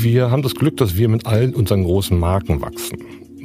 Wir 0.00 0.30
haben 0.30 0.42
das 0.42 0.54
Glück, 0.54 0.76
dass 0.76 0.96
wir 0.96 1.08
mit 1.08 1.26
allen 1.26 1.56
unseren 1.56 1.82
großen 1.82 2.16
Marken 2.16 2.60
wachsen. 2.60 2.98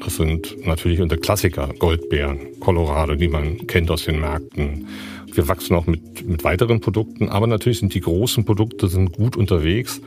Das 0.05 0.17
sind 0.17 0.55
natürlich 0.67 1.01
unsere 1.01 1.19
Klassiker, 1.19 1.69
Goldbeeren, 1.79 2.59
Colorado, 2.59 3.15
die 3.15 3.27
man 3.27 3.65
kennt 3.65 3.89
aus 3.89 4.05
den 4.05 4.19
Märkten. 4.19 4.85
Wir 5.33 5.47
wachsen 5.47 5.75
auch 5.75 5.87
mit, 5.87 6.27
mit 6.27 6.43
weiteren 6.43 6.79
Produkten, 6.79 7.27
aber 7.29 7.47
natürlich 7.47 7.79
sind 7.79 7.95
die 7.95 8.01
großen 8.01 8.45
Produkte 8.45 8.87
sind 8.87 9.13
gut 9.13 9.35
unterwegs. 9.35 9.99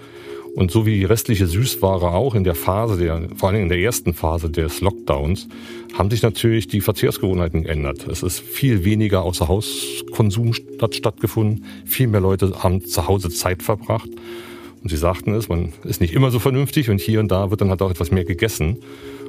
Und 0.54 0.70
so 0.70 0.86
wie 0.86 1.00
die 1.00 1.04
restliche 1.04 1.48
Süßware 1.48 2.12
auch 2.12 2.36
in 2.36 2.44
der 2.44 2.54
Phase 2.54 2.96
der, 2.96 3.28
vor 3.34 3.48
allem 3.48 3.62
in 3.62 3.68
der 3.68 3.80
ersten 3.80 4.14
Phase 4.14 4.48
des 4.48 4.80
Lockdowns, 4.80 5.48
haben 5.94 6.10
sich 6.10 6.22
natürlich 6.22 6.68
die 6.68 6.80
Verzehrsgewohnheiten 6.80 7.64
geändert. 7.64 8.06
Es 8.06 8.22
ist 8.22 8.38
viel 8.38 8.84
weniger 8.84 9.24
außer 9.24 9.48
Hauskonsum 9.48 10.52
statt, 10.52 10.94
stattgefunden. 10.94 11.64
Viel 11.84 12.06
mehr 12.06 12.20
Leute 12.20 12.62
haben 12.62 12.84
zu 12.84 13.08
Hause 13.08 13.30
Zeit 13.30 13.64
verbracht. 13.64 14.10
Und 14.86 14.90
sie 14.90 14.98
sagten 14.98 15.34
es, 15.34 15.48
man 15.48 15.72
ist 15.82 16.00
nicht 16.00 16.14
immer 16.14 16.30
so 16.30 16.38
vernünftig 16.38 16.90
und 16.90 17.00
hier 17.00 17.18
und 17.18 17.26
da 17.32 17.50
wird 17.50 17.60
dann 17.60 17.70
halt 17.70 17.82
auch 17.82 17.90
etwas 17.90 18.12
mehr 18.12 18.24
gegessen. 18.24 18.84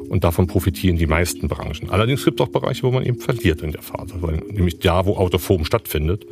Und 0.07 0.23
davon 0.23 0.45
profitieren 0.45 0.97
die 0.97 1.07
meisten 1.07 1.47
Branchen. 1.47 1.89
Allerdings 1.89 2.23
gibt 2.23 2.39
es 2.39 2.45
auch 2.45 2.51
Bereiche, 2.51 2.83
wo 2.83 2.91
man 2.91 3.03
eben 3.03 3.19
verliert 3.19 3.63
in 3.63 3.71
der 3.71 3.81
Phase. 3.81 4.13
Nämlich 4.51 4.77
da, 4.77 5.07
wo 5.07 5.15
Autoform 5.15 5.65
stattfindet, 5.65 6.27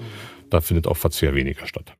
da 0.51 0.61
findet 0.61 0.85
auch 0.85 0.97
Verzehr 0.97 1.33
weniger 1.33 1.65
statt. 1.65 1.95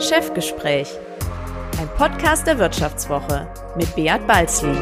Chefgespräch. 0.00 0.88
Ein 1.78 1.88
Podcast 1.98 2.46
der 2.46 2.58
Wirtschaftswoche 2.58 3.46
mit 3.76 3.94
Beat 3.94 4.26
Balzli. 4.26 4.72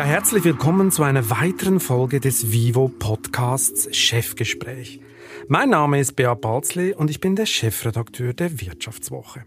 Ja, 0.00 0.06
herzlich 0.06 0.44
willkommen 0.44 0.90
zu 0.90 1.02
einer 1.02 1.28
weiteren 1.28 1.78
Folge 1.78 2.20
des 2.20 2.52
Vivo 2.52 2.88
Podcasts 2.88 3.94
Chefgespräch. 3.94 4.98
Mein 5.46 5.68
Name 5.68 6.00
ist 6.00 6.16
Beat 6.16 6.40
Balzli 6.40 6.94
und 6.94 7.10
ich 7.10 7.20
bin 7.20 7.36
der 7.36 7.44
Chefredakteur 7.44 8.32
der 8.32 8.62
Wirtschaftswoche. 8.62 9.44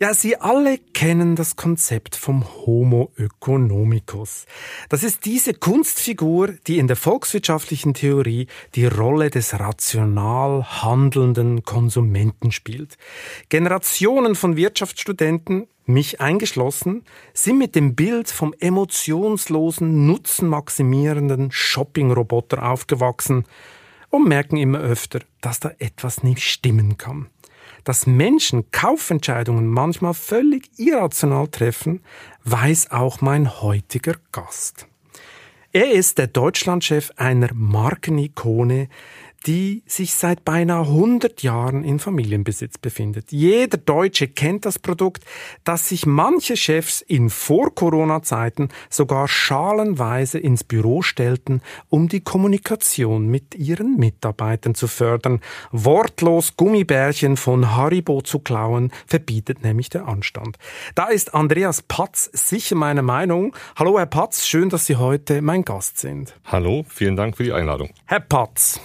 Ja, 0.00 0.12
Sie 0.12 0.36
alle 0.36 0.78
kennen 0.78 1.36
das 1.36 1.54
Konzept 1.54 2.16
vom 2.16 2.44
Homo 2.44 3.12
economicus. 3.16 4.44
Das 4.88 5.04
ist 5.04 5.24
diese 5.24 5.54
Kunstfigur, 5.54 6.48
die 6.66 6.78
in 6.78 6.88
der 6.88 6.96
volkswirtschaftlichen 6.96 7.94
Theorie 7.94 8.48
die 8.74 8.86
Rolle 8.86 9.30
des 9.30 9.58
rational 9.60 10.64
handelnden 10.82 11.62
Konsumenten 11.62 12.50
spielt. 12.50 12.98
Generationen 13.50 14.34
von 14.34 14.56
Wirtschaftsstudenten, 14.56 15.68
mich 15.86 16.20
eingeschlossen, 16.20 17.04
sind 17.32 17.58
mit 17.58 17.76
dem 17.76 17.94
Bild 17.94 18.30
vom 18.30 18.52
emotionslosen, 18.58 20.06
nutzenmaximierenden 20.06 21.52
Shopping-Roboter 21.52 22.68
aufgewachsen 22.68 23.44
und 24.10 24.26
merken 24.26 24.56
immer 24.56 24.80
öfter, 24.80 25.20
dass 25.40 25.60
da 25.60 25.70
etwas 25.78 26.24
nicht 26.24 26.42
stimmen 26.42 26.98
kann. 26.98 27.28
Dass 27.84 28.06
Menschen 28.06 28.70
Kaufentscheidungen 28.70 29.68
manchmal 29.68 30.14
völlig 30.14 30.70
irrational 30.78 31.48
treffen, 31.48 32.00
weiß 32.44 32.90
auch 32.90 33.20
mein 33.20 33.60
heutiger 33.62 34.14
Gast. 34.32 34.86
Er 35.72 35.90
ist 35.90 36.18
der 36.18 36.28
Deutschlandchef 36.28 37.10
einer 37.16 37.52
Markenikone, 37.52 38.88
die 39.46 39.82
sich 39.86 40.14
seit 40.14 40.44
beinahe 40.44 40.82
100 40.82 41.42
Jahren 41.42 41.84
in 41.84 41.98
Familienbesitz 41.98 42.78
befindet. 42.78 43.30
Jeder 43.30 43.78
Deutsche 43.78 44.28
kennt 44.28 44.64
das 44.64 44.78
Produkt, 44.78 45.24
das 45.64 45.88
sich 45.88 46.06
manche 46.06 46.56
Chefs 46.56 47.00
in 47.00 47.30
Vor-Corona-Zeiten 47.30 48.68
sogar 48.88 49.28
schalenweise 49.28 50.38
ins 50.38 50.64
Büro 50.64 51.02
stellten, 51.02 51.60
um 51.88 52.08
die 52.08 52.20
Kommunikation 52.20 53.26
mit 53.28 53.54
ihren 53.54 53.96
Mitarbeitern 53.96 54.74
zu 54.74 54.88
fördern. 54.88 55.40
Wortlos 55.72 56.56
Gummibärchen 56.56 57.36
von 57.36 57.76
Haribo 57.76 58.22
zu 58.22 58.38
klauen, 58.38 58.92
verbietet 59.06 59.62
nämlich 59.62 59.90
der 59.90 60.06
Anstand. 60.08 60.56
Da 60.94 61.06
ist 61.06 61.34
Andreas 61.34 61.82
Patz 61.82 62.30
sicher 62.32 62.76
meine 62.76 63.02
Meinung. 63.02 63.54
Hallo 63.76 63.98
Herr 63.98 64.06
Patz, 64.06 64.46
schön, 64.46 64.70
dass 64.70 64.86
Sie 64.86 64.96
heute 64.96 65.42
mein 65.42 65.64
Gast 65.64 65.98
sind. 65.98 66.34
Hallo, 66.44 66.84
vielen 66.88 67.16
Dank 67.16 67.36
für 67.36 67.44
die 67.44 67.52
Einladung. 67.52 67.90
Herr 68.06 68.20
Patz, 68.20 68.80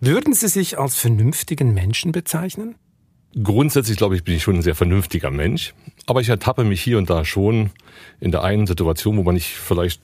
würden 0.00 0.34
Sie 0.34 0.48
sich 0.48 0.78
als 0.78 0.96
vernünftigen 0.96 1.74
Menschen 1.74 2.12
bezeichnen? 2.12 2.74
Grundsätzlich 3.42 3.96
glaube 3.96 4.16
ich, 4.16 4.24
bin 4.24 4.34
ich 4.34 4.42
schon 4.42 4.56
ein 4.56 4.62
sehr 4.62 4.74
vernünftiger 4.74 5.30
Mensch. 5.30 5.74
Aber 6.06 6.20
ich 6.20 6.28
ertappe 6.28 6.64
mich 6.64 6.82
hier 6.82 6.98
und 6.98 7.10
da 7.10 7.24
schon 7.24 7.70
in 8.18 8.32
der 8.32 8.42
einen 8.42 8.66
Situation, 8.66 9.16
wo 9.16 9.22
man 9.22 9.34
nicht 9.34 9.48
vielleicht 9.48 10.00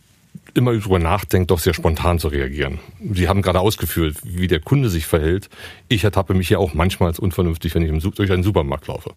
immer 0.55 0.73
drüber 0.79 0.99
nachdenkt, 0.99 1.51
doch 1.51 1.59
sehr 1.59 1.75
spontan 1.75 2.19
zu 2.19 2.29
reagieren. 2.29 2.79
Sie 3.01 3.29
haben 3.29 3.43
gerade 3.43 3.61
ausgeführt, 3.61 4.19
wie 4.23 4.47
der 4.47 4.61
Kunde 4.61 4.91
sich 4.91 5.06
verhält. 5.06 5.49
Ich 5.89 6.05
ertappe 6.05 6.35
mich 6.35 6.51
ja 6.51 6.59
auch 6.59 6.75
manchmal 6.75 7.09
als 7.09 7.19
unvernünftig, 7.19 7.75
wenn 7.75 7.83
ich 7.83 8.03
durch 8.03 8.31
einen 8.31 8.43
Supermarkt 8.43 8.87
laufe. 8.87 9.15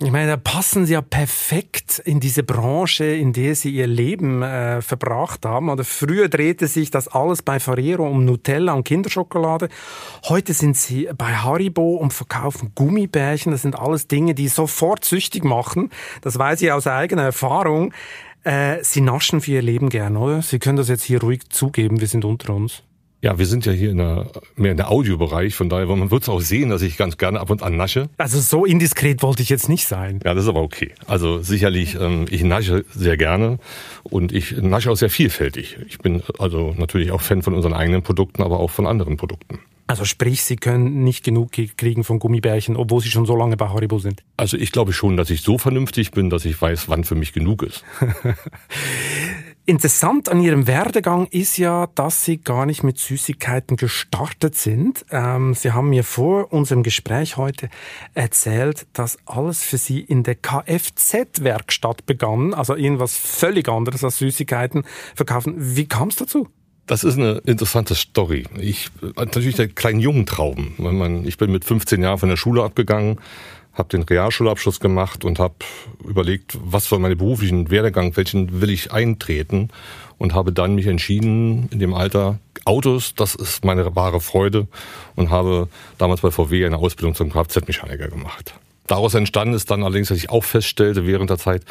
Ich 0.00 0.10
meine, 0.10 0.32
da 0.32 0.36
passen 0.36 0.86
Sie 0.86 0.94
ja 0.94 1.02
perfekt 1.02 2.02
in 2.04 2.18
diese 2.18 2.42
Branche, 2.42 3.04
in 3.04 3.32
der 3.32 3.54
Sie 3.54 3.70
Ihr 3.70 3.86
Leben 3.86 4.42
äh, 4.42 4.82
verbracht 4.82 5.46
haben. 5.46 5.68
Oder 5.68 5.84
früher 5.84 6.28
drehte 6.28 6.66
sich 6.66 6.90
das 6.90 7.06
alles 7.06 7.42
bei 7.42 7.60
Ferrero 7.60 8.08
um 8.08 8.24
Nutella 8.24 8.72
und 8.72 8.82
Kinderschokolade. 8.82 9.68
Heute 10.28 10.52
sind 10.52 10.76
Sie 10.76 11.08
bei 11.16 11.36
Haribo 11.36 11.94
und 11.94 12.12
verkaufen 12.12 12.72
Gummibärchen. 12.74 13.52
Das 13.52 13.62
sind 13.62 13.78
alles 13.78 14.08
Dinge, 14.08 14.34
die 14.34 14.48
sofort 14.48 15.04
süchtig 15.04 15.44
machen. 15.44 15.90
Das 16.22 16.38
weiß 16.38 16.60
ich 16.62 16.72
aus 16.72 16.88
eigener 16.88 17.22
Erfahrung. 17.22 17.94
Äh, 18.42 18.82
Sie 18.82 19.00
naschen 19.00 19.40
für 19.40 19.52
Ihr 19.52 19.62
Leben 19.62 19.90
gern, 19.90 20.16
oder? 20.16 20.42
Sie 20.42 20.58
können 20.58 20.76
das 20.76 20.88
jetzt 20.88 21.04
hier 21.04 21.20
ruhig 21.20 21.48
zugeben. 21.50 22.00
Wir 22.00 22.08
sind 22.08 22.24
unter 22.24 22.52
uns. 22.52 22.82
Ja, 23.24 23.38
wir 23.38 23.46
sind 23.46 23.64
ja 23.64 23.72
hier 23.72 23.90
in 23.90 23.96
der, 23.96 24.26
mehr 24.54 24.72
in 24.72 24.76
der 24.76 24.90
Audiobereich, 24.90 25.54
von 25.54 25.70
daher, 25.70 25.86
man 25.86 26.10
wird 26.10 26.24
es 26.24 26.28
auch 26.28 26.42
sehen, 26.42 26.68
dass 26.68 26.82
ich 26.82 26.98
ganz 26.98 27.16
gerne 27.16 27.40
ab 27.40 27.48
und 27.48 27.62
an 27.62 27.74
nasche. 27.74 28.10
Also 28.18 28.38
so 28.38 28.66
indiskret 28.66 29.22
wollte 29.22 29.40
ich 29.40 29.48
jetzt 29.48 29.70
nicht 29.70 29.86
sein. 29.86 30.20
Ja, 30.22 30.34
das 30.34 30.42
ist 30.42 30.50
aber 30.50 30.60
okay. 30.60 30.92
Also 31.06 31.40
sicherlich, 31.40 31.94
ähm, 31.98 32.26
ich 32.28 32.44
nasche 32.44 32.84
sehr 32.94 33.16
gerne 33.16 33.58
und 34.02 34.30
ich 34.30 34.54
nasche 34.60 34.90
auch 34.90 34.96
sehr 34.96 35.08
vielfältig. 35.08 35.78
Ich 35.88 36.00
bin 36.00 36.22
also 36.38 36.74
natürlich 36.76 37.12
auch 37.12 37.22
Fan 37.22 37.42
von 37.42 37.54
unseren 37.54 37.72
eigenen 37.72 38.02
Produkten, 38.02 38.42
aber 38.42 38.60
auch 38.60 38.70
von 38.70 38.86
anderen 38.86 39.16
Produkten. 39.16 39.58
Also 39.86 40.04
sprich, 40.04 40.42
Sie 40.42 40.56
können 40.56 41.02
nicht 41.02 41.24
genug 41.24 41.52
kriegen 41.52 42.04
von 42.04 42.18
Gummibärchen, 42.18 42.76
obwohl 42.76 43.00
Sie 43.00 43.10
schon 43.10 43.24
so 43.24 43.36
lange 43.36 43.56
bei 43.56 43.68
Haribo 43.70 44.00
sind. 44.00 44.22
Also 44.36 44.58
ich 44.58 44.70
glaube 44.70 44.92
schon, 44.92 45.16
dass 45.16 45.30
ich 45.30 45.40
so 45.40 45.56
vernünftig 45.56 46.10
bin, 46.10 46.28
dass 46.28 46.44
ich 46.44 46.60
weiß, 46.60 46.90
wann 46.90 47.04
für 47.04 47.14
mich 47.14 47.32
genug 47.32 47.62
ist. 47.62 47.84
Interessant 49.66 50.28
an 50.28 50.42
Ihrem 50.42 50.66
Werdegang 50.66 51.26
ist 51.28 51.56
ja, 51.56 51.86
dass 51.94 52.22
Sie 52.22 52.36
gar 52.36 52.66
nicht 52.66 52.82
mit 52.82 52.98
Süßigkeiten 52.98 53.78
gestartet 53.78 54.56
sind. 54.56 55.06
Ähm, 55.10 55.54
Sie 55.54 55.72
haben 55.72 55.88
mir 55.88 56.04
vor 56.04 56.52
unserem 56.52 56.82
Gespräch 56.82 57.38
heute 57.38 57.70
erzählt, 58.12 58.86
dass 58.92 59.16
alles 59.24 59.62
für 59.62 59.78
Sie 59.78 60.00
in 60.00 60.22
der 60.22 60.34
Kfz-Werkstatt 60.34 62.04
begann, 62.04 62.52
also 62.52 62.76
irgendwas 62.76 63.16
völlig 63.16 63.66
anderes 63.70 64.04
als 64.04 64.18
Süßigkeiten 64.18 64.84
verkaufen. 65.14 65.54
Wie 65.56 65.86
kam 65.86 66.08
es 66.08 66.16
dazu? 66.16 66.46
Das 66.84 67.02
ist 67.02 67.16
eine 67.16 67.40
interessante 67.46 67.94
Story. 67.94 68.44
Ich 68.58 68.90
natürlich 69.16 69.54
der 69.54 69.68
kleinen 69.68 70.00
jungen 70.00 70.26
Traum. 70.26 70.74
Ich 71.24 71.38
bin 71.38 71.50
mit 71.50 71.64
15 71.64 72.02
Jahren 72.02 72.18
von 72.18 72.28
der 72.28 72.36
Schule 72.36 72.62
abgegangen, 72.62 73.18
habe 73.74 73.88
den 73.88 74.02
Realschulabschluss 74.02 74.80
gemacht 74.80 75.24
und 75.24 75.38
habe 75.38 75.54
überlegt, 76.04 76.56
was 76.62 76.88
soll 76.88 76.98
meine 77.00 77.16
beruflichen 77.16 77.70
Werdegang, 77.70 78.16
welchen 78.16 78.60
will 78.60 78.70
ich 78.70 78.92
eintreten 78.92 79.68
und 80.18 80.34
habe 80.34 80.52
dann 80.52 80.74
mich 80.74 80.86
entschieden 80.86 81.68
in 81.70 81.78
dem 81.78 81.94
Alter 81.94 82.38
Autos, 82.64 83.14
das 83.14 83.34
ist 83.34 83.64
meine 83.64 83.94
wahre 83.94 84.20
Freude 84.20 84.68
und 85.16 85.30
habe 85.30 85.68
damals 85.98 86.22
bei 86.22 86.30
VW 86.30 86.64
eine 86.64 86.78
Ausbildung 86.78 87.14
zum 87.14 87.30
Kfz-Mechaniker 87.30 88.08
gemacht. 88.08 88.54
Daraus 88.86 89.14
entstanden 89.14 89.54
ist 89.54 89.70
dann 89.70 89.82
allerdings, 89.82 90.08
dass 90.08 90.18
ich 90.18 90.30
auch 90.30 90.44
feststellte 90.44 91.06
während 91.06 91.30
der 91.30 91.38
Zeit, 91.38 91.64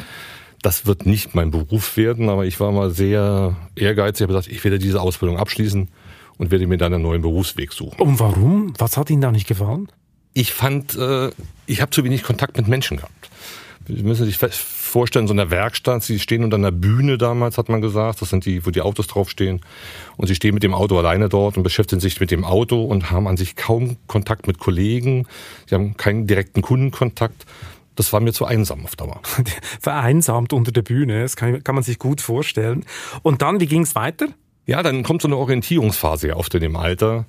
das 0.62 0.86
wird 0.86 1.04
nicht 1.04 1.34
mein 1.34 1.50
Beruf 1.50 1.96
werden, 1.96 2.28
aber 2.28 2.46
ich 2.46 2.60
war 2.60 2.72
mal 2.72 2.90
sehr 2.90 3.56
ehrgeizig, 3.76 4.22
habe 4.22 4.34
gesagt, 4.34 4.52
ich 4.52 4.62
werde 4.64 4.78
diese 4.78 5.00
Ausbildung 5.00 5.38
abschließen 5.38 5.88
und 6.38 6.50
werde 6.50 6.66
mir 6.66 6.78
dann 6.78 6.94
einen 6.94 7.02
neuen 7.02 7.22
Berufsweg 7.22 7.72
suchen. 7.72 8.00
Und 8.00 8.18
warum? 8.20 8.72
Was 8.78 8.96
hat 8.96 9.10
Ihnen 9.10 9.20
da 9.20 9.30
nicht 9.30 9.46
gefallen? 9.46 9.88
Ich 10.34 10.52
fand, 10.52 10.96
äh, 10.96 11.30
ich 11.66 11.80
habe 11.80 11.90
zu 11.90 12.04
wenig 12.04 12.22
Kontakt 12.22 12.56
mit 12.56 12.68
Menschen 12.68 12.98
gehabt. 12.98 13.30
Sie 13.86 14.02
müssen 14.02 14.24
sich 14.24 14.38
vorstellen, 14.38 15.26
so 15.26 15.34
eine 15.34 15.50
Werkstatt, 15.50 16.02
sie 16.02 16.18
stehen 16.18 16.42
unter 16.42 16.56
einer 16.56 16.72
Bühne 16.72 17.18
damals, 17.18 17.58
hat 17.58 17.68
man 17.68 17.82
gesagt, 17.82 18.22
das 18.22 18.30
sind 18.30 18.46
die, 18.46 18.64
wo 18.64 18.70
die 18.70 18.80
Autos 18.80 19.08
draufstehen. 19.08 19.60
Und 20.16 20.26
sie 20.26 20.34
stehen 20.34 20.54
mit 20.54 20.62
dem 20.62 20.72
Auto 20.74 20.98
alleine 20.98 21.28
dort 21.28 21.56
und 21.56 21.62
beschäftigen 21.62 22.00
sich 22.00 22.18
mit 22.18 22.30
dem 22.30 22.44
Auto 22.44 22.82
und 22.82 23.10
haben 23.10 23.28
an 23.28 23.36
sich 23.36 23.56
kaum 23.56 23.96
Kontakt 24.06 24.46
mit 24.46 24.58
Kollegen. 24.58 25.26
Sie 25.66 25.74
haben 25.74 25.96
keinen 25.96 26.26
direkten 26.26 26.62
Kundenkontakt. 26.62 27.44
Das 27.94 28.12
war 28.12 28.20
mir 28.20 28.32
zu 28.32 28.46
einsam 28.46 28.84
auf 28.84 28.96
Dauer. 28.96 29.20
Vereinsamt 29.80 30.52
unter 30.52 30.72
der 30.72 30.82
Bühne, 30.82 31.22
das 31.22 31.36
kann, 31.36 31.62
kann 31.62 31.74
man 31.74 31.84
sich 31.84 31.98
gut 31.98 32.22
vorstellen. 32.22 32.86
Und 33.22 33.42
dann, 33.42 33.60
wie 33.60 33.66
ging 33.66 33.82
es 33.82 33.94
weiter? 33.94 34.28
Ja, 34.66 34.82
dann 34.82 35.02
kommt 35.02 35.20
so 35.20 35.28
eine 35.28 35.36
Orientierungsphase 35.36 36.34
oft 36.36 36.54
in 36.54 36.60
dem 36.60 36.76
Alter. 36.76 37.26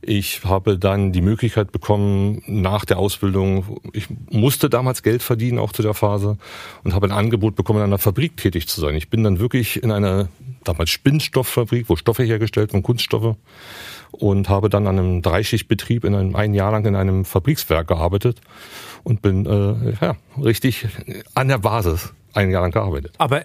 Ich 0.00 0.44
habe 0.44 0.78
dann 0.78 1.12
die 1.12 1.20
Möglichkeit 1.20 1.72
bekommen, 1.72 2.42
nach 2.46 2.84
der 2.84 2.98
Ausbildung, 2.98 3.80
ich 3.92 4.08
musste 4.30 4.70
damals 4.70 5.02
Geld 5.02 5.22
verdienen, 5.22 5.58
auch 5.58 5.72
zu 5.72 5.82
der 5.82 5.94
Phase, 5.94 6.38
und 6.84 6.94
habe 6.94 7.06
ein 7.06 7.12
Angebot 7.12 7.56
bekommen, 7.56 7.80
in 7.80 7.84
einer 7.84 7.98
Fabrik 7.98 8.36
tätig 8.36 8.68
zu 8.68 8.80
sein. 8.80 8.94
Ich 8.94 9.10
bin 9.10 9.24
dann 9.24 9.38
wirklich 9.38 9.82
in 9.82 9.90
einer 9.90 10.28
damals 10.64 10.90
Spinnstofffabrik, 10.90 11.88
wo 11.88 11.96
Stoffe 11.96 12.22
hergestellt 12.22 12.72
wurden, 12.72 12.82
Kunststoffe. 12.82 13.36
und 14.12 14.48
habe 14.48 14.70
dann 14.70 14.86
an 14.86 14.98
einem 14.98 15.22
Dreischichtbetrieb 15.22 16.04
in 16.04 16.14
einem 16.14 16.36
ein 16.36 16.54
Jahr 16.54 16.72
lang 16.72 16.86
in 16.86 16.96
einem 16.96 17.24
Fabrikswerk 17.24 17.88
gearbeitet 17.88 18.40
und 19.02 19.22
bin 19.22 19.46
äh, 19.46 19.94
ja, 20.00 20.16
richtig 20.42 20.86
an 21.34 21.48
der 21.48 21.58
Basis 21.58 22.12
ein 22.32 22.50
Jahr 22.50 22.62
lang 22.62 22.72
gearbeitet. 22.72 23.12
Aber 23.18 23.44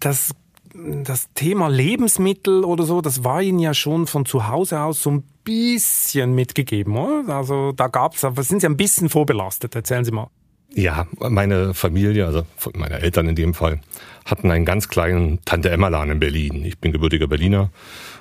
das 0.00 0.32
das 0.74 1.28
Thema 1.34 1.68
Lebensmittel 1.68 2.64
oder 2.64 2.84
so, 2.84 3.00
das 3.00 3.24
war 3.24 3.42
Ihnen 3.42 3.58
ja 3.58 3.74
schon 3.74 4.06
von 4.06 4.24
zu 4.24 4.48
Hause 4.48 4.80
aus 4.80 5.02
so 5.02 5.10
ein 5.10 5.24
bisschen 5.44 6.34
mitgegeben, 6.34 6.96
oder? 6.96 7.36
Also 7.36 7.72
da 7.72 7.88
gab's, 7.88 8.24
aber 8.24 8.42
sind 8.42 8.60
Sie 8.60 8.66
ein 8.66 8.76
bisschen 8.76 9.08
vorbelastet? 9.08 9.74
Erzählen 9.74 10.04
Sie 10.04 10.12
mal. 10.12 10.28
Ja, 10.74 11.06
meine 11.18 11.74
Familie, 11.74 12.24
also 12.24 12.46
meine 12.74 13.00
Eltern 13.00 13.28
in 13.28 13.34
dem 13.34 13.52
Fall, 13.52 13.80
hatten 14.24 14.50
einen 14.50 14.64
ganz 14.64 14.88
kleinen 14.88 15.44
Tante-Emma-Laden 15.44 16.12
in 16.12 16.18
Berlin. 16.18 16.64
Ich 16.64 16.78
bin 16.78 16.92
gebürtiger 16.92 17.26
Berliner 17.26 17.70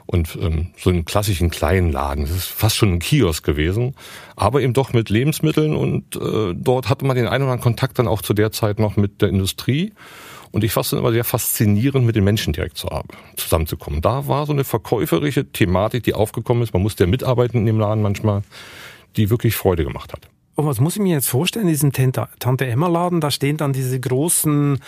und 0.06 0.38
ähm, 0.42 0.68
so 0.78 0.90
einen 0.90 1.06
klassischen 1.06 1.50
kleinen 1.50 1.94
Laden. 1.94 2.26
Das 2.26 2.36
ist 2.36 2.48
fast 2.48 2.76
schon 2.76 2.94
ein 2.94 3.00
Kiosk 3.00 3.46
gewesen, 3.46 3.96
aber 4.36 4.62
eben 4.62 4.74
doch 4.74 4.92
mit 4.92 5.10
Lebensmitteln 5.10 5.74
und 5.74 6.18
äh, 6.18 6.54
dort 6.54 6.90
hatte 6.90 7.06
man 7.06 7.16
den 7.16 7.28
einen 7.28 7.44
oder 7.44 7.54
anderen 7.54 7.62
Kontakt 7.62 8.00
dann 8.00 8.08
auch 8.08 8.22
zu 8.22 8.34
der 8.34 8.52
Zeit 8.52 8.80
noch 8.80 8.98
mit 8.98 9.22
der 9.22 9.30
Industrie. 9.30 9.94
Und 10.52 10.64
ich 10.64 10.74
fand 10.74 10.86
es 10.86 10.94
immer 10.94 11.12
sehr 11.12 11.24
faszinierend, 11.24 12.06
mit 12.06 12.16
den 12.16 12.24
Menschen 12.24 12.54
direkt 12.54 12.78
zu 12.78 12.88
zusammenzukommen. 13.36 14.02
Da 14.02 14.28
war 14.28 14.46
so 14.46 14.54
eine 14.54 14.64
verkäuferische 14.64 15.52
Thematik, 15.52 16.04
die 16.04 16.14
aufgekommen 16.14 16.62
ist. 16.64 16.74
Man 16.74 16.84
musste 16.84 17.06
ja 17.06 17.10
mitarbeiten 17.10 17.58
in 17.60 17.66
dem 17.66 17.80
Laden 17.80 18.02
manchmal, 18.02 18.44
die 19.16 19.30
wirklich 19.30 19.56
Freude 19.56 19.84
gemacht 19.84 20.14
hat. 20.14 20.28
Und 20.56 20.66
was 20.66 20.82
muss 20.82 20.96
ich 20.96 21.02
mir 21.02 21.14
jetzt 21.14 21.30
vorstellen 21.30 21.68
in 21.68 21.72
diesem 21.72 21.94
Tante-Emma-Laden? 21.94 23.22
Da 23.22 23.32
stehen 23.32 23.56
dann 23.58 23.72
diese 23.72 23.98
großen 24.00 24.80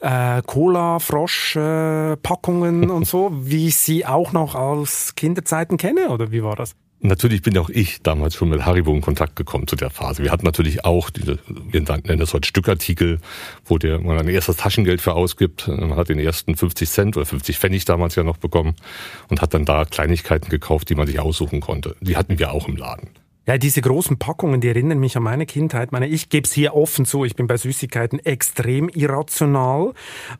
äh, 0.00 0.42
Cola-Frosch-Packungen 0.42 2.84
äh, 2.84 2.92
und 2.92 3.06
so, 3.06 3.32
wie 3.34 3.68
ich 3.68 3.76
sie 3.76 4.06
auch 4.06 4.32
noch 4.32 4.54
aus 4.54 5.14
Kinderzeiten 5.16 5.76
kenne, 5.76 6.10
oder 6.10 6.30
wie 6.30 6.44
war 6.44 6.54
das? 6.54 6.76
Natürlich 7.00 7.42
bin 7.42 7.56
auch 7.58 7.70
ich 7.70 8.02
damals 8.02 8.34
schon 8.34 8.48
mit 8.48 8.66
Haribo 8.66 8.92
in 8.92 9.00
Kontakt 9.00 9.36
gekommen 9.36 9.68
zu 9.68 9.76
der 9.76 9.90
Phase. 9.90 10.24
Wir 10.24 10.32
hatten 10.32 10.44
natürlich 10.44 10.84
auch 10.84 11.10
diese, 11.10 11.38
wir 11.46 11.80
nennen 11.80 12.18
das 12.18 12.34
heute 12.34 12.48
Stückartikel, 12.48 13.20
wo 13.64 13.78
der, 13.78 14.00
man 14.00 14.18
ein 14.18 14.28
erstes 14.28 14.56
Taschengeld 14.56 15.00
für 15.00 15.14
ausgibt. 15.14 15.68
Man 15.68 15.94
hat 15.94 16.08
den 16.08 16.18
ersten 16.18 16.56
50 16.56 16.90
Cent 16.90 17.16
oder 17.16 17.24
50 17.24 17.56
Pfennig 17.56 17.84
damals 17.84 18.16
ja 18.16 18.24
noch 18.24 18.38
bekommen 18.38 18.74
und 19.28 19.40
hat 19.40 19.54
dann 19.54 19.64
da 19.64 19.84
Kleinigkeiten 19.84 20.48
gekauft, 20.48 20.90
die 20.90 20.96
man 20.96 21.06
sich 21.06 21.20
aussuchen 21.20 21.60
konnte. 21.60 21.94
Die 22.00 22.16
hatten 22.16 22.40
wir 22.40 22.52
auch 22.52 22.66
im 22.66 22.76
Laden. 22.76 23.10
Ja, 23.48 23.56
diese 23.56 23.80
großen 23.80 24.18
Packungen, 24.18 24.60
die 24.60 24.68
erinnern 24.68 24.98
mich 24.98 25.16
an 25.16 25.22
meine 25.22 25.46
Kindheit. 25.46 25.90
Meine, 25.90 26.06
ich 26.06 26.28
gebe 26.28 26.44
es 26.44 26.52
hier 26.52 26.74
offen 26.74 27.06
zu, 27.06 27.24
ich 27.24 27.34
bin 27.34 27.46
bei 27.46 27.56
Süßigkeiten 27.56 28.18
extrem 28.18 28.90
irrational. 28.90 29.94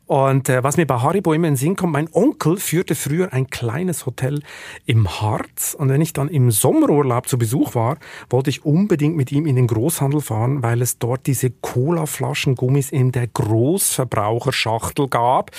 Und 0.05 0.47
äh, 0.47 0.63
was 0.63 0.77
mir 0.77 0.85
bei 0.85 0.99
Haribo 0.99 1.33
immer 1.33 1.47
in 1.47 1.53
den 1.53 1.57
Sinn 1.57 1.75
kommt, 1.75 1.93
mein 1.93 2.07
Onkel 2.13 2.57
führte 2.57 2.93
früher 2.93 3.33
ein 3.33 3.49
kleines 3.49 4.05
Hotel 4.05 4.43
im 4.85 5.09
Harz. 5.09 5.73
Und 5.73 5.89
wenn 5.89 6.01
ich 6.01 6.13
dann 6.13 6.27
im 6.27 6.51
Sommerurlaub 6.51 7.27
zu 7.27 7.39
Besuch 7.39 7.73
war, 7.73 7.97
wollte 8.29 8.51
ich 8.51 8.63
unbedingt 8.63 9.17
mit 9.17 9.31
ihm 9.31 9.47
in 9.47 9.55
den 9.55 9.65
Großhandel 9.65 10.21
fahren, 10.21 10.61
weil 10.61 10.79
es 10.83 10.99
dort 10.99 11.25
diese 11.25 11.49
Cola-Flaschengummis 11.49 12.91
in 12.91 13.11
der 13.11 13.25
Großverbraucherschachtel 13.25 15.07
gab. 15.07 15.49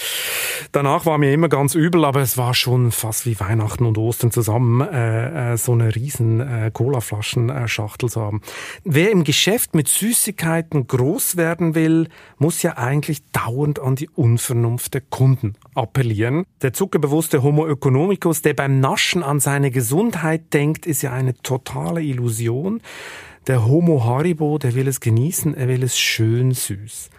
Danach 0.70 1.05
war 1.05 1.19
mir 1.19 1.32
immer 1.32 1.49
ganz 1.49 1.75
übel, 1.75 2.05
aber 2.05 2.20
es 2.20 2.38
war 2.38 2.55
schon 2.55 2.93
fast 2.93 3.26
wie 3.26 3.41
Weihnachten 3.41 3.87
und 3.87 3.99
Ostern 3.99 4.31
zusammen, 4.31 4.82
äh, 4.82 5.55
äh, 5.55 5.56
so 5.56 5.73
eine 5.73 5.97
riesen 5.97 6.38
äh, 6.38 6.70
Cola-Flaschen 6.73 7.39
Schachtel 7.69 8.08
zu 8.08 8.20
haben. 8.20 8.40
Wer 8.84 9.10
im 9.10 9.25
Geschäft 9.25 9.75
mit 9.75 9.88
Süßigkeiten 9.88 10.87
groß 10.87 11.37
werden 11.37 11.75
will, 11.75 12.08
muss 12.38 12.62
ja 12.62 12.76
eigentlich 12.76 13.22
dauernd 13.32 13.78
an 13.78 13.96
die 13.96 14.08
Unvernunft 14.08 14.94
der 14.94 15.00
Kunden 15.00 15.54
appellieren. 15.75 16.44
Der 16.62 16.72
zuckerbewusste 16.72 17.42
Homo 17.42 17.66
economicus, 17.66 18.42
der 18.42 18.54
beim 18.54 18.81
Naschen 18.81 19.22
an 19.22 19.40
seine 19.40 19.70
Gesundheit 19.70 20.52
denkt, 20.52 20.87
ist 20.87 21.02
ja 21.02 21.12
eine 21.12 21.34
totale 21.34 22.02
Illusion. 22.02 22.81
Der 23.46 23.64
Homo 23.66 24.04
Haribo, 24.04 24.58
der 24.58 24.75
will 24.75 24.87
es 24.87 25.00
genießen, 25.00 25.54
er 25.54 25.69
will 25.69 25.82
es 25.82 25.98
schön 25.98 26.52
süß. 26.52 27.10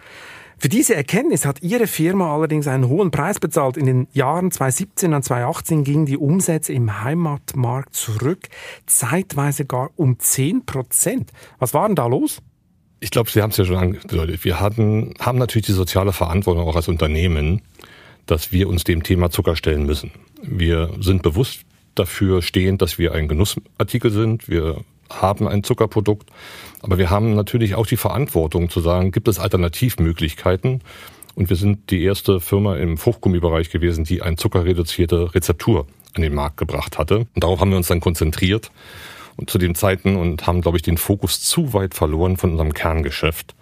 Für 0.62 0.68
diese 0.68 0.94
Erkenntnis 0.94 1.44
hat 1.44 1.60
Ihre 1.62 1.88
Firma 1.88 2.32
allerdings 2.32 2.68
einen 2.68 2.86
hohen 2.86 3.10
Preis 3.10 3.40
bezahlt. 3.40 3.76
In 3.76 3.86
den 3.86 4.06
Jahren 4.12 4.52
2017 4.52 5.12
und 5.12 5.24
2018 5.24 5.82
gingen 5.82 6.06
die 6.06 6.16
Umsätze 6.16 6.72
im 6.72 7.02
Heimatmarkt 7.02 7.96
zurück, 7.96 8.48
zeitweise 8.86 9.64
gar 9.64 9.90
um 9.96 10.20
10 10.20 10.64
Prozent. 10.64 11.32
Was 11.58 11.74
war 11.74 11.88
denn 11.88 11.96
da 11.96 12.06
los? 12.06 12.38
Ich 13.00 13.10
glaube, 13.10 13.28
Sie 13.28 13.42
haben 13.42 13.50
es 13.50 13.56
ja 13.56 13.64
schon 13.64 13.74
angedeutet. 13.74 14.44
Wir 14.44 14.60
hatten, 14.60 15.14
haben 15.18 15.38
natürlich 15.38 15.66
die 15.66 15.72
soziale 15.72 16.12
Verantwortung 16.12 16.68
auch 16.68 16.76
als 16.76 16.86
Unternehmen, 16.86 17.62
dass 18.26 18.52
wir 18.52 18.68
uns 18.68 18.84
dem 18.84 19.02
Thema 19.02 19.30
Zucker 19.30 19.56
stellen 19.56 19.84
müssen. 19.84 20.12
Wir 20.42 20.90
sind 21.00 21.22
bewusst 21.22 21.62
dafür 21.96 22.40
stehend, 22.40 22.82
dass 22.82 22.98
wir 22.98 23.14
ein 23.14 23.26
Genussartikel 23.26 24.12
sind. 24.12 24.48
Wir 24.48 24.84
haben 25.20 25.48
ein 25.48 25.64
Zuckerprodukt. 25.64 26.30
Aber 26.80 26.98
wir 26.98 27.10
haben 27.10 27.34
natürlich 27.34 27.74
auch 27.74 27.86
die 27.86 27.96
Verantwortung 27.96 28.70
zu 28.70 28.80
sagen, 28.80 29.12
gibt 29.12 29.28
es 29.28 29.38
Alternativmöglichkeiten? 29.38 30.82
Und 31.34 31.48
wir 31.48 31.56
sind 31.56 31.90
die 31.90 32.02
erste 32.02 32.40
Firma 32.40 32.76
im 32.76 32.98
Fruchtgummibereich 32.98 33.70
gewesen, 33.70 34.04
die 34.04 34.22
eine 34.22 34.36
zuckerreduzierte 34.36 35.34
Rezeptur 35.34 35.86
an 36.14 36.22
den 36.22 36.34
Markt 36.34 36.58
gebracht 36.58 36.98
hatte. 36.98 37.26
Und 37.34 37.44
darauf 37.44 37.60
haben 37.60 37.70
wir 37.70 37.78
uns 37.78 37.88
dann 37.88 38.00
konzentriert 38.00 38.70
und 39.36 39.48
zu 39.48 39.58
den 39.58 39.74
Zeiten 39.74 40.16
und 40.16 40.46
haben, 40.46 40.60
glaube 40.60 40.76
ich, 40.76 40.82
den 40.82 40.98
Fokus 40.98 41.40
zu 41.40 41.72
weit 41.72 41.94
verloren 41.94 42.36
von 42.36 42.52
unserem 42.52 42.74
Kerngeschäft 42.74 43.54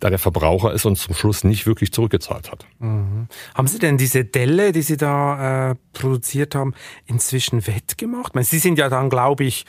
da 0.00 0.10
der 0.10 0.18
Verbraucher 0.18 0.72
es 0.74 0.84
uns 0.84 1.02
zum 1.02 1.14
Schluss 1.14 1.44
nicht 1.44 1.66
wirklich 1.66 1.92
zurückgezahlt 1.92 2.50
hat. 2.50 2.66
Mhm. 2.78 3.28
Haben 3.54 3.68
Sie 3.68 3.78
denn 3.78 3.98
diese 3.98 4.24
Delle, 4.24 4.72
die 4.72 4.82
Sie 4.82 4.96
da 4.96 5.70
äh, 5.70 5.74
produziert 5.92 6.54
haben, 6.54 6.74
inzwischen 7.06 7.66
wettgemacht? 7.66 8.34
Meine, 8.34 8.44
Sie 8.44 8.58
sind 8.58 8.78
ja 8.78 8.88
dann, 8.88 9.10
glaube 9.10 9.44
ich, 9.44 9.64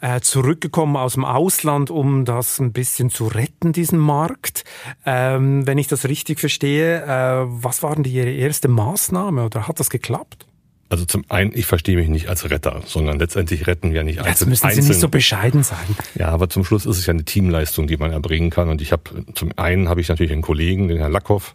äh, 0.00 0.20
zurückgekommen 0.20 0.96
aus 0.96 1.14
dem 1.14 1.24
Ausland, 1.24 1.90
um 1.90 2.24
das 2.24 2.58
ein 2.58 2.72
bisschen 2.72 3.10
zu 3.10 3.26
retten, 3.26 3.72
diesen 3.72 3.98
Markt. 3.98 4.64
Ähm, 5.04 5.66
wenn 5.66 5.78
ich 5.78 5.88
das 5.88 6.06
richtig 6.06 6.40
verstehe, 6.40 7.02
äh, 7.02 7.46
was 7.48 7.82
waren 7.82 8.02
die 8.02 8.12
Ihre 8.12 8.30
erste 8.30 8.68
Maßnahme 8.68 9.44
oder 9.44 9.68
hat 9.68 9.80
das 9.80 9.90
geklappt? 9.90 10.47
Also 10.90 11.04
zum 11.04 11.24
einen, 11.28 11.52
ich 11.54 11.66
verstehe 11.66 11.96
mich 11.96 12.08
nicht 12.08 12.28
als 12.28 12.48
Retter, 12.48 12.82
sondern 12.86 13.18
letztendlich 13.18 13.66
retten 13.66 13.92
wir 13.92 14.04
nicht 14.04 14.20
einzeln. 14.20 14.50
Jetzt 14.50 14.64
müssen 14.64 14.82
Sie 14.82 14.88
nicht 14.88 15.00
so 15.00 15.08
bescheiden 15.08 15.62
sein. 15.62 15.96
Ja, 16.14 16.28
aber 16.28 16.48
zum 16.48 16.64
Schluss 16.64 16.86
ist 16.86 16.96
es 16.96 17.04
ja 17.04 17.12
eine 17.12 17.24
Teamleistung, 17.24 17.86
die 17.86 17.98
man 17.98 18.10
erbringen 18.10 18.48
kann. 18.48 18.70
Und 18.70 18.80
ich 18.80 18.92
habe 18.92 19.02
zum 19.34 19.50
einen 19.56 19.88
habe 19.88 20.00
ich 20.00 20.08
natürlich 20.08 20.32
einen 20.32 20.42
Kollegen, 20.42 20.88
den 20.88 20.96
Herrn 20.96 21.12
Lackhoff, 21.12 21.54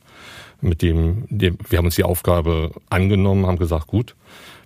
mit 0.62 0.84
dem, 0.84 1.26
dem 1.30 1.58
wir 1.68 1.80
haben 1.80 1.86
uns 1.86 1.96
die 1.96 2.04
Aufgabe 2.04 2.72
angenommen, 2.90 3.48
haben 3.48 3.58
gesagt, 3.58 3.88
gut, 3.88 4.16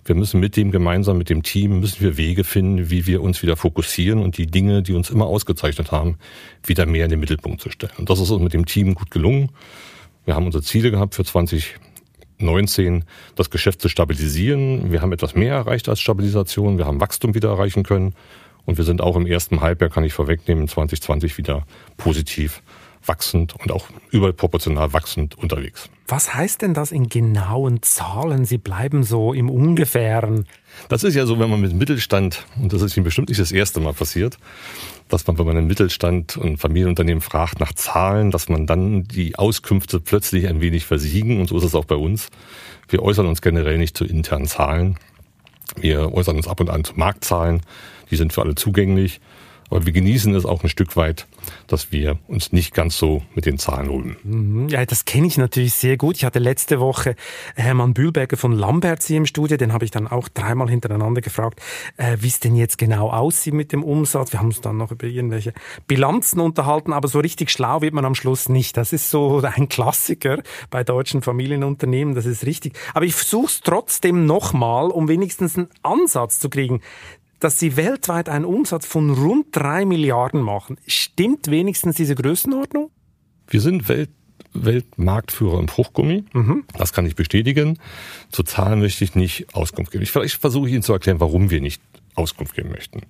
wir 0.04 0.14
müssen 0.14 0.38
mit 0.38 0.56
dem 0.56 0.70
gemeinsam, 0.70 1.18
mit 1.18 1.30
dem 1.30 1.42
Team, 1.42 1.80
müssen 1.80 2.00
wir 2.00 2.16
Wege 2.16 2.44
finden, 2.44 2.90
wie 2.90 3.06
wir 3.06 3.22
uns 3.22 3.42
wieder 3.42 3.56
fokussieren 3.56 4.22
und 4.22 4.38
die 4.38 4.46
Dinge, 4.46 4.82
die 4.82 4.92
uns 4.92 5.10
immer 5.10 5.26
ausgezeichnet 5.26 5.92
haben, 5.92 6.18
wieder 6.64 6.86
mehr 6.86 7.04
in 7.04 7.10
den 7.10 7.20
Mittelpunkt 7.20 7.60
zu 7.60 7.70
stellen. 7.70 7.92
Und 7.98 8.10
das 8.10 8.20
ist 8.20 8.30
uns 8.30 8.42
mit 8.42 8.52
dem 8.52 8.66
Team 8.66 8.94
gut 8.94 9.10
gelungen. 9.10 9.50
Wir 10.24 10.34
haben 10.34 10.46
unsere 10.46 10.62
Ziele 10.62 10.90
gehabt 10.90 11.14
für 11.14 11.24
20 11.24 11.76
19 12.38 13.04
das 13.34 13.50
Geschäft 13.50 13.80
zu 13.80 13.88
stabilisieren. 13.88 14.90
Wir 14.92 15.02
haben 15.02 15.12
etwas 15.12 15.34
mehr 15.34 15.54
erreicht 15.54 15.88
als 15.88 16.00
Stabilisation. 16.00 16.78
Wir 16.78 16.86
haben 16.86 17.00
Wachstum 17.00 17.34
wieder 17.34 17.50
erreichen 17.50 17.82
können. 17.82 18.14
Und 18.64 18.76
wir 18.76 18.84
sind 18.84 19.00
auch 19.00 19.16
im 19.16 19.26
ersten 19.26 19.62
Halbjahr, 19.62 19.88
kann 19.88 20.04
ich 20.04 20.12
vorwegnehmen, 20.12 20.68
2020 20.68 21.38
wieder 21.38 21.66
positiv 21.96 22.62
wachsend 23.04 23.54
und 23.56 23.72
auch 23.72 23.86
überproportional 24.10 24.92
wachsend 24.92 25.36
unterwegs. 25.38 25.88
Was 26.06 26.34
heißt 26.34 26.62
denn 26.62 26.72
das 26.72 26.90
in 26.90 27.08
genauen 27.08 27.82
Zahlen? 27.82 28.44
Sie 28.46 28.56
bleiben 28.56 29.02
so 29.02 29.34
im 29.34 29.50
Ungefähren. 29.50 30.46
Das 30.88 31.04
ist 31.04 31.14
ja 31.14 31.26
so, 31.26 31.38
wenn 31.38 31.50
man 31.50 31.60
mit 31.60 31.74
Mittelstand, 31.74 32.46
und 32.60 32.72
das 32.72 32.80
ist 32.82 32.96
Ihnen 32.96 33.04
bestimmt 33.04 33.28
nicht 33.28 33.40
das 33.40 33.52
erste 33.52 33.80
Mal 33.80 33.92
passiert, 33.92 34.38
dass 35.08 35.26
man, 35.26 35.38
wenn 35.38 35.46
man 35.46 35.56
einen 35.56 35.66
Mittelstand 35.66 36.36
und 36.36 36.58
Familienunternehmen 36.58 37.20
fragt 37.20 37.60
nach 37.60 37.72
Zahlen, 37.72 38.30
dass 38.30 38.48
man 38.48 38.66
dann 38.66 39.04
die 39.04 39.36
Auskünfte 39.36 40.00
plötzlich 40.00 40.48
ein 40.48 40.60
wenig 40.60 40.86
versiegen. 40.86 41.40
Und 41.40 41.48
so 41.48 41.58
ist 41.58 41.64
es 41.64 41.74
auch 41.74 41.84
bei 41.84 41.96
uns. 41.96 42.28
Wir 42.88 43.02
äußern 43.02 43.26
uns 43.26 43.42
generell 43.42 43.78
nicht 43.78 43.96
zu 43.96 44.04
internen 44.04 44.46
Zahlen. 44.46 44.98
Wir 45.76 46.12
äußern 46.12 46.36
uns 46.36 46.48
ab 46.48 46.60
und 46.60 46.70
an 46.70 46.84
zu 46.84 46.94
Marktzahlen. 46.96 47.60
Die 48.10 48.16
sind 48.16 48.32
für 48.32 48.42
alle 48.42 48.54
zugänglich. 48.54 49.20
Aber 49.70 49.84
wir 49.84 49.92
genießen 49.92 50.34
es 50.34 50.44
auch 50.44 50.62
ein 50.62 50.68
Stück 50.68 50.96
weit, 50.96 51.26
dass 51.66 51.92
wir 51.92 52.18
uns 52.26 52.52
nicht 52.52 52.74
ganz 52.74 52.96
so 52.96 53.22
mit 53.34 53.46
den 53.46 53.58
Zahlen 53.58 53.88
holen. 53.88 54.16
Mhm. 54.22 54.68
Ja, 54.68 54.84
das 54.84 55.04
kenne 55.04 55.26
ich 55.26 55.36
natürlich 55.36 55.74
sehr 55.74 55.96
gut. 55.96 56.16
Ich 56.16 56.24
hatte 56.24 56.38
letzte 56.38 56.80
Woche 56.80 57.14
Hermann 57.54 57.94
Bühlberger 57.94 58.36
von 58.36 58.52
Lambert 58.52 59.02
hier 59.02 59.18
im 59.18 59.26
Studio. 59.26 59.56
Den 59.56 59.72
habe 59.72 59.84
ich 59.84 59.90
dann 59.90 60.08
auch 60.08 60.28
dreimal 60.28 60.70
hintereinander 60.70 61.20
gefragt, 61.20 61.60
äh, 61.96 62.16
wie 62.20 62.28
es 62.28 62.40
denn 62.40 62.56
jetzt 62.56 62.78
genau 62.78 63.10
aussieht 63.10 63.54
mit 63.54 63.72
dem 63.72 63.84
Umsatz. 63.84 64.32
Wir 64.32 64.40
haben 64.40 64.48
uns 64.48 64.60
dann 64.60 64.76
noch 64.76 64.90
über 64.90 65.06
irgendwelche 65.06 65.52
Bilanzen 65.86 66.40
unterhalten, 66.40 66.92
aber 66.92 67.08
so 67.08 67.20
richtig 67.20 67.50
schlau 67.50 67.82
wird 67.82 67.94
man 67.94 68.04
am 68.04 68.14
Schluss 68.14 68.48
nicht. 68.48 68.76
Das 68.76 68.92
ist 68.92 69.10
so 69.10 69.42
ein 69.56 69.68
Klassiker 69.68 70.42
bei 70.70 70.84
deutschen 70.84 71.22
Familienunternehmen. 71.22 72.14
Das 72.14 72.26
ist 72.26 72.46
richtig. 72.46 72.78
Aber 72.94 73.04
ich 73.04 73.14
versuche 73.14 73.46
es 73.46 73.60
trotzdem 73.60 74.26
nochmal, 74.26 74.90
um 74.90 75.08
wenigstens 75.08 75.56
einen 75.56 75.68
Ansatz 75.82 76.40
zu 76.40 76.48
kriegen 76.48 76.80
dass 77.40 77.58
sie 77.58 77.76
weltweit 77.76 78.28
einen 78.28 78.44
Umsatz 78.44 78.86
von 78.86 79.10
rund 79.10 79.46
drei 79.52 79.84
Milliarden 79.84 80.40
machen. 80.40 80.78
Stimmt 80.86 81.50
wenigstens 81.50 81.96
diese 81.96 82.14
Größenordnung? 82.14 82.90
Wir 83.48 83.60
sind 83.60 83.88
Welt, 83.88 84.10
Weltmarktführer 84.52 85.58
im 85.58 85.68
Fruchtgummi. 85.68 86.24
Mhm. 86.32 86.64
Das 86.76 86.92
kann 86.92 87.06
ich 87.06 87.16
bestätigen. 87.16 87.78
Zu 88.30 88.42
Zahlen 88.42 88.80
möchte 88.80 89.04
ich 89.04 89.14
nicht 89.14 89.54
Auskunft 89.54 89.92
geben. 89.92 90.02
Ich, 90.02 90.10
vielleicht 90.10 90.40
versuche 90.40 90.68
ich 90.68 90.74
Ihnen 90.74 90.82
zu 90.82 90.92
erklären, 90.92 91.20
warum 91.20 91.50
wir 91.50 91.60
nicht 91.60 91.80
Auskunft 92.14 92.54
geben 92.54 92.70
möchten. 92.70 93.02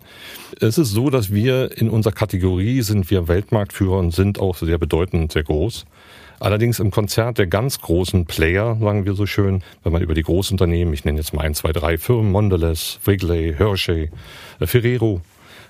Es 0.60 0.78
ist 0.78 0.90
so, 0.90 1.10
dass 1.10 1.32
wir 1.32 1.76
in 1.78 1.88
unserer 1.88 2.12
Kategorie 2.12 2.82
sind 2.82 3.10
wir 3.10 3.26
Weltmarktführer 3.26 3.98
und 3.98 4.14
sind 4.14 4.38
auch 4.38 4.56
sehr 4.56 4.78
bedeutend 4.78 5.22
und 5.22 5.32
sehr 5.32 5.44
groß. 5.44 5.86
Allerdings 6.40 6.78
im 6.78 6.90
Konzert 6.90 7.38
der 7.38 7.46
ganz 7.46 7.80
großen 7.80 8.26
Player, 8.26 8.76
sagen 8.80 9.04
wir 9.04 9.14
so 9.14 9.26
schön, 9.26 9.62
wenn 9.82 9.92
man 9.92 10.02
über 10.02 10.14
die 10.14 10.22
Großunternehmen, 10.22 10.94
ich 10.94 11.04
nenne 11.04 11.18
jetzt 11.18 11.34
mal 11.34 11.42
ein, 11.42 11.54
zwei, 11.54 11.72
drei 11.72 11.98
Firmen, 11.98 12.30
Mondelez, 12.30 13.00
Wrigley, 13.04 13.54
Hershey, 13.56 14.10
äh, 14.60 14.66
Ferrero, 14.66 15.20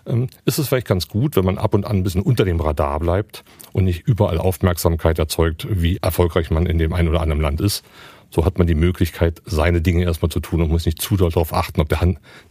ähm, 0.06 0.28
ist 0.44 0.58
es 0.58 0.68
vielleicht 0.68 0.86
ganz 0.86 1.08
gut, 1.08 1.36
wenn 1.36 1.44
man 1.44 1.58
ab 1.58 1.74
und 1.74 1.86
an 1.86 1.96
ein 1.96 2.02
bisschen 2.02 2.22
unter 2.22 2.44
dem 2.44 2.60
Radar 2.60 3.00
bleibt 3.00 3.44
und 3.72 3.84
nicht 3.84 4.06
überall 4.06 4.38
Aufmerksamkeit 4.38 5.18
erzeugt, 5.18 5.66
wie 5.70 5.98
erfolgreich 5.98 6.50
man 6.50 6.66
in 6.66 6.78
dem 6.78 6.92
einen 6.92 7.08
oder 7.08 7.22
anderen 7.22 7.42
Land 7.42 7.60
ist. 7.60 7.84
So 8.30 8.44
hat 8.44 8.58
man 8.58 8.66
die 8.66 8.74
Möglichkeit, 8.74 9.40
seine 9.46 9.80
Dinge 9.80 10.04
erstmal 10.04 10.30
zu 10.30 10.40
tun 10.40 10.60
und 10.60 10.70
muss 10.70 10.84
nicht 10.84 11.00
zu 11.00 11.16
darauf 11.16 11.54
achten, 11.54 11.80
ob 11.80 11.88
da 11.88 12.00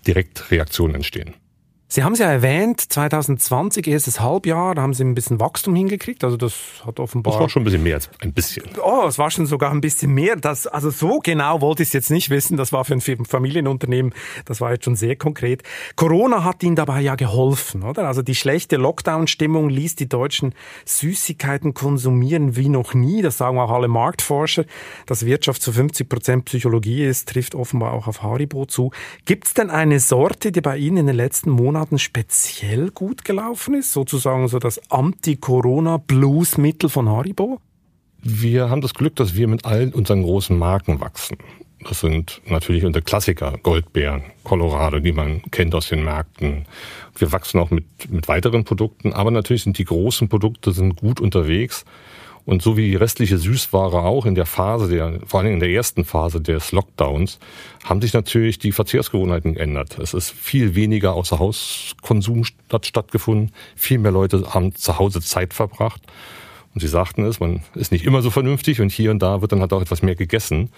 direkt 0.08 0.50
Reaktionen 0.50 0.96
entstehen. 0.96 1.36
Sie 1.90 2.04
haben 2.04 2.12
es 2.14 2.20
ja 2.20 2.30
erwähnt, 2.30 2.82
2020, 2.82 3.88
erstes 3.88 4.20
Halbjahr, 4.20 4.76
da 4.76 4.82
haben 4.82 4.94
Sie 4.94 5.06
ein 5.06 5.16
bisschen 5.16 5.40
Wachstum 5.40 5.74
hingekriegt. 5.74 6.26
Also 6.26 6.36
das 6.36 6.54
hat 6.86 7.00
offenbar. 7.00 7.32
Das 7.32 7.42
war 7.42 7.50
schon 7.50 7.62
ein 7.62 7.66
bisschen 7.66 7.84
mehr 7.84 7.96
als 7.96 8.10
ein 8.20 8.34
bisschen. 8.34 8.66
Oh, 8.84 9.06
es 9.08 9.18
war 9.18 9.32
schon 9.32 9.46
sogar 9.46 9.72
ein 9.72 9.80
bisschen 9.80 10.14
mehr. 10.14 10.36
Das, 10.36 10.68
also 10.68 10.90
so 10.90 11.20
genau 11.20 11.62
wollte 11.62 11.84
ich 11.84 11.90
es 11.90 11.94
jetzt 11.94 12.12
nicht 12.12 12.30
wissen. 12.30 12.58
Das 12.58 12.74
war 12.74 12.84
für 12.84 12.94
ein 12.94 13.00
Familienunternehmen, 13.00 14.14
das 14.44 14.60
war 14.60 14.74
jetzt 14.74 14.84
schon 14.84 14.98
sehr 14.98 15.16
konkret. 15.16 15.64
Corona 15.96 16.44
hat 16.44 16.62
Ihnen 16.62 16.76
dabei 16.76 17.00
ja 17.00 17.16
geholfen, 17.16 17.84
oder? 17.84 18.06
Also 18.06 18.22
die 18.22 18.36
schlechte 18.36 18.76
Lockdown-Stimmung 18.76 19.70
ließ 19.70 19.96
die 19.96 20.10
Deutschen 20.10 20.56
Süßigkeiten 20.84 21.74
konsumieren 21.74 22.58
wie 22.58 22.68
noch 22.68 22.96
nie. 22.96 23.22
Das 23.22 23.38
sagen 23.38 23.58
auch 23.60 23.72
alle 23.72 23.88
Marktforscher. 23.88 24.66
Dass 25.06 25.26
Wirtschaft 25.26 25.62
zu 25.62 25.72
50 25.72 26.10
Prozent 26.10 26.46
Psychologie 26.46 27.06
ist, 27.06 27.30
trifft 27.30 27.56
offenbar 27.56 27.94
auch 27.94 28.08
auf 28.08 28.24
Haribo 28.24 28.66
zu. 28.66 28.92
Gibt 29.24 29.48
es 29.48 29.54
denn 29.54 29.70
eine 29.70 30.02
Sorte, 30.02 30.52
die 30.52 30.60
bei 30.60 30.76
Ihnen 30.78 30.98
in 30.98 31.08
den 31.08 31.16
letzten 31.16 31.50
Monaten 31.50 31.77
Monaten 31.78 32.00
speziell 32.00 32.90
gut 32.90 33.24
gelaufen 33.24 33.76
ist? 33.76 33.94
Sozusagen 33.94 34.48
so 34.48 34.58
das 34.58 34.82
Anti-Corona-Blues-Mittel 34.90 36.90
von 36.90 37.08
Haribo? 37.08 37.62
Wir 38.24 38.72
haben 38.72 38.82
das 38.82 38.96
Glück, 38.96 39.16
dass 39.16 39.36
wir 39.36 39.48
mit 39.48 39.64
allen 39.64 39.94
unseren 39.94 40.24
großen 40.24 40.58
Marken 40.58 41.00
wachsen. 41.02 41.38
Das 41.88 42.00
sind 42.00 42.42
natürlich 42.48 42.84
unsere 42.84 43.04
Klassiker, 43.04 43.60
Goldbeeren, 43.62 44.24
Colorado, 44.44 44.98
die 44.98 45.12
man 45.12 45.44
kennt 45.52 45.76
aus 45.76 45.90
den 45.90 46.04
Märkten. 46.04 46.66
Wir 47.16 47.32
wachsen 47.32 47.60
auch 47.60 47.70
mit, 47.70 47.86
mit 48.10 48.28
weiteren 48.28 48.64
Produkten, 48.64 49.14
aber 49.14 49.30
natürlich 49.30 49.62
sind 49.62 49.78
die 49.78 49.86
großen 49.86 50.30
Produkte 50.30 50.72
sind 50.72 50.96
gut 50.96 51.22
unterwegs. 51.22 51.86
Und 52.48 52.62
so 52.62 52.78
wie 52.78 52.90
die 52.90 52.96
restliche 52.96 53.38
Süßware 53.38 54.04
auch 54.04 54.26
in 54.26 54.34
der 54.34 54.46
Phase 54.46 54.88
der, 54.88 55.20
vor 55.26 55.42
allem 55.42 55.52
in 55.52 55.60
der 55.60 55.70
ersten 55.70 56.06
Phase 56.06 56.40
des 56.40 56.72
Lockdowns, 56.72 57.40
haben 57.84 58.02
sich 58.02 58.14
natürlich 58.14 58.58
die 58.58 58.72
Verzehrsgewohnheiten 58.72 59.56
geändert. 59.56 60.00
Es 60.00 60.14
ist 60.14 60.32
viel 60.32 60.74
weniger 60.74 61.14
außer 61.14 61.40
Hauskonsum 61.40 62.46
statt, 62.46 62.86
stattgefunden. 62.86 63.52
Viel 63.76 63.98
mehr 63.98 64.14
Leute 64.14 64.54
haben 64.54 64.74
zu 64.74 64.98
Hause 64.98 65.20
Zeit 65.20 65.54
verbracht. 65.54 66.02
Und 66.74 66.80
sie 66.80 66.88
sagten 66.88 67.26
es, 67.26 67.42
man 67.42 67.64
ist 67.76 67.92
nicht 67.92 68.06
immer 68.06 68.22
so 68.22 68.30
vernünftig 68.30 68.80
und 68.80 68.94
hier 68.94 69.12
und 69.12 69.22
da 69.22 69.42
wird 69.42 69.52
dann 69.52 69.60
halt 69.60 69.74
auch 69.74 69.82
etwas 69.82 70.02
mehr 70.02 70.16
gegessen. 70.16 70.70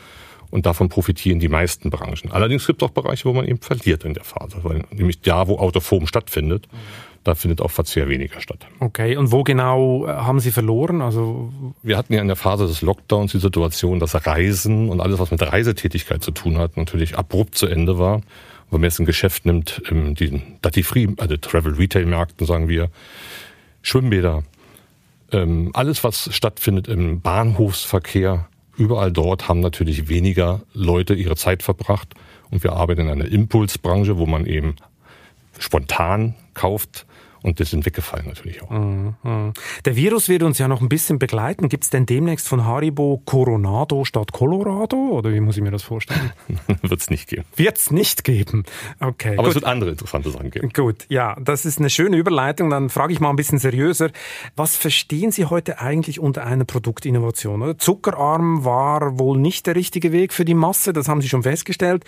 Und 0.49 0.65
davon 0.65 0.89
profitieren 0.89 1.39
die 1.39 1.49
meisten 1.49 1.91
Branchen. 1.91 2.31
Allerdings 2.31 2.65
gibt 2.65 2.81
es 2.81 2.89
auch 2.89 2.91
Bereiche, 2.91 3.25
wo 3.25 3.33
man 3.33 3.45
eben 3.45 3.61
verliert 3.61 4.05
in 4.05 4.15
der 4.15 4.23
Phase, 4.23 4.57
weil 4.63 4.85
nämlich 4.89 5.21
da, 5.21 5.47
wo 5.47 5.59
Autoform 5.59 6.07
stattfindet. 6.07 6.67
Mhm 6.71 7.08
da 7.29 7.35
findet 7.35 7.61
auch 7.61 7.69
Verzehr 7.69 8.09
weniger 8.09 8.41
statt. 8.41 8.65
Okay, 8.79 9.15
und 9.15 9.31
wo 9.31 9.43
genau 9.43 10.07
äh, 10.07 10.09
haben 10.09 10.39
Sie 10.39 10.49
verloren? 10.49 11.01
Also 11.01 11.53
wir 11.83 11.95
hatten 11.95 12.11
ja 12.13 12.21
in 12.21 12.27
der 12.27 12.35
Phase 12.35 12.65
des 12.65 12.81
Lockdowns 12.81 13.31
die 13.33 13.39
Situation, 13.39 13.99
dass 13.99 14.15
Reisen 14.25 14.89
und 14.89 14.99
alles, 14.99 15.19
was 15.19 15.29
mit 15.29 15.41
Reisetätigkeit 15.41 16.23
zu 16.23 16.31
tun 16.31 16.57
hat, 16.57 16.75
natürlich 16.75 17.17
abrupt 17.17 17.55
zu 17.55 17.67
Ende 17.67 17.99
war. 17.99 18.21
Wenn 18.71 18.81
man 18.81 18.89
jetzt 18.89 18.99
ein 18.99 19.05
Geschäft 19.05 19.45
nimmt, 19.45 19.81
in 19.89 20.15
diesen 20.15 20.57
Duty-Free, 20.63 21.09
also 21.17 21.37
Travel-Retail-Märkten, 21.37 22.47
sagen 22.47 22.67
wir, 22.67 22.89
Schwimmbäder, 23.83 24.43
ähm, 25.31 25.69
alles, 25.73 26.03
was 26.03 26.33
stattfindet 26.33 26.87
im 26.87 27.21
Bahnhofsverkehr, 27.21 28.47
überall 28.75 29.11
dort 29.11 29.47
haben 29.47 29.59
natürlich 29.59 30.09
weniger 30.09 30.61
Leute 30.73 31.13
ihre 31.13 31.35
Zeit 31.35 31.61
verbracht. 31.61 32.15
Und 32.49 32.63
wir 32.63 32.73
arbeiten 32.73 33.01
in 33.01 33.09
einer 33.09 33.27
Impulsbranche, 33.27 34.17
wo 34.17 34.25
man 34.25 34.47
eben 34.47 34.77
spontan 35.59 36.33
kauft 36.55 37.05
und 37.41 37.59
das 37.59 37.69
sind 37.69 37.85
weggefallen 37.85 38.27
natürlich 38.27 38.61
auch. 38.61 38.69
Mhm, 38.69 39.15
mhm. 39.23 39.53
Der 39.85 39.95
Virus 39.95 40.27
wird 40.27 40.43
uns 40.43 40.57
ja 40.57 40.67
noch 40.67 40.81
ein 40.81 40.89
bisschen 40.89 41.19
begleiten. 41.19 41.69
Gibt 41.69 41.85
es 41.85 41.89
denn 41.89 42.05
demnächst 42.05 42.47
von 42.47 42.65
Haribo 42.65 43.21
Coronado 43.25 44.03
statt 44.03 44.33
Colorado? 44.33 44.97
Oder 45.11 45.33
wie 45.33 45.39
muss 45.39 45.55
ich 45.55 45.63
mir 45.63 45.71
das 45.71 45.83
vorstellen? 45.83 46.31
wird 46.81 46.99
es 46.99 47.09
nicht 47.09 47.29
geben. 47.29 47.45
Wird 47.55 47.77
es 47.77 47.91
nicht 47.91 48.23
geben. 48.23 48.63
Okay. 48.99 49.33
Aber 49.33 49.43
gut. 49.43 49.49
es 49.49 49.55
wird 49.55 49.65
andere 49.65 49.91
interessante 49.91 50.31
Sachen 50.31 50.51
geben. 50.51 50.69
Gut, 50.73 51.05
ja, 51.09 51.37
das 51.39 51.65
ist 51.65 51.79
eine 51.79 51.89
schöne 51.89 52.17
Überleitung. 52.17 52.69
Dann 52.69 52.89
frage 52.89 53.13
ich 53.13 53.19
mal 53.19 53.29
ein 53.29 53.35
bisschen 53.35 53.59
seriöser. 53.59 54.09
Was 54.55 54.75
verstehen 54.75 55.31
Sie 55.31 55.45
heute 55.45 55.79
eigentlich 55.79 56.19
unter 56.19 56.45
einer 56.45 56.65
Produktinnovation? 56.65 57.77
Zuckerarm 57.77 58.65
war 58.65 59.17
wohl 59.17 59.37
nicht 59.37 59.65
der 59.65 59.75
richtige 59.75 60.11
Weg 60.11 60.33
für 60.33 60.45
die 60.45 60.53
Masse. 60.53 60.91
Das 60.91 61.07
haben 61.07 61.21
Sie 61.21 61.29
schon 61.29 61.43
festgestellt. 61.43 62.03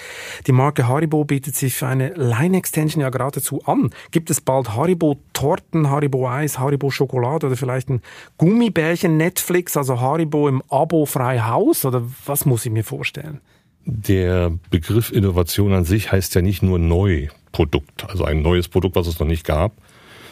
Die 0.47 0.51
Marke 0.51 0.87
Haribo 0.87 1.23
bietet 1.23 1.55
sich 1.55 1.75
für 1.75 1.87
eine 1.87 2.09
Line-Extension 2.15 3.01
ja 3.01 3.09
geradezu 3.09 3.61
an. 3.65 3.91
Gibt 4.11 4.29
es 4.29 4.41
bald 4.41 4.75
Haribo 4.75 5.20
Torten, 5.33 5.89
Haribo 5.89 6.27
Eis, 6.27 6.59
Haribo 6.59 6.89
Schokolade 6.89 7.47
oder 7.47 7.57
vielleicht 7.57 7.89
ein 7.89 8.01
Gummibärchen 8.37 9.17
Netflix, 9.17 9.77
also 9.77 9.99
Haribo 9.99 10.47
im 10.47 10.61
Abo 10.69 11.05
frei 11.05 11.39
Haus 11.39 11.85
oder 11.85 12.03
was 12.25 12.45
muss 12.45 12.65
ich 12.65 12.71
mir 12.71 12.83
vorstellen? 12.83 13.41
Der 13.85 14.51
Begriff 14.69 15.11
Innovation 15.11 15.73
an 15.73 15.85
sich 15.85 16.11
heißt 16.11 16.35
ja 16.35 16.41
nicht 16.41 16.61
nur 16.61 16.77
Neuprodukt, 16.77 18.05
also 18.09 18.25
ein 18.25 18.41
neues 18.41 18.67
Produkt, 18.67 18.95
was 18.95 19.07
es 19.07 19.19
noch 19.19 19.27
nicht 19.27 19.45
gab, 19.45 19.73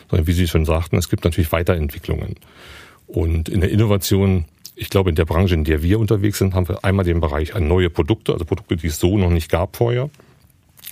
sondern 0.09 0.27
wie 0.27 0.33
Sie 0.33 0.47
schon 0.47 0.65
sagten, 0.65 0.97
es 0.97 1.09
gibt 1.09 1.23
natürlich 1.23 1.51
Weiterentwicklungen. 1.51 2.35
Und 3.07 3.49
in 3.49 3.61
der 3.61 3.71
Innovation, 3.71 4.45
ich 4.75 4.89
glaube, 4.89 5.09
in 5.09 5.15
der 5.15 5.25
Branche, 5.25 5.55
in 5.55 5.63
der 5.63 5.81
wir 5.81 5.99
unterwegs 5.99 6.37
sind, 6.37 6.53
haben 6.53 6.67
wir 6.67 6.83
einmal 6.83 7.05
den 7.05 7.21
Bereich 7.21 7.55
an 7.55 7.67
neue 7.67 7.89
Produkte, 7.89 8.33
also 8.33 8.45
Produkte, 8.45 8.77
die 8.77 8.87
es 8.87 8.99
so 8.99 9.17
noch 9.17 9.31
nicht 9.31 9.49
gab 9.49 9.75
vorher, 9.75 10.11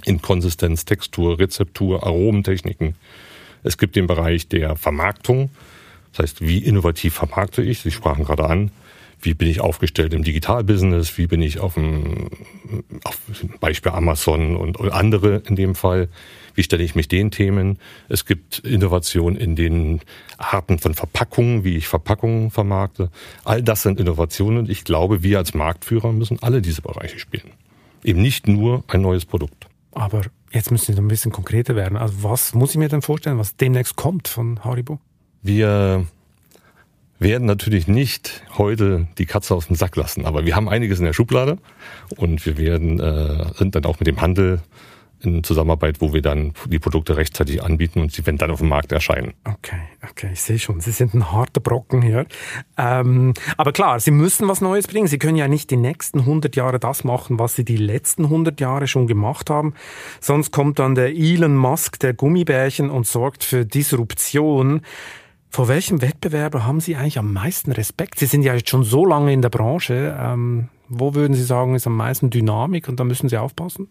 in 0.03 0.21
Konsistenz, 0.21 0.85
Textur, 0.85 1.39
Rezeptur, 1.39 2.03
Aromentechniken, 2.03 2.95
es 3.67 3.77
gibt 3.77 3.95
den 3.95 4.07
Bereich 4.07 4.47
der 4.47 4.75
Vermarktung. 4.75 5.49
Das 6.11 6.23
heißt, 6.23 6.41
wie 6.41 6.59
innovativ 6.59 7.13
vermarkte 7.13 7.61
ich? 7.61 7.79
Sie 7.79 7.91
sprachen 7.91 8.23
gerade 8.23 8.45
an. 8.45 8.71
Wie 9.21 9.33
bin 9.33 9.47
ich 9.47 9.61
aufgestellt 9.61 10.13
im 10.13 10.23
Digitalbusiness? 10.23 11.17
Wie 11.17 11.27
bin 11.27 11.41
ich 11.41 11.59
auf 11.59 11.73
dem 11.73 12.29
auf 13.03 13.19
Beispiel 13.59 13.91
Amazon 13.91 14.55
und 14.55 14.79
andere 14.91 15.41
in 15.47 15.55
dem 15.55 15.73
Fall? 15.75 16.07
Wie 16.53 16.63
stelle 16.63 16.83
ich 16.83 16.95
mich 16.95 17.07
den 17.07 17.31
Themen? 17.31 17.79
Es 18.09 18.25
gibt 18.25 18.59
Innovationen 18.59 19.39
in 19.39 19.55
den 19.55 20.01
Arten 20.37 20.79
von 20.79 20.93
Verpackungen, 20.93 21.63
wie 21.63 21.77
ich 21.77 21.87
Verpackungen 21.87 22.51
vermarkte. 22.51 23.09
All 23.43 23.63
das 23.63 23.81
sind 23.81 23.99
Innovationen. 23.99 24.69
Ich 24.69 24.83
glaube, 24.83 25.23
wir 25.23 25.39
als 25.39 25.53
Marktführer 25.53 26.11
müssen 26.13 26.37
alle 26.41 26.61
diese 26.61 26.81
Bereiche 26.81 27.19
spielen. 27.19 27.51
Eben 28.03 28.21
nicht 28.21 28.47
nur 28.47 28.83
ein 28.87 29.01
neues 29.01 29.25
Produkt. 29.25 29.67
Aber 29.97 30.21
Jetzt 30.51 30.71
müssen 30.71 30.93
Sie 30.93 30.99
ein 30.99 31.07
bisschen 31.07 31.31
konkreter 31.31 31.75
werden. 31.75 31.97
Also 31.97 32.23
was 32.23 32.53
muss 32.53 32.71
ich 32.71 32.77
mir 32.77 32.87
denn 32.87 33.01
vorstellen, 33.01 33.37
was 33.37 33.55
demnächst 33.57 33.95
kommt 33.95 34.27
von 34.27 34.63
Haribo? 34.63 34.99
Wir 35.41 36.05
werden 37.19 37.47
natürlich 37.47 37.87
nicht 37.87 38.43
heute 38.57 39.07
die 39.17 39.25
Katze 39.25 39.55
aus 39.55 39.67
dem 39.67 39.75
Sack 39.75 39.95
lassen, 39.95 40.25
aber 40.25 40.45
wir 40.45 40.55
haben 40.55 40.69
einiges 40.69 40.99
in 40.99 41.05
der 41.05 41.13
Schublade 41.13 41.57
und 42.15 42.45
wir 42.45 42.57
werden 42.57 42.99
äh, 42.99 43.53
sind 43.55 43.75
dann 43.75 43.85
auch 43.85 43.99
mit 43.99 44.07
dem 44.07 44.21
Handel 44.21 44.61
in 45.21 45.43
Zusammenarbeit, 45.43 46.01
wo 46.01 46.13
wir 46.13 46.21
dann 46.21 46.53
die 46.67 46.79
Produkte 46.79 47.17
rechtzeitig 47.17 47.63
anbieten 47.63 47.99
und 47.99 48.11
sie 48.11 48.25
werden 48.25 48.37
dann 48.37 48.51
auf 48.51 48.59
dem 48.59 48.69
Markt 48.69 48.91
erscheinen. 48.91 49.33
Okay, 49.43 49.79
okay, 50.09 50.29
ich 50.33 50.41
sehe 50.41 50.59
schon, 50.59 50.79
Sie 50.79 50.91
sind 50.91 51.13
ein 51.13 51.31
harter 51.31 51.59
Brocken 51.59 52.01
hier. 52.01 52.25
Ähm, 52.77 53.33
aber 53.57 53.71
klar, 53.71 53.99
Sie 53.99 54.11
müssen 54.11 54.47
was 54.47 54.61
Neues 54.61 54.87
bringen. 54.87 55.07
Sie 55.07 55.17
können 55.17 55.37
ja 55.37 55.47
nicht 55.47 55.71
die 55.71 55.77
nächsten 55.77 56.19
100 56.19 56.55
Jahre 56.55 56.79
das 56.79 57.03
machen, 57.03 57.39
was 57.39 57.55
Sie 57.55 57.65
die 57.65 57.77
letzten 57.77 58.25
100 58.25 58.59
Jahre 58.59 58.87
schon 58.87 59.07
gemacht 59.07 59.49
haben. 59.49 59.73
Sonst 60.19 60.51
kommt 60.51 60.79
dann 60.79 60.95
der 60.95 61.15
Elon 61.15 61.55
Musk, 61.55 61.99
der 61.99 62.13
Gummibärchen, 62.13 62.89
und 62.89 63.07
sorgt 63.07 63.43
für 63.43 63.65
Disruption. 63.65 64.81
Vor 65.49 65.67
welchem 65.67 66.01
Wettbewerber 66.01 66.65
haben 66.65 66.79
Sie 66.79 66.95
eigentlich 66.95 67.17
am 67.17 67.33
meisten 67.33 67.71
Respekt? 67.71 68.19
Sie 68.19 68.25
sind 68.25 68.43
ja 68.43 68.53
jetzt 68.53 68.69
schon 68.69 68.83
so 68.83 69.05
lange 69.05 69.33
in 69.33 69.41
der 69.41 69.49
Branche. 69.49 70.15
Ähm, 70.19 70.69
wo 70.89 71.15
würden 71.15 71.33
Sie 71.33 71.43
sagen, 71.43 71.75
ist 71.75 71.87
am 71.87 71.95
meisten 71.95 72.29
Dynamik 72.29 72.87
und 72.87 72.99
da 72.99 73.03
müssen 73.03 73.29
Sie 73.29 73.37
aufpassen? 73.37 73.87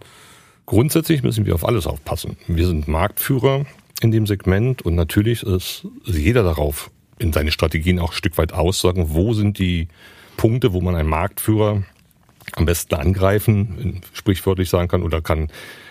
Grundsätzlich 0.66 1.22
müssen 1.22 1.46
wir 1.46 1.54
auf 1.54 1.64
alles 1.64 1.86
aufpassen. 1.86 2.36
Wir 2.48 2.66
sind 2.66 2.88
Marktführer 2.88 3.64
in 4.02 4.10
dem 4.10 4.26
Segment 4.26 4.82
und 4.82 4.96
natürlich 4.96 5.44
ist 5.44 5.86
jeder 6.04 6.42
darauf 6.42 6.90
in 7.18 7.32
seine 7.32 7.52
Strategien 7.52 8.00
auch 8.00 8.10
ein 8.10 8.16
Stück 8.16 8.36
weit 8.36 8.52
aussagen, 8.52 9.14
wo 9.14 9.32
sind 9.32 9.58
die 9.58 9.88
Punkte, 10.36 10.72
wo 10.72 10.80
man 10.80 10.96
einen 10.96 11.08
Marktführer 11.08 11.84
am 12.52 12.64
besten 12.66 12.96
angreifen, 12.96 14.02
sprichwörtlich 14.12 14.68
sagen 14.68 14.88
kann, 14.88 15.02
oder 15.02 15.22
kann 15.22 15.48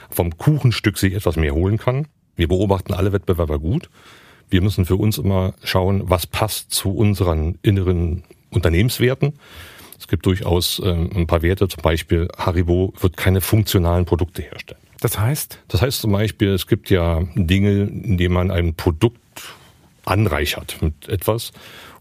vom 0.10 0.38
Kuchenstück 0.38 0.98
sich 0.98 1.14
etwas 1.14 1.38
mehr 1.38 1.54
holen 1.54 1.78
kann. 1.78 2.08
Wir 2.36 2.48
beobachten 2.48 2.94
alle 2.94 3.14
Wettbewerber 3.14 3.60
gut. 3.60 3.90
Wir 4.50 4.62
müssen 4.62 4.86
für 4.86 4.98
uns 4.98 5.18
immer 5.18 5.54
schauen, 5.64 6.04
was 6.06 6.28
passt 6.28 6.72
zu 6.72 6.92
unseren 6.92 7.58
inneren 7.62 8.24
Unternehmenswerten. 8.52 9.34
Es 10.00 10.08
gibt 10.08 10.26
durchaus 10.26 10.80
äh, 10.80 10.92
ein 10.92 11.28
paar 11.28 11.42
Werte, 11.42 11.68
zum 11.68 11.82
Beispiel 11.82 12.28
Haribo 12.38 12.94
wird 13.00 13.18
keine 13.18 13.42
funktionalen 13.42 14.06
Produkte 14.06 14.42
herstellen. 14.42 14.82
Das 15.02 15.20
heißt? 15.20 15.60
Das 15.68 15.82
heißt 15.82 16.02
zum 16.02 16.12
Beispiel, 16.12 16.50
es 16.50 16.68
gibt 16.68 16.90
ja 16.90 17.24
Dinge, 17.36 17.84
in 17.84 18.18
denen 18.18 18.34
man 18.34 18.52
ein 18.52 18.76
Produkt 18.76 19.20
anreichert 20.06 20.78
mit 20.82 21.08
etwas 21.10 21.52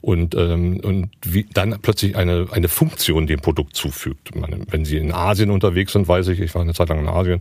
und, 0.05 0.35
ähm, 0.35 0.81
und 0.81 1.09
wie 1.25 1.47
dann 1.55 1.79
plötzlich 1.81 2.15
eine, 2.17 2.47
eine 2.51 2.69
Funktion 2.69 3.27
dem 3.27 3.41
Produkt 3.41 3.75
zufügt. 3.75 4.37
Meine, 4.37 4.59
wenn 4.69 4.85
Sie 4.85 4.99
in 4.99 5.13
Asien 5.13 5.51
unterwegs 5.51 5.95
sind, 5.95 6.07
weiß 6.07 6.29
ich, 6.29 6.41
ich 6.41 6.55
war 6.55 6.61
eine 6.61 6.75
Zeit 6.75 6.91
lang 6.91 7.01
in 7.01 7.09
Asien, 7.09 7.41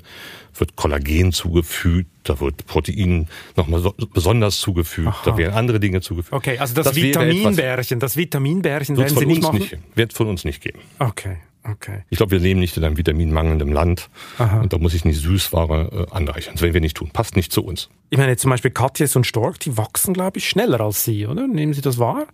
wird 0.58 0.78
Kollagen 0.78 1.34
zugefügt, 1.34 2.10
da 2.24 2.40
wird 2.40 2.66
Protein 2.66 3.28
nochmal 3.58 3.82
so, 3.82 3.94
besonders 4.14 4.62
zugefügt, 4.62 5.10
Aha. 5.10 5.22
da 5.26 5.38
werden 5.38 5.54
andere 5.54 5.82
Dinge 5.82 6.00
zugefügt. 6.00 6.34
Okay, 6.34 6.58
also 6.58 6.74
das, 6.74 6.86
das 6.86 6.96
Vitaminbärchen, 6.96 8.00
das 8.00 8.16
Vitaminbärchen 8.16 8.96
werden 8.96 9.18
Sie 9.18 9.26
nicht 9.26 9.42
machen? 9.42 9.60
Nicht, 9.60 9.78
wird 9.96 10.14
von 10.14 10.28
uns 10.28 10.46
nicht 10.46 10.62
geben. 10.62 10.80
Okay. 11.00 11.38
Okay. 11.64 12.04
Ich 12.10 12.18
glaube, 12.18 12.32
wir 12.32 12.40
leben 12.40 12.60
nicht 12.60 12.76
in 12.76 12.84
einem 12.84 12.98
vitaminmangelnden 12.98 13.72
Land 13.72 14.10
Aha. 14.38 14.62
und 14.62 14.74
da 14.74 14.78
muss 14.78 14.94
ich 14.94 15.06
nicht 15.06 15.22
Süßware 15.22 16.08
äh, 16.10 16.16
anreichern. 16.16 16.54
Das 16.56 16.62
werden 16.62 16.74
wir 16.74 16.82
nicht 16.82 16.98
tun. 16.98 17.10
Passt 17.12 17.36
nicht 17.36 17.52
zu 17.52 17.64
uns. 17.64 17.90
Ich 18.10 18.18
meine, 18.18 18.36
zum 18.36 18.52
Beispiel 18.52 18.72
Katjes 18.72 19.16
und 19.16 19.26
Stork, 19.26 19.60
die 19.60 19.78
wachsen, 19.78 20.14
glaube 20.14 20.40
ich, 20.40 20.50
schneller 20.50 20.82
als 20.82 21.06
Sie, 21.06 21.26
oder? 21.26 21.48
Nehmen 21.48 21.74
Sie 21.74 21.82
das 21.82 22.00
wahr? 22.00 22.28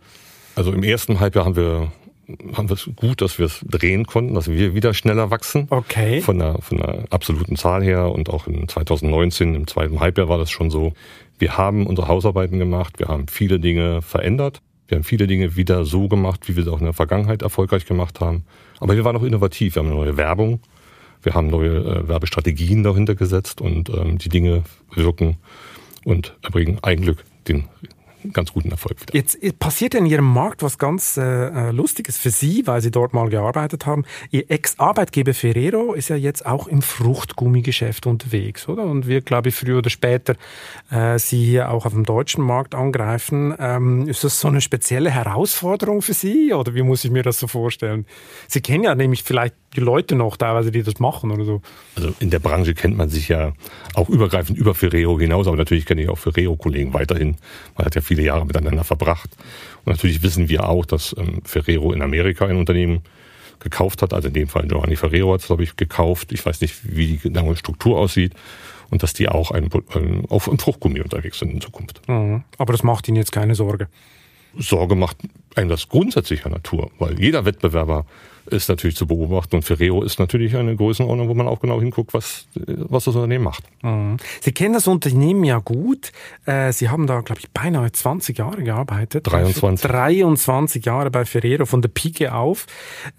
Also 0.55 0.73
im 0.73 0.83
ersten 0.83 1.19
Halbjahr 1.19 1.45
haben 1.45 1.55
wir 1.55 1.91
haben 2.55 2.69
wir 2.69 2.75
es 2.75 2.89
gut, 2.95 3.21
dass 3.21 3.39
wir 3.39 3.47
es 3.47 3.61
drehen 3.67 4.05
konnten, 4.05 4.35
dass 4.35 4.47
wir 4.47 4.75
wieder 4.75 4.93
schneller 4.93 5.31
wachsen. 5.31 5.67
Okay. 5.69 6.21
Von 6.21 6.39
der, 6.39 6.61
von 6.61 6.77
der 6.77 7.05
absoluten 7.09 7.55
Zahl 7.55 7.83
her 7.83 8.11
und 8.11 8.29
auch 8.29 8.47
in 8.47 8.67
2019, 8.67 9.55
im 9.55 9.67
zweiten 9.67 9.99
Halbjahr 9.99 10.29
war 10.29 10.37
das 10.37 10.51
schon 10.51 10.69
so. 10.69 10.93
Wir 11.39 11.57
haben 11.57 11.87
unsere 11.87 12.07
Hausarbeiten 12.07 12.59
gemacht, 12.59 12.99
wir 12.99 13.07
haben 13.07 13.27
viele 13.27 13.59
Dinge 13.59 14.01
verändert. 14.01 14.61
Wir 14.87 14.97
haben 14.97 15.03
viele 15.03 15.27
Dinge 15.27 15.55
wieder 15.55 15.85
so 15.85 16.07
gemacht, 16.07 16.47
wie 16.47 16.55
wir 16.55 16.63
sie 16.63 16.71
auch 16.71 16.79
in 16.79 16.85
der 16.85 16.93
Vergangenheit 16.93 17.41
erfolgreich 17.43 17.85
gemacht 17.85 18.19
haben. 18.19 18.43
Aber 18.79 18.95
wir 18.95 19.03
waren 19.03 19.15
auch 19.15 19.23
innovativ. 19.23 19.75
Wir 19.75 19.81
haben 19.81 19.89
eine 19.89 19.99
neue 19.99 20.17
Werbung, 20.17 20.61
wir 21.21 21.33
haben 21.33 21.47
neue 21.47 21.77
äh, 21.77 22.07
Werbestrategien 22.07 22.83
dahinter 22.83 23.15
gesetzt 23.15 23.61
und 23.61 23.89
ähm, 23.89 24.17
die 24.17 24.29
Dinge 24.29 24.63
wirken 24.93 25.37
und 26.05 26.35
erbringen 26.41 26.79
Eigenglück 26.81 27.23
den 27.47 27.67
ganz 28.33 28.53
guten 28.53 28.71
Erfolg 28.71 29.01
wieder. 29.01 29.15
Jetzt 29.15 29.37
passiert 29.59 29.93
in 29.93 30.05
Ihrem 30.05 30.25
Markt 30.25 30.63
was 30.63 30.77
ganz 30.77 31.17
äh, 31.17 31.21
äh, 31.21 31.71
Lustiges 31.71 32.17
für 32.17 32.29
Sie, 32.29 32.65
weil 32.67 32.81
Sie 32.81 32.91
dort 32.91 33.13
mal 33.13 33.29
gearbeitet 33.29 33.85
haben. 33.85 34.05
Ihr 34.31 34.49
Ex-Arbeitgeber 34.49 35.33
Ferrero 35.33 35.93
ist 35.93 36.09
ja 36.09 36.15
jetzt 36.15 36.45
auch 36.45 36.67
im 36.67 36.81
Fruchtgummigeschäft 36.81 38.07
unterwegs, 38.07 38.67
oder? 38.67 38.83
Und 38.83 39.07
wir, 39.07 39.21
glaube 39.21 39.49
ich, 39.49 39.55
früher 39.55 39.79
oder 39.79 39.89
später 39.89 40.35
äh, 40.91 41.17
Sie 41.19 41.43
hier 41.43 41.71
auch 41.71 41.85
auf 41.85 41.93
dem 41.93 42.05
deutschen 42.05 42.43
Markt 42.43 42.75
angreifen. 42.75 43.55
Ähm, 43.57 44.07
ist 44.07 44.23
das 44.23 44.39
so 44.39 44.47
eine 44.47 44.61
spezielle 44.61 45.11
Herausforderung 45.11 46.01
für 46.01 46.13
Sie 46.13 46.53
oder 46.53 46.73
wie 46.75 46.83
muss 46.83 47.05
ich 47.05 47.11
mir 47.11 47.23
das 47.23 47.39
so 47.39 47.47
vorstellen? 47.47 48.05
Sie 48.47 48.61
kennen 48.61 48.83
ja 48.83 48.95
nämlich 48.95 49.23
vielleicht 49.23 49.55
die 49.75 49.81
Leute 49.81 50.15
noch 50.15 50.37
teilweise, 50.37 50.71
die 50.71 50.83
das 50.83 50.99
machen 50.99 51.31
oder 51.31 51.45
so. 51.45 51.61
Also 51.95 52.13
in 52.19 52.29
der 52.29 52.39
Branche 52.39 52.73
kennt 52.73 52.97
man 52.97 53.09
sich 53.09 53.27
ja 53.27 53.53
auch 53.93 54.09
übergreifend 54.09 54.57
über 54.57 54.73
Ferrero 54.73 55.19
hinaus, 55.19 55.47
aber 55.47 55.57
natürlich 55.57 55.85
kenne 55.85 56.01
ich 56.01 56.09
auch 56.09 56.17
Ferrero-Kollegen 56.17 56.93
weiterhin. 56.93 57.37
Man 57.77 57.85
hat 57.85 57.95
ja 57.95 58.01
viele 58.01 58.23
Jahre 58.23 58.45
miteinander 58.45 58.83
verbracht. 58.83 59.29
Und 59.85 59.93
natürlich 59.93 60.23
wissen 60.23 60.49
wir 60.49 60.67
auch, 60.67 60.85
dass 60.85 61.15
ähm, 61.17 61.41
Ferrero 61.43 61.93
in 61.93 62.01
Amerika 62.01 62.45
ein 62.45 62.57
Unternehmen 62.57 63.01
gekauft 63.59 64.01
hat. 64.01 64.13
Also 64.13 64.29
in 64.29 64.33
dem 64.33 64.47
Fall 64.47 64.67
Giovanni 64.67 64.95
Ferrero 64.95 65.33
hat 65.33 65.41
es, 65.41 65.47
glaube 65.47 65.63
ich, 65.63 65.75
gekauft. 65.75 66.31
Ich 66.31 66.45
weiß 66.45 66.61
nicht, 66.61 66.95
wie 66.95 67.07
die 67.07 67.17
genaue 67.17 67.55
Struktur 67.55 67.99
aussieht. 67.99 68.33
Und 68.89 69.03
dass 69.03 69.13
die 69.13 69.29
auch 69.29 69.51
ein, 69.51 69.69
ein, 69.93 70.25
auf 70.29 70.47
einem 70.47 70.57
Fruchtgummi 70.57 71.01
unterwegs 71.01 71.37
sind 71.37 71.51
in 71.51 71.61
Zukunft. 71.61 72.01
Mhm. 72.07 72.43
Aber 72.57 72.73
das 72.73 72.81
macht 72.81 73.07
Ihnen 73.07 73.17
jetzt 73.17 73.31
keine 73.31 73.53
Sorge. 73.53 73.87
Sorge 74.57 74.95
macht 74.95 75.17
einem 75.55 75.69
das 75.69 75.89
grundsätzlicher 75.89 76.49
Natur, 76.49 76.89
weil 76.97 77.19
jeder 77.19 77.45
Wettbewerber 77.45 78.07
ist 78.51 78.69
natürlich 78.69 78.95
zu 78.95 79.07
beobachten. 79.07 79.57
Und 79.57 79.63
Ferrero 79.63 80.03
ist 80.03 80.19
natürlich 80.19 80.55
eine 80.55 80.75
Größenordnung, 80.75 81.27
wo 81.29 81.33
man 81.33 81.47
auch 81.47 81.59
genau 81.59 81.79
hinguckt, 81.79 82.13
was, 82.13 82.47
was 82.55 83.05
das 83.05 83.15
Unternehmen 83.15 83.43
macht. 83.43 83.63
Mhm. 83.81 84.17
Sie 84.41 84.51
kennen 84.51 84.73
das 84.73 84.87
Unternehmen 84.87 85.43
ja 85.43 85.59
gut. 85.59 86.11
Äh, 86.45 86.71
Sie 86.73 86.89
haben 86.89 87.07
da, 87.07 87.21
glaube 87.21 87.41
ich, 87.41 87.49
beinahe 87.51 87.91
20 87.91 88.37
Jahre 88.37 88.63
gearbeitet. 88.63 89.27
23. 89.27 89.89
23 89.89 90.85
Jahre 90.85 91.11
bei 91.11 91.25
Ferrero 91.25 91.65
von 91.65 91.81
der 91.81 91.89
Pike 91.89 92.33
auf. 92.33 92.65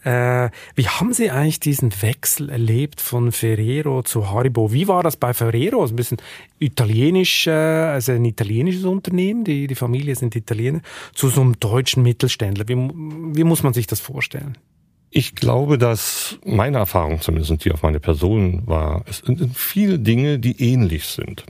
Äh, 0.05 0.51
wie 0.75 0.89
haben 0.89 1.13
Sie 1.13 1.31
eigentlich 1.31 1.61
diesen 1.61 1.91
Wechsel 2.03 2.51
erlebt 2.51 3.01
von 3.01 3.33
Ferrero 3.33 4.03
zu 4.03 4.31
Haribo? 4.31 4.73
Wie 4.73 4.89
war 4.89 5.03
das 5.03 5.17
bei 5.17 5.35
Ferrero? 5.35 5.83
Also 5.83 5.95
ein 5.95 5.97
bisschen 5.97 6.19
italienisch, 6.59 7.47
äh, 7.47 7.51
also 7.51 8.13
ein 8.13 8.25
italienisches 8.25 8.85
Unternehmen, 8.85 9.45
die, 9.45 9.67
die 9.67 9.75
Familie 9.75 10.15
sind 10.15 10.37
Italiener, 10.37 10.81
zu 11.15 11.29
so 11.29 11.41
einem 11.41 11.59
deutschen 11.59 12.03
Mittelständler. 12.03 12.69
Wie, 12.69 12.77
wie 12.77 13.45
muss 13.45 13.63
man 13.63 13.73
sich 13.73 13.87
das 13.87 14.01
vorstellen? 14.01 14.57
Ich 15.11 15.35
glaube, 15.35 15.77
dass 15.77 16.39
meine 16.45 16.79
Erfahrung 16.79 17.21
zumindest, 17.21 17.65
die 17.65 17.73
auf 17.73 17.83
meine 17.83 17.99
Person 17.99 18.63
war, 18.67 19.05
es 19.09 19.19
sind 19.19 19.57
viele 19.57 19.99
Dinge, 19.99 20.39
die 20.39 20.63
ähnlich 20.63 21.07
sind. 21.07 21.45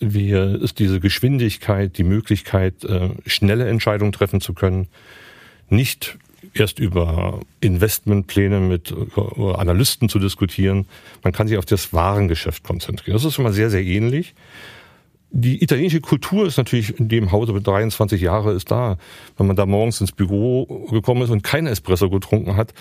Wir 0.00 0.60
ist 0.60 0.80
diese 0.80 0.98
Geschwindigkeit, 0.98 1.96
die 1.96 2.02
Möglichkeit, 2.02 2.84
äh, 2.84 3.10
schnelle 3.24 3.68
Entscheidungen 3.68 4.10
treffen 4.10 4.40
zu 4.40 4.52
können, 4.52 4.88
nicht 5.68 6.18
erst 6.54 6.80
über 6.80 7.40
Investmentpläne 7.60 8.58
mit 8.58 8.92
äh, 8.92 9.52
Analysten 9.54 10.08
zu 10.08 10.18
diskutieren. 10.18 10.86
Man 11.22 11.32
kann 11.32 11.46
sich 11.46 11.56
auf 11.56 11.64
das 11.64 11.92
Warengeschäft 11.92 12.64
konzentrieren. 12.64 13.14
Das 13.14 13.24
ist 13.24 13.34
schon 13.34 13.44
mal 13.44 13.52
sehr, 13.52 13.70
sehr 13.70 13.84
ähnlich. 13.84 14.34
Die 15.36 15.60
italienische 15.64 16.00
Kultur 16.00 16.46
ist 16.46 16.58
natürlich 16.58 16.96
in 17.00 17.08
dem 17.08 17.32
Hause 17.32 17.52
mit 17.52 17.66
23 17.66 18.22
Jahre 18.22 18.52
ist 18.52 18.70
da. 18.70 18.98
Wenn 19.36 19.48
man 19.48 19.56
da 19.56 19.66
morgens 19.66 20.00
ins 20.00 20.12
Büro 20.12 20.86
gekommen 20.92 21.22
ist 21.22 21.30
und 21.30 21.42
kein 21.42 21.66
Espresso 21.66 22.08
getrunken 22.08 22.54
hat, 22.54 22.72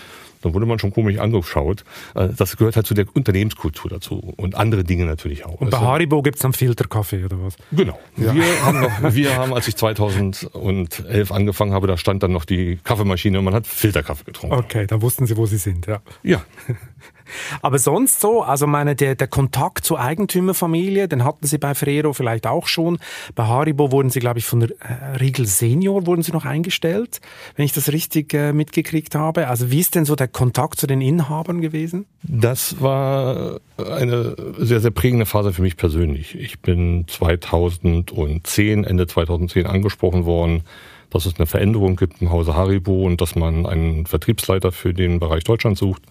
dann 0.43 0.53
wurde 0.53 0.67
man 0.67 0.77
schon 0.77 0.93
komisch 0.93 1.17
angeschaut. 1.17 1.83
Äh, 2.13 2.29
das 2.37 2.55
gehört 2.55 2.75
halt 2.75 2.85
zu 2.85 2.93
der 2.93 3.07
Unternehmenskultur 3.11 3.89
dazu 3.89 4.35
und 4.37 4.53
andere 4.53 4.83
Dinge 4.83 5.05
natürlich 5.05 5.45
auch. 5.45 5.61
Und 5.61 5.71
bei 5.71 5.77
also 5.77 5.89
Haribo 5.89 6.21
gibt's 6.21 6.41
dann 6.41 6.53
Filterkaffee 6.53 7.25
oder 7.25 7.41
was? 7.41 7.55
Genau. 7.71 7.99
Ja. 8.17 8.35
Wir, 8.35 8.63
haben 8.63 8.81
noch, 8.81 9.15
wir 9.15 9.35
haben, 9.35 9.53
als 9.55 9.67
ich 9.67 9.75
2011 9.75 11.31
angefangen 11.31 11.73
habe, 11.73 11.87
da 11.87 11.97
stand 11.97 12.21
dann 12.21 12.33
noch 12.33 12.45
die 12.45 12.77
Kaffeemaschine 12.83 13.39
und 13.39 13.45
man 13.45 13.55
hat 13.55 13.65
Filterkaffee 13.65 14.25
getrunken. 14.25 14.55
Okay, 14.55 14.85
dann 14.85 15.01
wussten 15.01 15.25
Sie, 15.25 15.35
wo 15.37 15.47
Sie 15.47 15.57
sind, 15.57 15.87
ja. 15.87 16.01
Ja. 16.21 16.43
Aber 17.61 17.79
sonst 17.79 18.21
so, 18.21 18.41
also 18.41 18.67
meine, 18.67 18.95
der, 18.95 19.15
der 19.15 19.27
Kontakt 19.27 19.85
zur 19.85 19.99
Eigentümerfamilie, 19.99 21.07
den 21.07 21.23
hatten 21.23 21.45
Sie 21.45 21.57
bei 21.57 21.75
Ferrero 21.75 22.13
vielleicht 22.13 22.47
auch 22.47 22.67
schon. 22.67 22.99
Bei 23.35 23.45
Haribo 23.45 23.91
wurden 23.91 24.09
Sie, 24.09 24.19
glaube 24.19 24.39
ich, 24.39 24.45
von 24.45 24.61
äh, 24.61 24.73
Riegel 25.19 25.45
Senior 25.45 26.05
wurden 26.05 26.23
Sie 26.23 26.31
noch 26.31 26.45
eingestellt, 26.45 27.21
wenn 27.55 27.65
ich 27.65 27.73
das 27.73 27.91
richtig 27.91 28.33
äh, 28.33 28.53
mitgekriegt 28.53 29.15
habe. 29.15 29.47
Also 29.47 29.71
wie 29.71 29.79
ist 29.79 29.95
denn 29.95 30.05
so 30.05 30.15
der 30.15 30.27
Kontakt 30.27 30.79
zu 30.79 30.87
den 30.87 31.01
Inhabern 31.01 31.61
gewesen? 31.61 32.05
Das 32.23 32.81
war 32.81 33.59
eine 33.77 34.35
sehr, 34.57 34.79
sehr 34.79 34.91
prägende 34.91 35.25
Phase 35.25 35.53
für 35.53 35.61
mich 35.61 35.77
persönlich. 35.77 36.35
Ich 36.35 36.59
bin 36.61 37.05
2010, 37.07 38.83
Ende 38.83 39.07
2010 39.07 39.65
angesprochen 39.65 40.25
worden, 40.25 40.63
dass 41.09 41.25
es 41.25 41.35
eine 41.37 41.45
Veränderung 41.45 41.95
gibt 41.95 42.21
im 42.21 42.31
Hause 42.31 42.55
Haribo 42.55 43.05
und 43.05 43.21
dass 43.21 43.35
man 43.35 43.65
einen 43.65 44.05
Vertriebsleiter 44.05 44.71
für 44.71 44.93
den 44.93 45.19
Bereich 45.19 45.43
Deutschland 45.43 45.77
sucht. 45.77 46.01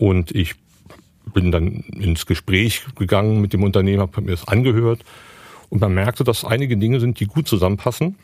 Und 0.00 0.34
ich 0.34 0.54
bin 1.34 1.52
dann 1.52 1.84
ins 1.92 2.24
Gespräch 2.24 2.86
gegangen 2.96 3.42
mit 3.42 3.52
dem 3.52 3.62
Unternehmer, 3.62 4.04
habe 4.04 4.22
mir 4.22 4.30
das 4.30 4.48
angehört 4.48 5.04
und 5.68 5.82
man 5.82 5.92
merkte, 5.92 6.24
dass 6.24 6.42
einige 6.42 6.78
Dinge 6.78 7.00
sind, 7.00 7.20
die 7.20 7.26
gut 7.26 7.46
zusammenpassen. 7.46 8.16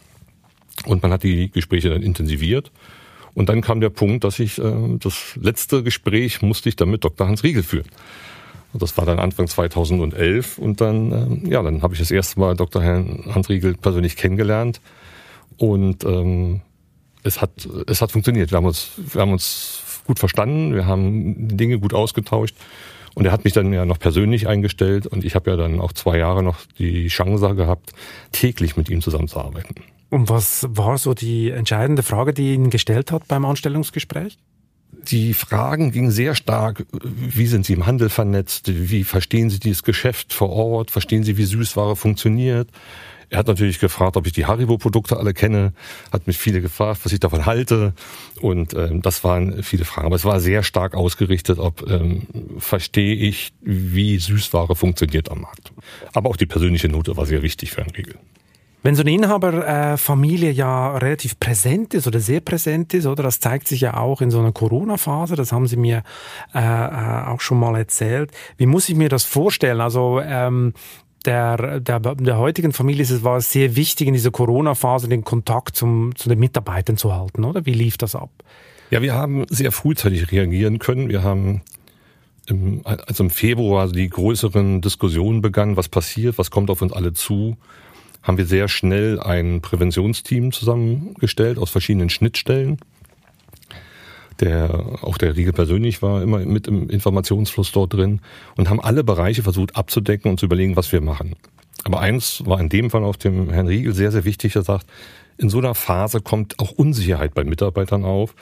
Und 0.87 1.03
man 1.03 1.13
hat 1.13 1.23
die 1.23 1.51
Gespräche 1.51 1.91
dann 1.91 2.03
intensiviert. 2.03 2.73
Und 3.35 3.51
dann 3.51 3.61
kam 3.61 3.83
der 3.83 3.91
Punkt, 3.91 4.25
dass 4.25 4.39
ich 4.39 4.59
äh, 4.59 4.97
das 4.99 5.37
letzte 5.37 5.83
Gespräch 5.83 6.41
musste 6.41 6.71
ich 6.71 6.77
dann 6.77 6.89
mit 6.89 7.05
Dr. 7.05 7.29
Hans 7.29 7.43
Riegel 7.45 7.63
führen. 7.63 7.87
Und 8.73 8.81
das 8.81 8.97
war 8.97 9.05
dann 9.05 9.19
Anfang 9.19 9.47
2011 9.47 10.57
und 10.57 10.81
dann 10.81 11.45
äh, 11.45 11.51
ja, 11.51 11.63
dann 11.63 11.83
habe 11.83 11.93
ich 11.93 12.01
das 12.01 12.11
erste 12.11 12.41
Mal 12.41 12.57
Dr. 12.57 12.83
Hans 12.83 13.51
Riegel 13.51 13.75
persönlich 13.75 14.17
kennengelernt 14.17 14.81
und 15.59 16.05
ähm, 16.05 16.63
es 17.23 17.43
hat 17.43 17.69
es 17.87 18.01
hat 18.01 18.13
funktioniert. 18.13 18.51
Wir 18.51 18.57
haben 18.57 18.67
uns 18.67 18.93
wir 18.97 19.21
haben 19.21 19.33
uns 19.33 19.83
gut 20.07 20.19
verstanden, 20.19 20.75
wir 20.75 20.87
haben 20.87 21.57
Dinge 21.57 21.79
gut 21.79 21.95
ausgetauscht. 21.95 22.57
Und 23.15 23.25
er 23.25 23.33
hat 23.33 23.45
mich 23.45 23.55
dann 23.55 23.73
ja 23.73 23.87
noch 23.87 23.99
persönlich 23.99 24.47
eingestellt 24.47 25.07
und 25.07 25.25
ich 25.25 25.35
habe 25.35 25.51
ja 25.51 25.57
dann 25.57 25.81
auch 25.81 25.95
zwei 25.95 26.19
Jahre 26.19 26.43
noch 26.43 26.59
die 26.79 27.07
Chance 27.09 27.55
gehabt, 27.55 27.93
täglich 28.31 28.77
mit 28.77 28.91
ihm 28.91 29.01
zusammenzuarbeiten. 29.01 29.77
Und 30.11 30.29
was 30.29 30.67
war 30.69 30.99
so 30.99 31.15
die 31.15 31.51
entscheidende 31.51 32.03
Frage, 32.03 32.35
die 32.35 32.53
ihn 32.53 32.69
gestellt 32.69 33.13
hat 33.13 33.27
beim 33.27 33.47
Anstellungsgespräch? 33.47 34.37
Die 35.09 35.35
Fragen 35.35 35.93
gingen 35.93 36.11
sehr 36.11 36.35
stark, 36.35 36.85
wie 36.93 37.47
sind 37.47 37.65
Sie 37.65 37.73
im 37.73 37.87
Handel 37.87 38.09
vernetzt, 38.09 38.71
wie 38.91 39.05
verstehen 39.05 39.51
Sie 39.51 39.61
dieses 39.61 39.83
Geschäft 39.83 40.33
vor 40.33 40.51
Ort, 40.51 40.91
verstehen 40.91 41.25
Sie, 41.25 41.39
wie 41.39 41.45
Süßware 41.45 41.97
funktioniert, 41.97 42.69
er 43.29 43.39
hat 43.39 43.47
natürlich 43.49 43.79
gefragt, 43.79 44.17
ob 44.17 44.27
ich 44.27 44.33
die 44.33 44.47
Haribo-Produkte 44.47 45.17
alle 45.17 45.35
kenne, 45.35 45.73
hat 46.13 46.27
mich 46.27 46.39
viele 46.39 46.61
gefragt, 46.61 47.01
was 47.05 47.13
ich 47.13 47.21
davon 47.21 47.47
halte. 47.47 47.93
Und 48.41 48.75
ähm, 48.75 49.03
das 49.03 49.25
waren 49.25 49.63
viele 49.63 49.85
Fragen. 49.85 50.07
Aber 50.07 50.17
es 50.17 50.25
war 50.25 50.41
sehr 50.41 50.63
stark 50.63 50.95
ausgerichtet, 50.95 51.59
ob 51.59 51.89
ähm, 51.91 52.23
verstehe 52.59 53.15
ich, 53.15 53.53
wie 53.61 54.19
Süßware 54.19 54.77
funktioniert 54.77 55.31
am 55.31 55.41
Markt. 55.43 55.73
Aber 56.13 56.31
auch 56.31 56.37
die 56.37 56.47
persönliche 56.47 56.89
Note 56.89 57.17
war 57.17 57.27
sehr 57.27 57.43
wichtig 57.43 57.73
für 57.73 57.83
einen 57.83 57.91
Riegel. 57.91 58.15
Wenn 58.87 58.95
so 58.95 59.03
eine 59.03 59.11
Inhaberfamilie 59.11 60.53
ja 60.53 60.97
relativ 60.97 61.41
präsent 61.41 61.93
ist 61.93 62.07
oder 62.07 62.21
sehr 62.21 62.41
präsent 62.41 62.95
ist, 62.95 63.07
oder 63.07 63.25
das 63.25 63.41
zeigt 63.41 63.67
sich 63.67 63.81
ja 63.81 63.97
auch 63.97 64.21
in 64.21 64.31
so 64.31 64.39
einer 64.39 64.53
Corona-Phase, 64.53 65.35
das 65.35 65.51
haben 65.51 65.67
Sie 65.67 65.77
mir 65.77 66.05
äh, 66.55 66.61
äh, 66.61 67.27
auch 67.27 67.41
schon 67.41 67.59
mal 67.59 67.77
erzählt. 67.77 68.31
Wie 68.59 68.67
muss 68.67 68.89
ich 68.89 68.95
mir 68.95 69.09
das 69.09 69.25
vorstellen? 69.25 69.81
Also 69.81 70.21
ähm, 70.21 70.73
der, 71.25 71.81
der, 71.81 72.01
der 72.01 72.39
heutigen 72.39 72.73
Familie 72.73 73.03
ist 73.03 73.11
es 73.11 73.25
war 73.25 73.41
sehr 73.41 73.77
wichtig 73.77 74.07
in 74.07 74.15
dieser 74.15 74.31
Corona-Phase 74.31 75.09
den 75.09 75.25
Kontakt 75.25 75.77
zum, 75.77 76.15
zu 76.15 76.29
den 76.29 76.39
Mitarbeitern 76.39 76.97
zu 76.97 77.15
halten, 77.15 77.45
oder? 77.45 77.67
Wie 77.67 77.73
lief 77.73 77.99
das 77.99 78.15
ab? 78.15 78.31
Ja, 78.91 79.03
wir 79.03 79.15
haben 79.15 79.47
sehr 79.49 79.73
frühzeitig 79.73 80.31
reagieren 80.31 80.79
können. 80.79 81.09
Wir 81.09 81.25
haben 81.25 81.63
im, 82.47 82.83
also 82.85 83.25
im 83.25 83.31
Februar 83.31 83.91
die 83.91 84.09
größeren 84.09 84.81
Diskussionen 84.81 85.43
begannen, 85.43 85.77
was 85.77 85.89
passiert, 85.89 86.39
was 86.39 86.51
kommt 86.51 86.71
auf 86.71 86.83
uns 86.83 86.93
alle 86.93 87.13
zu, 87.13 87.57
haben 88.23 88.39
wir 88.39 88.47
sehr 88.47 88.69
schnell 88.69 89.21
ein 89.21 89.61
Präventionsteam 89.61 90.53
zusammengestellt 90.53 91.59
aus 91.59 91.71
verschiedenen 91.71 92.11
Schnittstellen. 92.11 92.79
Der, 94.41 94.99
auch 95.03 95.17
der 95.17 95.35
Riegel 95.37 95.53
persönlich 95.53 96.03
war 96.03 96.23
immer 96.23 96.39
mit 96.41 96.69
im 96.69 96.91
Informationsfluss 96.91 97.73
dort 97.73 97.95
drin 97.95 98.21
und 98.57 98.69
haben 98.69 98.81
alle 98.81 99.03
Bereiche 99.03 99.43
versucht 99.43 99.77
abzudecken 99.77 100.31
und 100.31 100.39
zu 100.39 100.47
überlegen, 100.47 100.77
was 100.77 100.93
wir 100.93 101.01
machen. 101.01 101.37
Aber 101.85 102.01
eins 102.01 102.43
war 102.45 102.61
in 102.61 102.69
dem 102.69 102.91
Fall 102.91 103.05
auf 103.05 103.17
dem 103.17 103.51
Herrn 103.51 103.69
Riegel 103.69 103.95
sehr, 103.95 104.13
sehr 104.13 104.25
wichtig. 104.25 104.57
Er 104.57 104.63
sagt, 104.63 104.87
in 105.39 105.49
so 105.49 105.59
einer 105.59 105.75
Phase 105.75 106.21
kommt 106.21 106.59
auch 106.59 106.73
Unsicherheit 106.73 107.35
bei 107.35 107.45
Mitarbeitern 107.45 108.05
auf. 108.05 108.35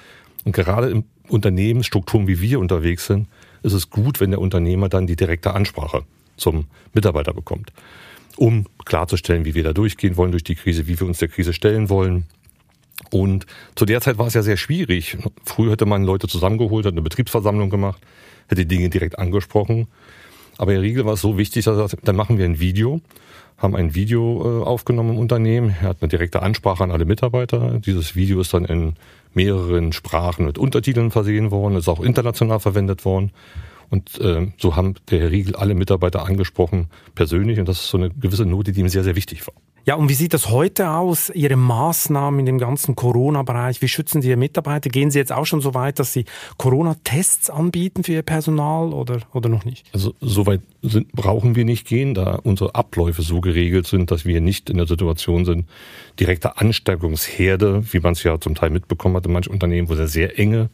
Und 0.45 0.53
gerade 0.53 0.91
in 0.91 1.05
Unternehmensstrukturen, 1.29 2.29
wie 2.29 2.41
wir 2.41 2.61
unterwegs 2.61 3.07
sind, 3.07 3.29
ist 3.63 3.73
es 3.73 3.91
gut, 3.91 4.21
wenn 4.21 4.31
der 4.31 4.41
Unternehmer 4.41 4.89
dann 4.89 5.07
die 5.07 5.17
direkte 5.17 5.55
Ansprache 5.55 6.03
zum 6.37 6.67
Mitarbeiter 6.93 7.33
bekommt, 7.33 7.73
um 8.37 8.67
klarzustellen, 8.85 9.45
wie 9.45 9.55
wir 9.55 9.65
da 9.65 9.73
durchgehen 9.73 10.17
wollen 10.17 10.33
durch 10.33 10.45
die 10.45 10.55
Krise, 10.55 10.87
wie 10.87 10.99
wir 10.99 11.07
uns 11.07 11.19
der 11.19 11.29
Krise 11.29 11.53
stellen 11.53 11.89
wollen. 11.89 12.25
Und 13.11 13.47
zu 13.75 13.85
der 13.85 14.01
Zeit 14.01 14.19
war 14.19 14.27
es 14.27 14.35
ja 14.35 14.43
sehr 14.43 14.57
schwierig. 14.57 15.19
Früher 15.45 15.73
hätte 15.73 15.87
man 15.87 16.05
Leute 16.05 16.29
zusammengeholt, 16.29 16.87
hat 16.87 16.93
eine 16.93 17.03
Betriebsversammlung 17.03 17.71
gemacht, 17.71 18.01
hätte 18.49 18.67
Dinge 18.67 18.89
direkt 18.89 19.19
angesprochen. 19.19 19.89
Aber 20.59 20.73
in 20.73 20.77
der 20.77 20.83
Regel 20.83 21.05
war 21.05 21.15
es 21.15 21.21
so 21.21 21.37
wichtig, 21.37 21.65
dass 21.65 21.93
er 21.93 21.99
dann 22.03 22.17
machen 22.17 22.39
wir 22.39 22.45
ein 22.45 22.61
Video, 22.61 23.01
haben 23.59 23.75
ein 23.75 23.95
Video 23.95 24.63
äh, 24.63 24.65
aufgenommen 24.65 25.11
im 25.11 25.19
Unternehmen. 25.19 25.75
Er 25.81 25.89
hat 25.89 25.99
eine 26.01 26.09
direkte 26.09 26.43
Ansprache 26.43 26.85
an 26.85 26.91
alle 26.91 27.05
Mitarbeiter. 27.05 27.81
Dieses 27.81 28.15
Video 28.15 28.41
ist 28.41 28.55
dann 28.55 28.65
in 28.65 28.95
mehreren 29.33 29.93
Sprachen 29.93 30.47
mit 30.47 30.59
Untertiteln 30.59 31.11
versehen 31.11 31.51
worden, 31.51 31.77
ist 31.77 31.89
auch 31.89 32.01
international 32.01 32.61
verwendet 32.61 33.05
worden. 33.05 33.33
Und 33.91 34.21
äh, 34.21 34.53
so 34.59 34.77
haben 34.77 34.95
der 35.11 35.21
Herr 35.21 35.31
Riegel 35.31 35.57
alle 35.57 35.75
Mitarbeiter 35.75 36.25
angesprochen, 36.27 36.89
persönlich. 37.15 37.59
Und 37.59 37.69
das 37.69 37.81
ist 37.81 37.89
so 37.89 37.99
eine 37.99 38.11
gewisse 38.11 38.47
Note, 38.47 38.73
die 38.73 38.81
ihm 38.81 38.89
sehr, 38.89 39.05
sehr 39.05 39.17
wichtig 39.17 39.47
war. 39.47 39.55
Ja, 39.87 39.97
und 39.97 40.09
wie 40.09 40.14
sieht 40.14 40.33
das 40.33 40.49
heute 40.49 40.90
aus, 40.90 41.29
Ihre 41.29 41.57
Maßnahmen 41.57 42.40
in 42.40 42.47
dem 42.47 42.59
ganzen 42.59 42.94
Corona-Bereich? 42.94 43.83
Wie 43.83 43.88
schützen 43.88 44.23
Sie 44.23 44.29
Ihre 44.29 44.38
Mitarbeiter? 44.38 44.88
Gehen 44.88 45.11
Sie 45.11 45.18
jetzt 45.18 45.31
auch 45.31 45.44
schon 45.44 45.61
so 45.61 45.75
weit, 45.75 45.99
dass 45.99 46.14
Sie 46.14 46.25
Corona-Tests 46.57 47.51
anbieten 47.51 48.03
für 48.03 48.12
Ihr 48.12 48.23
Personal 48.23 48.94
oder, 48.94 49.20
oder 49.35 49.51
noch 49.51 49.66
nicht? 49.66 49.87
Also 49.92 50.14
so 50.23 50.47
weit 50.47 50.62
sind, 50.81 51.12
brauchen 51.12 51.55
wir 51.55 51.66
nicht 51.66 51.87
gehen, 51.87 52.14
da 52.14 52.37
unsere 52.42 52.75
Abläufe 52.75 53.20
so 53.20 53.42
geregelt 53.42 53.87
sind, 53.87 54.11
dass 54.11 54.25
wir 54.25 54.40
nicht 54.40 54.70
in 54.70 54.79
der 54.79 54.87
Situation 54.87 55.44
sind, 55.44 55.66
direkte 56.18 56.57
Ansteckungsherde, 56.57 57.92
wie 57.92 58.01
man 58.01 58.14
es 58.14 58.23
ja 58.23 58.40
zum 58.40 58.55
Teil 58.55 58.70
mitbekommen 58.70 59.16
hat 59.16 59.27
in 59.27 59.33
manchen 59.33 59.53
Unternehmen, 59.53 59.90
wo 59.90 59.94
sehr, 59.97 60.09
sehr 60.09 60.38
enge 60.38 60.70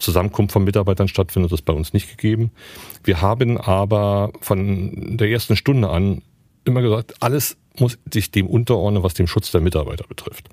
Zusammenkunft 0.00 0.52
von 0.52 0.64
Mitarbeitern 0.64 1.06
stattfindet, 1.06 1.52
ist 1.52 1.64
bei 1.64 1.72
uns 1.72 1.92
nicht 1.92 2.10
gegeben. 2.10 2.50
Wir 3.04 3.22
haben 3.22 3.58
aber 3.58 4.32
von 4.40 5.16
der 5.18 5.28
ersten 5.28 5.54
Stunde 5.54 5.88
an 5.88 6.22
immer 6.64 6.82
gesagt, 6.82 7.14
alles 7.20 7.56
muss 7.80 7.98
sich 8.12 8.30
dem 8.30 8.46
unterordnen, 8.46 9.02
was 9.02 9.14
den 9.14 9.26
Schutz 9.26 9.50
der 9.50 9.60
Mitarbeiter 9.60 10.04
betrifft. 10.06 10.48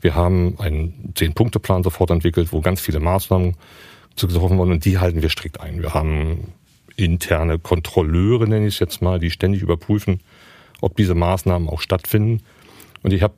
Wir 0.00 0.14
haben 0.14 0.58
einen 0.58 1.12
Zehn-Punkte-Plan 1.14 1.82
sofort 1.82 2.10
entwickelt, 2.10 2.52
wo 2.52 2.60
ganz 2.60 2.80
viele 2.80 3.00
Maßnahmen 3.00 3.56
zugetroffen 4.16 4.58
wurden 4.58 4.72
und 4.72 4.84
die 4.84 4.98
halten 4.98 5.22
wir 5.22 5.30
strikt 5.30 5.60
ein. 5.60 5.82
Wir 5.82 5.94
haben 5.94 6.52
interne 6.96 7.58
Kontrolleure, 7.58 8.48
nenne 8.48 8.66
ich 8.66 8.74
es 8.74 8.80
jetzt 8.80 9.02
mal, 9.02 9.18
die 9.18 9.30
ständig 9.30 9.62
überprüfen, 9.62 10.20
ob 10.80 10.96
diese 10.96 11.14
Maßnahmen 11.14 11.68
auch 11.68 11.80
stattfinden. 11.80 12.42
Und 13.02 13.12
ich 13.12 13.22
habe 13.22 13.34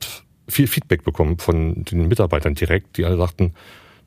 viel 0.47 0.67
Feedback 0.67 1.03
bekommen 1.03 1.37
von 1.37 1.83
den 1.85 2.07
Mitarbeitern 2.07 2.55
direkt, 2.55 2.97
die 2.97 3.05
alle 3.05 3.17
sagten, 3.17 3.53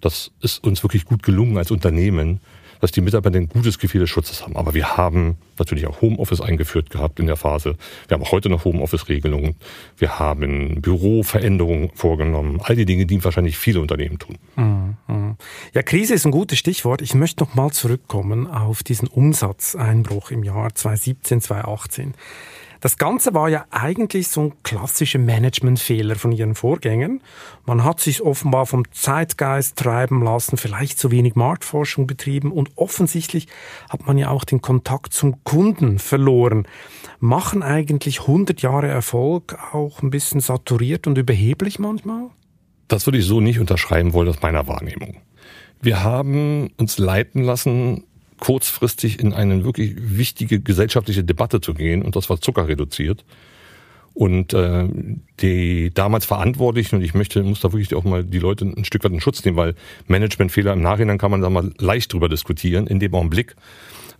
das 0.00 0.32
ist 0.40 0.62
uns 0.62 0.82
wirklich 0.82 1.04
gut 1.04 1.22
gelungen 1.22 1.56
als 1.56 1.70
Unternehmen, 1.70 2.40
dass 2.80 2.92
die 2.92 3.00
Mitarbeiter 3.00 3.38
ein 3.38 3.48
gutes 3.48 3.78
Gefühl 3.78 4.00
des 4.00 4.10
Schutzes 4.10 4.42
haben. 4.42 4.56
Aber 4.56 4.74
wir 4.74 4.96
haben 4.96 5.37
natürlich 5.58 5.87
auch 5.87 6.00
Homeoffice 6.00 6.40
eingeführt 6.40 6.90
gehabt 6.90 7.20
in 7.20 7.26
der 7.26 7.37
Phase. 7.37 7.76
Wir 8.08 8.16
haben 8.16 8.22
auch 8.22 8.32
heute 8.32 8.48
noch 8.48 8.64
Homeoffice-Regelungen. 8.64 9.56
Wir 9.96 10.18
haben 10.18 10.80
Büroveränderungen 10.80 11.90
vorgenommen. 11.94 12.60
All 12.62 12.76
die 12.76 12.84
Dinge, 12.84 13.06
die 13.06 13.22
wahrscheinlich 13.24 13.56
viele 13.56 13.80
Unternehmen 13.80 14.18
tun. 14.18 14.38
Mhm. 14.56 15.37
Ja, 15.72 15.82
Krise 15.82 16.14
ist 16.14 16.24
ein 16.24 16.32
gutes 16.32 16.58
Stichwort. 16.58 17.02
Ich 17.02 17.14
möchte 17.14 17.42
noch 17.42 17.54
mal 17.54 17.70
zurückkommen 17.70 18.46
auf 18.46 18.82
diesen 18.82 19.08
Umsatzeinbruch 19.08 20.30
im 20.30 20.42
Jahr 20.42 20.74
2017, 20.74 21.40
2018. 21.40 22.14
Das 22.84 22.98
Ganze 22.98 23.32
war 23.32 23.48
ja 23.48 23.64
eigentlich 23.70 24.28
so 24.28 24.42
ein 24.42 24.52
klassischer 24.62 25.18
Managementfehler 25.18 26.16
von 26.16 26.32
ihren 26.32 26.54
Vorgängern. 26.54 27.22
Man 27.64 27.82
hat 27.82 27.98
sich 27.98 28.20
offenbar 28.20 28.66
vom 28.66 28.82
Zeitgeist 28.92 29.78
treiben 29.78 30.22
lassen, 30.22 30.58
vielleicht 30.58 30.98
zu 30.98 31.10
wenig 31.10 31.34
Marktforschung 31.34 32.06
betrieben 32.06 32.52
und 32.52 32.72
offensichtlich 32.76 33.48
hat 33.88 34.06
man 34.06 34.18
ja 34.18 34.28
auch 34.28 34.44
den 34.44 34.60
Kontakt 34.60 35.14
zum 35.14 35.42
Kunden 35.44 35.98
verloren. 35.98 36.68
Machen 37.20 37.62
eigentlich 37.62 38.20
100 38.20 38.60
Jahre 38.60 38.88
Erfolg 38.88 39.56
auch 39.72 40.02
ein 40.02 40.10
bisschen 40.10 40.40
saturiert 40.40 41.06
und 41.06 41.16
überheblich 41.16 41.78
manchmal? 41.78 42.26
Das 42.88 43.06
würde 43.06 43.16
ich 43.16 43.24
so 43.24 43.40
nicht 43.40 43.60
unterschreiben 43.60 44.12
wollen 44.12 44.28
aus 44.28 44.42
meiner 44.42 44.66
Wahrnehmung. 44.66 45.22
Wir 45.80 46.02
haben 46.02 46.68
uns 46.76 46.98
leiten 46.98 47.44
lassen 47.44 48.04
kurzfristig 48.38 49.20
in 49.20 49.32
eine 49.32 49.64
wirklich 49.64 49.94
wichtige 49.96 50.60
gesellschaftliche 50.60 51.24
Debatte 51.24 51.60
zu 51.60 51.74
gehen 51.74 52.02
und 52.02 52.16
das 52.16 52.30
war 52.30 52.40
Zucker 52.40 52.68
reduziert. 52.68 53.24
Und 54.14 54.54
äh, 54.54 54.88
die 55.40 55.92
damals 55.92 56.24
Verantwortlichen, 56.24 56.96
und 56.96 57.02
ich 57.02 57.14
möchte, 57.14 57.42
muss 57.42 57.60
da 57.60 57.72
wirklich 57.72 57.94
auch 57.96 58.04
mal 58.04 58.22
die 58.22 58.38
Leute 58.38 58.64
ein 58.64 58.84
Stück 58.84 59.02
weit 59.02 59.10
in 59.10 59.20
Schutz 59.20 59.44
nehmen, 59.44 59.56
weil 59.56 59.74
Managementfehler 60.06 60.72
im 60.72 60.82
Nachhinein 60.82 61.18
kann 61.18 61.32
man 61.32 61.40
da 61.40 61.50
mal 61.50 61.72
leicht 61.78 62.12
drüber 62.12 62.28
diskutieren. 62.28 62.86
In 62.86 63.00
dem 63.00 63.12
Augenblick 63.12 63.56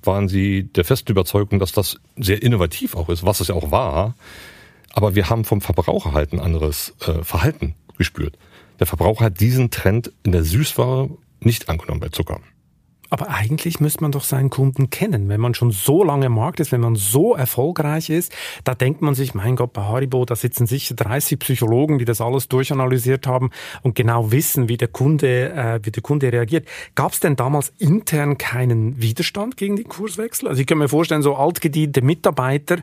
waren 0.03 0.29
sie 0.29 0.65
der 0.65 0.85
festen 0.85 1.13
Überzeugung, 1.13 1.61
dass 1.61 1.71
das 1.71 2.01
sehr 2.17 2.43
innovativ 2.43 2.97
auch 2.97 3.09
ist, 3.09 3.25
was 3.25 3.39
es 3.39 3.49
ja 3.49 3.55
auch 3.55 3.71
war. 3.71 4.17
Aber 4.93 5.15
wir 5.15 5.31
haben 5.31 5.45
vom 5.45 5.61
Verbraucher 5.61 6.13
halt 6.13 6.33
ein 6.33 6.41
anderes 6.41 6.95
äh, 7.07 7.23
Verhalten 7.23 7.77
gespürt. 7.97 8.37
Der 8.81 8.89
Verbraucher 8.89 9.27
hat 9.27 9.41
diesen 9.41 9.71
Trend 9.71 10.13
in 10.25 10.33
der 10.33 10.43
Süßware 10.43 11.09
nicht 11.41 11.69
angenommen 11.69 12.01
bei 12.01 12.09
Zucker. 12.09 12.41
Aber 13.15 13.29
eigentlich 13.29 13.79
müsste 13.79 14.03
man 14.03 14.11
doch 14.11 14.25
seinen 14.25 14.51
Kunden 14.51 14.91
kennen. 14.91 15.29
Wenn 15.29 15.41
man 15.41 15.55
schon 15.55 15.71
so 15.71 16.03
lange 16.03 16.27
im 16.27 16.33
Markt 16.33 16.59
ist, 16.59 16.73
wenn 16.73 16.81
man 16.81 16.97
so 16.97 17.37
erfolgreich 17.37 18.11
ist, 18.11 18.33
da 18.65 18.75
denkt 18.75 19.03
man 19.03 19.15
sich, 19.15 19.35
mein 19.35 19.55
Gott, 19.55 19.73
bei 19.73 19.83
Haribo, 19.83 20.25
da 20.25 20.35
sitzen 20.35 20.67
sicher 20.67 20.97
30 20.97 21.39
Psychologen, 21.39 22.01
die 22.01 22.07
das 22.07 22.21
alles 22.21 22.49
durchanalysiert 22.49 23.29
haben 23.29 23.51
und 23.83 23.95
genau 23.95 24.33
wissen, 24.33 24.69
wie 24.69 24.77
der 24.77 24.89
Kunde, 24.89 25.53
äh, 25.53 25.79
wie 25.85 25.93
der 25.93 26.03
Kunde 26.03 26.33
reagiert. 26.33 26.67
Gab 26.97 27.13
es 27.13 27.21
denn 27.21 27.37
damals 27.37 27.73
intern 27.79 28.37
keinen 28.37 29.01
Widerstand 29.01 29.57
gegen 29.57 29.77
den 29.77 29.87
Kurswechsel? 29.87 30.49
Also 30.49 30.61
ich 30.61 30.67
kann 30.67 30.79
mir 30.79 30.89
vorstellen, 30.89 31.23
so 31.23 31.37
altgediente 31.37 32.03
Mitarbeiter, 32.03 32.79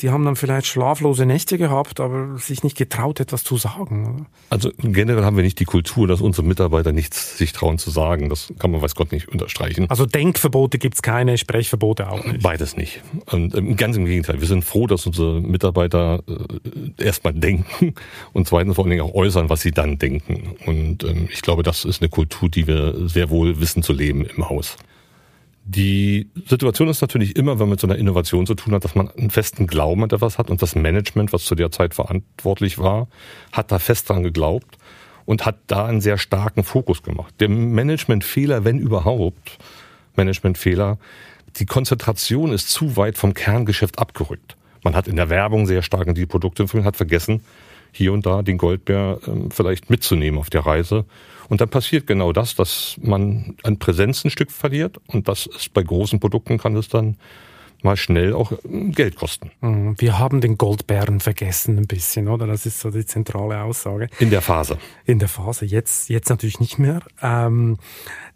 die 0.00 0.10
haben 0.10 0.24
dann 0.24 0.34
vielleicht 0.34 0.66
schlaflose 0.66 1.26
Nächte 1.26 1.58
gehabt, 1.58 2.00
aber 2.00 2.38
sich 2.38 2.64
nicht 2.64 2.76
getraut, 2.76 3.20
etwas 3.20 3.44
zu 3.44 3.56
sagen. 3.56 4.16
Oder? 4.16 4.26
Also 4.50 4.72
generell 4.78 5.24
haben 5.24 5.36
wir 5.36 5.44
nicht 5.44 5.60
die 5.60 5.64
Kultur, 5.64 6.08
dass 6.08 6.20
unsere 6.20 6.44
Mitarbeiter 6.44 6.90
nichts 6.90 7.38
sich 7.38 7.52
trauen 7.52 7.78
zu 7.78 7.90
sagen. 7.90 8.28
Das 8.28 8.52
kann 8.58 8.72
man 8.72 8.82
weiß 8.82 8.96
Gott 8.96 9.12
nicht 9.12 9.28
unterstreichen 9.28 9.75
sprechen. 9.76 9.90
Also 9.90 10.06
Denkverbote 10.06 10.78
gibt 10.78 10.94
es 10.94 11.02
keine, 11.02 11.38
Sprechverbote 11.38 12.08
auch 12.10 12.24
nicht. 12.24 12.42
Beides 12.42 12.76
nicht. 12.76 13.02
Und 13.30 13.54
ähm, 13.54 13.76
ganz 13.76 13.96
im 13.96 14.06
Gegenteil. 14.06 14.40
Wir 14.40 14.48
sind 14.48 14.64
froh, 14.64 14.86
dass 14.86 15.06
unsere 15.06 15.40
Mitarbeiter 15.40 16.22
äh, 16.26 17.02
erstmal 17.02 17.34
denken 17.34 17.94
und 18.32 18.48
zweitens 18.48 18.74
vor 18.74 18.84
allen 18.84 18.90
Dingen 18.90 19.02
auch 19.02 19.14
äußern, 19.14 19.48
was 19.48 19.60
sie 19.62 19.70
dann 19.70 19.98
denken. 19.98 20.56
Und 20.66 21.04
ähm, 21.04 21.28
ich 21.32 21.42
glaube, 21.42 21.62
das 21.62 21.84
ist 21.84 22.02
eine 22.02 22.08
Kultur, 22.08 22.48
die 22.48 22.66
wir 22.66 23.08
sehr 23.08 23.30
wohl 23.30 23.60
wissen 23.60 23.82
zu 23.82 23.92
leben 23.92 24.24
im 24.24 24.48
Haus. 24.48 24.76
Die 25.68 26.30
Situation 26.46 26.86
ist 26.86 27.00
natürlich 27.00 27.34
immer, 27.34 27.54
wenn 27.54 27.66
man 27.66 27.70
mit 27.70 27.80
so 27.80 27.88
einer 27.88 27.96
Innovation 27.96 28.46
zu 28.46 28.54
tun 28.54 28.72
hat, 28.72 28.84
dass 28.84 28.94
man 28.94 29.10
einen 29.10 29.30
festen 29.30 29.66
Glauben 29.66 30.04
an 30.04 30.10
etwas 30.10 30.38
hat 30.38 30.48
und 30.48 30.62
das 30.62 30.76
Management, 30.76 31.32
was 31.32 31.42
zu 31.42 31.56
der 31.56 31.72
Zeit 31.72 31.92
verantwortlich 31.92 32.78
war, 32.78 33.08
hat 33.50 33.72
da 33.72 33.80
fest 33.80 34.08
dran 34.08 34.22
geglaubt 34.22 34.78
und 35.26 35.44
hat 35.44 35.58
da 35.66 35.84
einen 35.84 36.00
sehr 36.00 36.16
starken 36.16 36.64
Fokus 36.64 37.02
gemacht. 37.02 37.34
Der 37.40 37.48
Managementfehler, 37.48 38.64
wenn 38.64 38.78
überhaupt, 38.78 39.58
Managementfehler, 40.16 40.98
die 41.56 41.66
Konzentration 41.66 42.52
ist 42.52 42.70
zu 42.70 42.96
weit 42.96 43.18
vom 43.18 43.34
Kerngeschäft 43.34 43.98
abgerückt. 43.98 44.56
Man 44.82 44.94
hat 44.94 45.08
in 45.08 45.16
der 45.16 45.28
Werbung 45.28 45.66
sehr 45.66 45.82
stark 45.82 46.06
in 46.06 46.14
die 46.14 46.26
Produkte 46.26 46.66
hat 46.84 46.96
vergessen, 46.96 47.42
hier 47.92 48.12
und 48.12 48.24
da 48.26 48.42
den 48.42 48.58
Goldbär 48.58 49.18
ähm, 49.26 49.50
vielleicht 49.50 49.90
mitzunehmen 49.90 50.38
auf 50.38 50.50
der 50.50 50.66
Reise. 50.66 51.04
Und 51.48 51.60
dann 51.60 51.68
passiert 51.68 52.06
genau 52.06 52.32
das, 52.32 52.54
dass 52.54 52.96
man 53.00 53.56
an 53.62 53.78
Präsenz 53.78 54.24
ein 54.24 54.30
Stück 54.30 54.50
verliert. 54.50 54.98
Und 55.06 55.28
das 55.28 55.46
ist 55.46 55.72
bei 55.72 55.82
großen 55.82 56.20
Produkten 56.20 56.58
kann 56.58 56.76
es 56.76 56.88
dann 56.88 57.16
mal 57.86 57.96
schnell 57.96 58.34
auch 58.34 58.52
äh, 58.52 58.90
Geld 58.90 59.16
kosten. 59.16 59.50
Mhm. 59.62 59.94
Wir 59.98 60.18
haben 60.18 60.42
den 60.42 60.58
Goldbären 60.58 61.20
vergessen 61.20 61.78
ein 61.78 61.86
bisschen, 61.86 62.28
oder? 62.28 62.46
Das 62.46 62.66
ist 62.66 62.80
so 62.80 62.90
die 62.90 63.06
zentrale 63.06 63.62
Aussage. 63.62 64.08
In 64.18 64.28
der 64.28 64.42
Phase. 64.42 64.76
In 65.06 65.18
der 65.18 65.28
Phase. 65.28 65.64
Jetzt, 65.64 66.10
jetzt 66.10 66.28
natürlich 66.28 66.60
nicht 66.60 66.78
mehr. 66.78 67.00
Ähm, 67.22 67.78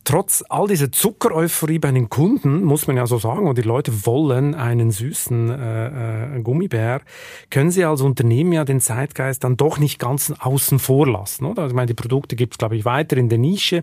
trotz 0.05 0.43
all 0.49 0.67
dieser 0.67 0.91
Zuckereuphorie 0.91 1.79
bei 1.79 1.91
den 1.91 2.09
Kunden, 2.09 2.65
muss 2.65 2.87
man 2.87 2.97
ja 2.97 3.07
so 3.07 3.19
sagen, 3.19 3.47
und 3.47 3.59
die 3.59 3.63
Leute 3.63 4.07
wollen 4.07 4.55
einen 4.55 4.91
süßen 4.91 5.51
äh, 5.51 6.37
äh, 6.37 6.43
Gummibär, 6.43 7.03
können 7.51 7.71
sie 7.71 7.85
als 7.85 8.01
Unternehmen 8.01 8.53
ja 8.53 8.65
den 8.65 8.81
Zeitgeist 8.81 9.45
dann 9.45 9.57
doch 9.57 9.79
nicht 9.79 9.99
ganz 9.99 10.33
außen 10.39 10.79
vor 10.79 11.07
lassen. 11.07 11.45
Oder? 11.45 11.63
Also 11.63 11.73
ich 11.73 11.77
meine, 11.77 11.87
die 11.87 11.95
Produkte 11.95 12.37
gibt 12.37 12.55
es, 12.55 12.59
glaube 12.59 12.77
ich, 12.77 12.85
weiter 12.85 13.17
in 13.17 13.29
der 13.29 13.39
Nische, 13.39 13.83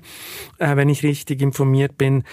äh, 0.57 0.75
wenn 0.75 0.89
ich 0.89 1.03
richtig 1.03 1.41
informiert 1.41 1.97
bin. 1.97 2.23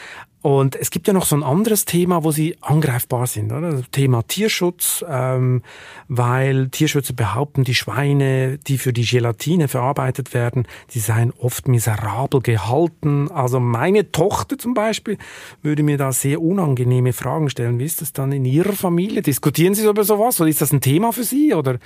Und 0.44 0.76
es 0.76 0.90
gibt 0.90 1.06
ja 1.06 1.14
noch 1.14 1.24
so 1.24 1.34
ein 1.36 1.42
anderes 1.42 1.86
Thema, 1.86 2.22
wo 2.22 2.30
sie 2.30 2.58
angreifbar 2.60 3.26
sind, 3.26 3.50
oder? 3.50 3.80
Thema 3.92 4.24
Tierschutz, 4.24 5.02
ähm, 5.08 5.62
weil 6.08 6.68
Tierschützer 6.68 7.14
behaupten, 7.14 7.64
die 7.64 7.74
Schweine, 7.74 8.58
die 8.58 8.76
für 8.76 8.92
die 8.92 9.06
Gelatine 9.06 9.68
verarbeitet 9.68 10.34
werden, 10.34 10.68
die 10.92 10.98
seien 10.98 11.32
oft 11.38 11.66
miserabel 11.66 12.42
gehalten. 12.42 13.30
Also 13.30 13.58
meine 13.58 14.12
Tochter 14.12 14.58
zum 14.58 14.74
Beispiel 14.74 15.16
würde 15.62 15.82
mir 15.82 15.96
da 15.96 16.12
sehr 16.12 16.42
unangenehme 16.42 17.14
Fragen 17.14 17.48
stellen. 17.48 17.78
Wie 17.78 17.86
ist 17.86 18.02
das 18.02 18.12
dann 18.12 18.30
in 18.30 18.44
Ihrer 18.44 18.74
Familie? 18.74 19.22
Diskutieren 19.22 19.72
Sie 19.72 19.88
über 19.88 20.04
sowas? 20.04 20.38
Oder 20.42 20.50
ist 20.50 20.60
das 20.60 20.74
ein 20.74 20.82
Thema 20.82 21.14
für 21.14 21.24
Sie? 21.24 21.54
Oder 21.54 21.78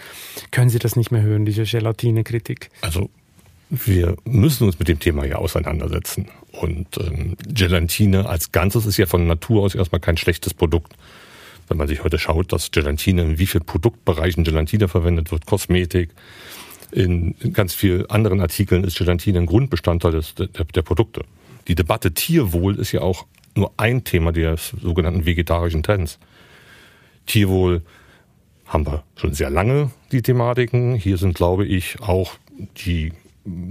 können 0.50 0.68
Sie 0.68 0.80
das 0.80 0.96
nicht 0.96 1.12
mehr 1.12 1.22
hören, 1.22 1.44
diese 1.44 1.62
Gelatine-Kritik? 1.62 2.70
Also 2.80 3.08
wir 3.70 4.16
müssen 4.24 4.64
uns 4.64 4.78
mit 4.78 4.88
dem 4.88 4.98
Thema 4.98 5.24
ja 5.26 5.36
auseinandersetzen. 5.36 6.28
Und 6.52 6.96
ähm, 6.98 7.36
Gelatine 7.46 8.28
als 8.28 8.52
Ganzes 8.52 8.86
ist 8.86 8.96
ja 8.96 9.06
von 9.06 9.26
Natur 9.26 9.62
aus 9.62 9.74
erstmal 9.74 10.00
kein 10.00 10.16
schlechtes 10.16 10.54
Produkt. 10.54 10.94
Wenn 11.68 11.76
man 11.76 11.88
sich 11.88 12.02
heute 12.02 12.18
schaut, 12.18 12.52
dass 12.52 12.70
Gelatine 12.70 13.22
in 13.22 13.38
wie 13.38 13.46
vielen 13.46 13.64
Produktbereichen 13.64 14.42
Gelatine 14.44 14.88
verwendet 14.88 15.30
wird, 15.30 15.44
Kosmetik, 15.44 16.10
in, 16.90 17.34
ganz 17.52 17.74
vielen 17.74 18.06
anderen 18.06 18.40
Artikeln 18.40 18.84
ist 18.84 18.96
Gelatine 18.96 19.40
ein 19.40 19.46
Grundbestandteil 19.46 20.12
des, 20.12 20.34
der, 20.34 20.46
der 20.46 20.82
Produkte. 20.82 21.24
Die 21.66 21.74
Debatte 21.74 22.12
Tierwohl 22.12 22.78
ist 22.78 22.92
ja 22.92 23.02
auch 23.02 23.26
nur 23.54 23.72
ein 23.76 24.04
Thema 24.04 24.32
der 24.32 24.56
sogenannten 24.56 25.26
vegetarischen 25.26 25.82
Trends. 25.82 26.18
Tierwohl 27.26 27.82
haben 28.66 28.86
wir 28.86 29.04
schon 29.16 29.34
sehr 29.34 29.50
lange 29.50 29.90
die 30.12 30.22
Thematiken. 30.22 30.94
Hier 30.94 31.18
sind, 31.18 31.34
glaube 31.34 31.66
ich, 31.66 32.00
auch 32.00 32.34
die 32.86 33.12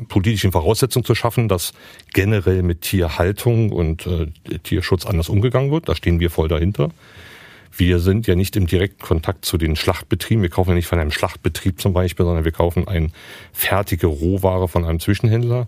politischen 0.07 0.51
Voraussetzungen 0.51 1.05
zu 1.05 1.15
schaffen, 1.15 1.47
dass 1.47 1.73
generell 2.13 2.63
mit 2.63 2.81
Tierhaltung 2.81 3.71
und 3.71 4.07
äh, 4.07 4.27
Tierschutz 4.59 5.05
anders 5.05 5.29
umgegangen 5.29 5.71
wird. 5.71 5.89
Da 5.89 5.95
stehen 5.95 6.19
wir 6.19 6.29
voll 6.29 6.47
dahinter. 6.47 6.89
Wir 7.75 7.99
sind 7.99 8.25
ja 8.25 8.35
nicht 8.35 8.55
im 8.55 8.65
direkten 8.65 9.03
Kontakt 9.03 9.45
zu 9.45 9.57
den 9.57 9.75
Schlachtbetrieben. 9.75 10.41
Wir 10.41 10.49
kaufen 10.49 10.71
ja 10.71 10.75
nicht 10.75 10.87
von 10.87 10.99
einem 10.99 11.11
Schlachtbetrieb 11.11 11.79
zum 11.79 11.93
Beispiel, 11.93 12.25
sondern 12.25 12.43
wir 12.43 12.51
kaufen 12.51 12.87
eine 12.87 13.09
fertige 13.53 14.07
Rohware 14.07 14.67
von 14.67 14.83
einem 14.83 14.99
Zwischenhändler. 14.99 15.67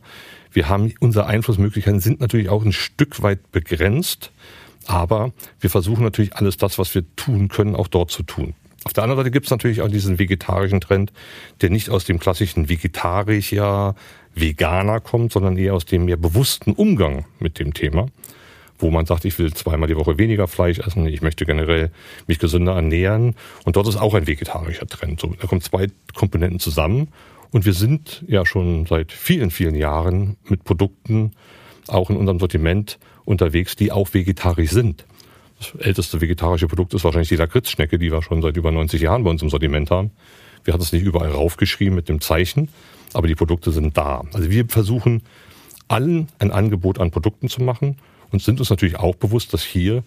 Wir 0.52 0.70
haben, 0.70 0.94
unsere 1.00 1.28
Einflussmöglichkeiten 1.28 2.00
sind 2.00 2.20
natürlich 2.20 2.50
auch 2.50 2.66
ein 2.66 2.74
Stück 2.74 3.22
weit 3.22 3.52
begrenzt. 3.52 4.32
Aber 4.88 5.34
wir 5.60 5.70
versuchen 5.70 6.04
natürlich 6.04 6.36
alles 6.36 6.58
das, 6.58 6.80
was 6.80 6.96
wir 6.96 7.04
tun 7.16 7.48
können, 7.48 7.76
auch 7.76 7.88
dort 7.88 8.10
zu 8.10 8.24
tun. 8.24 8.56
Auf 8.86 8.94
der 8.94 9.04
anderen 9.04 9.20
Seite 9.20 9.32
gibt 9.32 9.46
es 9.46 9.52
natürlich 9.52 9.82
auch 9.82 9.90
diesen 9.90 10.20
vegetarischen 10.20 10.82
Trend, 10.82 11.12
der 11.62 11.70
nicht 11.70 11.90
aus 11.90 12.06
dem 12.06 12.20
klassischen 12.20 12.70
Vegetarier, 12.70 13.96
Veganer 14.36 15.00
kommt, 15.00 15.34
sondern 15.34 15.58
eher 15.58 15.74
aus 15.74 15.86
dem 15.86 16.06
mehr 16.06 16.18
bewussten 16.18 16.72
Umgang 16.74 17.26
mit 17.40 17.60
dem 17.60 17.74
Thema, 17.74 18.08
wo 18.78 18.90
man 18.92 19.06
sagt, 19.06 19.26
ich 19.26 19.38
will 19.38 19.54
zweimal 19.54 19.90
die 19.90 19.98
Woche 19.98 20.18
weniger 20.18 20.48
Fleisch 20.48 20.80
essen, 20.80 21.06
ich 21.08 21.22
möchte 21.22 21.46
generell 21.46 21.92
mich 22.28 22.40
gesünder 22.40 22.74
ernähren. 22.74 23.36
Und 23.66 23.76
dort 23.76 23.88
ist 23.88 23.98
auch 23.98 24.14
ein 24.14 24.28
vegetarischer 24.28 24.88
Trend. 24.88 25.20
So, 25.20 25.36
da 25.40 25.48
kommen 25.48 25.62
zwei 25.62 25.88
Komponenten 26.14 26.60
zusammen. 26.60 27.10
Und 27.52 27.66
wir 27.66 27.74
sind 27.74 28.24
ja 28.28 28.46
schon 28.46 28.86
seit 28.86 29.12
vielen, 29.12 29.52
vielen 29.52 29.76
Jahren 29.76 30.38
mit 30.48 30.64
Produkten 30.64 31.32
auch 31.88 32.10
in 32.10 32.16
unserem 32.16 32.40
Sortiment 32.40 33.00
unterwegs, 33.26 33.76
die 33.76 33.92
auch 33.92 34.14
vegetarisch 34.14 34.70
sind. 34.70 35.06
Das 35.60 35.76
älteste 35.80 36.22
vegetarische 36.22 36.68
Produkt 36.68 36.94
ist 36.94 37.04
wahrscheinlich 37.04 37.30
die 37.30 37.36
Lakritzschnecke, 37.36 38.00
die 38.00 38.12
wir 38.12 38.22
schon 38.22 38.42
seit 38.42 38.56
über 38.56 38.72
90 38.72 39.02
Jahren 39.02 39.24
bei 39.24 39.30
uns 39.30 39.42
im 39.42 39.50
Sortiment 39.50 39.92
haben. 39.92 40.12
Wir 40.64 40.74
hatten 40.74 40.84
es 40.84 40.92
nicht 40.92 41.04
überall 41.04 41.32
raufgeschrieben 41.32 41.96
mit 41.96 42.10
dem 42.10 42.22
Zeichen, 42.22 42.70
aber 43.14 43.28
die 43.28 43.36
Produkte 43.36 43.72
sind 43.72 43.98
da. 43.98 44.24
Also 44.34 44.50
wir 44.50 44.68
versuchen 44.68 45.24
allen 45.88 46.28
ein 46.40 46.52
Angebot 46.52 47.00
an 47.00 47.12
Produkten 47.12 47.50
zu 47.50 47.62
machen 47.62 47.98
und 48.32 48.42
sind 48.42 48.60
uns 48.60 48.70
natürlich 48.70 48.98
auch 48.98 49.16
bewusst, 49.16 49.54
dass 49.54 49.64
hier 49.64 50.04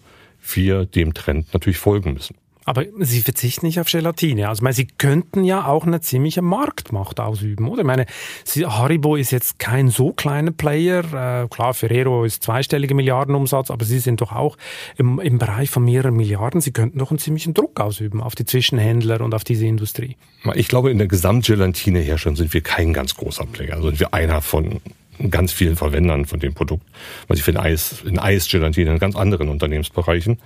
wir 0.53 0.85
dem 0.85 1.13
Trend 1.13 1.53
natürlich 1.53 1.77
folgen 1.77 2.13
müssen. 2.13 2.35
Aber 2.65 2.85
Sie 2.99 3.21
verzichten 3.21 3.65
nicht 3.65 3.79
auf 3.79 3.89
Gelatine. 3.89 4.49
Also, 4.49 4.59
ich 4.59 4.63
meine, 4.63 4.73
Sie 4.73 4.87
könnten 4.87 5.43
ja 5.43 5.65
auch 5.67 5.85
eine 5.85 6.01
ziemliche 6.01 6.41
Marktmacht 6.41 7.19
ausüben, 7.19 7.67
oder? 7.67 7.81
Ich 7.81 7.87
meine, 7.87 8.05
Sie, 8.43 8.65
Haribo 8.65 9.15
ist 9.15 9.31
jetzt 9.31 9.59
kein 9.59 9.89
so 9.89 10.13
kleiner 10.13 10.51
Player. 10.51 10.99
Äh, 11.43 11.47
klar, 11.49 11.73
Ferrero 11.73 12.23
ist 12.23 12.43
zweistelliger 12.43 12.95
Milliardenumsatz, 12.95 13.71
aber 13.71 13.85
Sie 13.85 13.99
sind 13.99 14.21
doch 14.21 14.31
auch 14.31 14.57
im, 14.97 15.19
im 15.19 15.37
Bereich 15.37 15.69
von 15.69 15.83
mehreren 15.83 16.15
Milliarden. 16.15 16.61
Sie 16.61 16.71
könnten 16.71 16.99
doch 16.99 17.11
einen 17.11 17.19
ziemlichen 17.19 17.53
Druck 17.53 17.79
ausüben 17.79 18.21
auf 18.21 18.35
die 18.35 18.45
Zwischenhändler 18.45 19.21
und 19.21 19.33
auf 19.33 19.43
diese 19.43 19.65
Industrie. 19.65 20.15
Ich 20.55 20.67
glaube, 20.67 20.91
in 20.91 20.97
der 20.97 21.07
Gesamtgelatineherstellung 21.07 22.35
sind 22.35 22.53
wir 22.53 22.61
kein 22.61 22.93
ganz 22.93 23.15
großer 23.15 23.45
Player. 23.45 23.75
Also 23.75 23.89
sind 23.89 23.99
wir 23.99 24.13
einer 24.13 24.41
von 24.41 24.81
ganz 25.29 25.51
vielen 25.51 25.75
Verwendern 25.75 26.25
von 26.25 26.39
dem 26.39 26.53
Produkt. 26.53 26.85
Was 27.27 27.37
ich 27.37 27.43
für 27.43 27.57
Eis, 27.59 28.03
in 28.05 28.19
Eisgelatine 28.19 28.91
in 28.91 28.99
ganz 28.99 29.15
anderen 29.15 29.49
Unternehmensbereichen. 29.49 30.39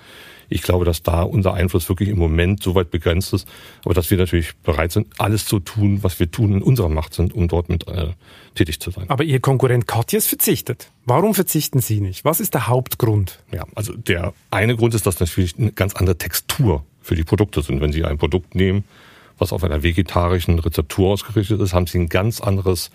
Ich 0.50 0.62
glaube, 0.62 0.86
dass 0.86 1.04
da 1.04 1.24
unser 1.24 1.54
Einfluss 1.54 1.90
wirklich 1.90 2.10
im 2.10 2.18
Moment 2.18 2.64
so 2.64 2.76
weit 2.76 2.90
begrenzt 2.92 3.34
ist, 3.34 3.48
aber 3.84 3.94
dass 3.94 4.10
wir 4.10 4.18
natürlich 4.18 4.56
bereit 4.58 4.92
sind, 4.92 5.08
alles 5.18 5.46
zu 5.46 5.60
tun, 5.60 6.04
was 6.04 6.20
wir 6.20 6.32
tun, 6.32 6.54
in 6.54 6.62
unserer 6.62 6.90
Macht 6.90 7.14
sind, 7.14 7.34
um 7.34 7.48
dort 7.48 7.70
mit 7.70 7.88
äh, 7.88 8.14
tätig 8.56 8.80
zu 8.80 8.92
sein. 8.92 9.10
Aber 9.10 9.24
Ihr 9.24 9.40
Konkurrent 9.40 9.88
Katjes 9.88 10.28
verzichtet. 10.28 10.92
Warum 11.06 11.34
verzichten 11.34 11.80
Sie 11.80 12.00
nicht? 12.00 12.24
Was 12.26 12.40
ist 12.40 12.54
der 12.54 12.68
Hauptgrund? 12.68 13.40
Ja, 13.52 13.66
also 13.76 13.94
der 13.94 14.34
eine 14.52 14.76
Grund 14.76 14.94
ist, 14.94 15.06
dass 15.06 15.20
natürlich 15.20 15.58
eine 15.58 15.72
ganz 15.72 15.96
andere 15.96 16.18
Textur 16.18 16.86
für 17.02 17.16
die 17.16 17.24
Produkte 17.24 17.62
sind. 17.62 17.82
Wenn 17.82 17.92
Sie 17.92 18.04
ein 18.04 18.18
Produkt 18.18 18.56
nehmen, 18.56 18.84
was 19.38 19.54
auf 19.54 19.64
einer 19.64 19.84
vegetarischen 19.84 20.60
Rezeptur 20.60 21.12
ausgerichtet 21.12 21.62
ist, 21.62 21.74
haben 21.74 21.88
Sie 21.88 22.00
ein 22.00 22.10
ganz 22.10 22.42
anderes 22.42 22.90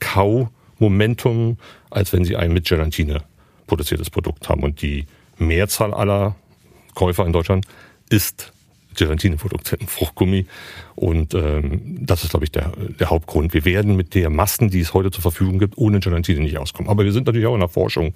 Kau-Momentum, 0.00 1.58
als 1.90 2.12
wenn 2.12 2.24
Sie 2.24 2.36
ein 2.36 2.52
mit 2.52 2.66
Gelatine 2.66 3.22
produziertes 3.66 4.10
Produkt 4.10 4.48
haben. 4.48 4.62
Und 4.62 4.82
die 4.82 5.06
Mehrzahl 5.38 5.94
aller 5.94 6.36
Käufer 6.96 7.24
in 7.24 7.32
Deutschland 7.32 7.66
isst 8.10 8.52
Gelatineprodukte 8.96 9.76
im 9.76 9.86
Fruchtgummi. 9.86 10.46
Und 10.96 11.34
ähm, 11.34 11.98
das 12.00 12.24
ist, 12.24 12.30
glaube 12.30 12.46
ich, 12.46 12.50
der, 12.50 12.72
der 12.98 13.10
Hauptgrund. 13.10 13.54
Wir 13.54 13.64
werden 13.64 13.94
mit 13.94 14.14
der 14.14 14.30
Massen, 14.30 14.70
die 14.70 14.80
es 14.80 14.94
heute 14.94 15.10
zur 15.10 15.22
Verfügung 15.22 15.58
gibt, 15.58 15.78
ohne 15.78 16.00
Gelatine 16.00 16.40
nicht 16.40 16.58
auskommen. 16.58 16.90
Aber 16.90 17.04
wir 17.04 17.12
sind 17.12 17.26
natürlich 17.26 17.46
auch 17.46 17.54
in 17.54 17.60
der 17.60 17.68
Forschung 17.68 18.14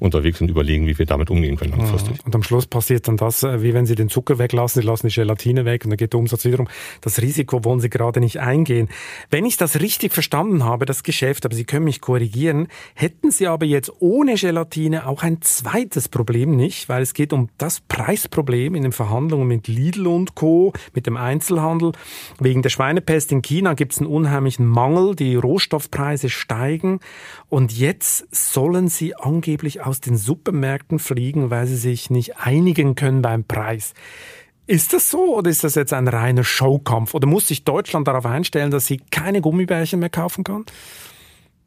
unterwegs 0.00 0.40
und 0.40 0.50
überlegen, 0.50 0.86
wie 0.86 0.98
wir 0.98 1.06
damit 1.06 1.30
umgehen 1.30 1.56
können 1.56 1.72
langfristig. 1.72 2.24
Und 2.24 2.34
am 2.34 2.42
Schluss 2.42 2.66
passiert 2.66 3.08
dann 3.08 3.16
das, 3.16 3.42
äh, 3.42 3.62
wie 3.62 3.74
wenn 3.74 3.86
Sie 3.86 3.94
den 3.94 4.08
Zucker 4.08 4.38
weglassen, 4.38 4.82
Sie 4.82 4.86
lassen 4.86 5.08
die 5.08 5.14
Gelatine 5.14 5.64
weg 5.64 5.84
und 5.84 5.90
dann 5.90 5.96
geht 5.96 6.12
der 6.12 6.20
Umsatz 6.20 6.44
wiederum. 6.44 6.68
Das 7.00 7.20
Risiko 7.20 7.64
wollen 7.64 7.80
Sie 7.80 7.90
gerade 7.90 8.20
nicht 8.20 8.40
eingehen. 8.40 8.88
Wenn 9.30 9.44
ich 9.44 9.56
das 9.56 9.80
richtig 9.80 10.12
verstanden 10.12 10.64
habe, 10.64 10.86
das 10.86 11.02
Geschäft, 11.02 11.44
aber 11.44 11.54
Sie 11.54 11.64
können 11.64 11.84
mich 11.84 12.00
korrigieren, 12.00 12.68
hätten 12.94 13.30
Sie 13.30 13.46
aber 13.46 13.66
jetzt 13.66 13.92
ohne 14.00 14.34
Gelatine 14.34 15.06
auch 15.06 15.22
ein 15.22 15.40
zweites 15.42 16.08
Problem 16.08 16.56
nicht, 16.56 16.88
weil 16.88 17.02
es 17.02 17.14
geht 17.14 17.32
um 17.32 17.48
das 17.58 17.80
Preisproblem 17.80 18.74
in 18.74 18.82
den 18.82 18.92
Verhandlungen 18.92 19.46
mit 19.46 19.68
Lidl 19.68 20.06
und 20.06 20.34
Co., 20.34 20.72
mit 20.94 21.06
dem 21.06 21.16
Einzelhandel. 21.16 21.92
Wegen 22.40 22.62
der 22.62 22.70
Schweinepest 22.70 23.32
in 23.32 23.42
China 23.42 23.74
gibt 23.74 23.92
es 23.92 23.98
einen 23.98 24.08
unheimlichen 24.08 24.66
Mangel, 24.66 25.14
die 25.14 25.36
Rohstoffpreise 25.36 26.28
steigen 26.28 27.00
und 27.48 27.72
jetzt 27.72 28.26
sollen 28.34 28.88
Sie 28.88 29.14
angeblich 29.14 29.83
aus 29.86 30.00
den 30.00 30.16
Supermärkten 30.16 30.98
fliegen, 30.98 31.50
weil 31.50 31.66
sie 31.66 31.76
sich 31.76 32.10
nicht 32.10 32.38
einigen 32.38 32.94
können 32.94 33.22
beim 33.22 33.44
Preis. 33.44 33.94
Ist 34.66 34.92
das 34.94 35.10
so 35.10 35.36
oder 35.36 35.50
ist 35.50 35.62
das 35.62 35.74
jetzt 35.74 35.92
ein 35.92 36.08
reiner 36.08 36.44
Showkampf? 36.44 37.14
Oder 37.14 37.26
muss 37.26 37.48
sich 37.48 37.64
Deutschland 37.64 38.08
darauf 38.08 38.24
einstellen, 38.24 38.70
dass 38.70 38.86
sie 38.86 39.00
keine 39.10 39.42
Gummibärchen 39.42 40.00
mehr 40.00 40.08
kaufen 40.08 40.42
kann? 40.42 40.64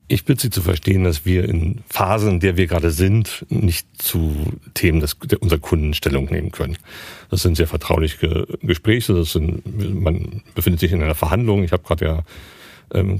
Ich 0.09 0.23
bitte 0.23 0.43
Sie 0.43 0.49
zu 0.49 0.61
verstehen, 0.61 1.03
dass 1.03 1.25
wir 1.25 1.43
in 1.43 1.83
Phasen, 1.89 2.29
in 2.29 2.39
der 2.39 2.55
wir 2.55 2.67
gerade 2.67 2.91
sind, 2.91 3.45
nicht 3.49 3.87
zu 4.01 4.33
Themen 4.73 5.01
des, 5.01 5.17
unserer 5.41 5.59
Kunden 5.59 5.93
Stellung 5.93 6.25
nehmen 6.25 6.51
können. 6.51 6.77
Das 7.29 7.41
sind 7.41 7.57
sehr 7.57 7.67
vertrauliche 7.67 8.47
Gespräche. 8.61 9.13
Das 9.13 9.33
sind, 9.33 10.01
man 10.01 10.43
befindet 10.55 10.79
sich 10.79 10.93
in 10.93 11.03
einer 11.03 11.13
Verhandlung. 11.13 11.65
Ich 11.65 11.73
habe 11.73 11.83
gerade 11.83 12.05
ja 12.05 12.23
ähm, 12.93 13.19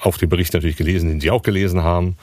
auf 0.00 0.16
den 0.16 0.28
Bericht 0.28 0.54
natürlich 0.54 0.76
gelesen, 0.76 1.08
den 1.08 1.20
Sie 1.20 1.32
auch 1.32 1.42
gelesen 1.42 1.82
haben. 1.82 2.16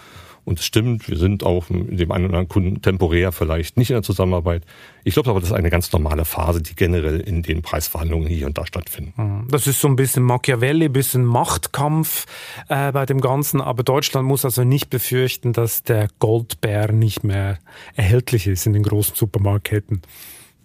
Und 0.46 0.60
es 0.60 0.66
stimmt, 0.66 1.10
wir 1.10 1.18
sind 1.18 1.44
auch 1.44 1.70
mit 1.70 2.00
dem 2.00 2.12
einen 2.12 2.26
oder 2.26 2.36
anderen 2.36 2.48
Kunden 2.48 2.82
temporär 2.82 3.32
vielleicht 3.32 3.78
nicht 3.78 3.90
in 3.90 3.96
der 3.96 4.04
Zusammenarbeit. 4.04 4.64
Ich 5.04 5.16
glaube 5.16 5.32
aber, 5.32 5.40
das 5.40 5.50
ist 5.50 5.56
eine 5.56 5.72
ganz 5.72 5.92
normale 5.92 6.24
Phase, 6.24 6.62
die 6.62 6.76
generell 6.76 7.20
in 7.20 7.42
den 7.42 7.64
Preisverhandlungen 7.64 8.28
hier 8.28 8.46
und 8.46 8.58
da 8.58 8.66
stattfinden. 8.66 9.14
Mhm. 9.22 9.48
Das 9.50 9.66
ist 9.66 9.82
so 9.82 9.88
ein 9.88 9.96
bisschen 9.96 10.24
Machiavelli, 10.24 10.86
ein 10.86 10.94
bisschen 10.94 11.26
Machtkampf 11.26 12.26
äh, 12.70 12.92
bei 12.92 13.08
dem 13.08 13.22
Ganzen. 13.22 13.60
Aber 13.60 13.84
Deutschland 13.84 14.28
muss 14.28 14.46
also 14.46 14.64
nicht 14.64 14.92
befürchten, 14.92 15.52
dass 15.52 15.82
der 15.82 16.10
Goldbär 16.20 16.92
nicht 16.92 17.24
mehr 17.24 17.58
erhältlich 17.96 18.46
ist 18.46 18.68
in 18.68 18.74
den 18.74 18.84
großen 18.84 19.16
Supermarktketten. 19.16 20.04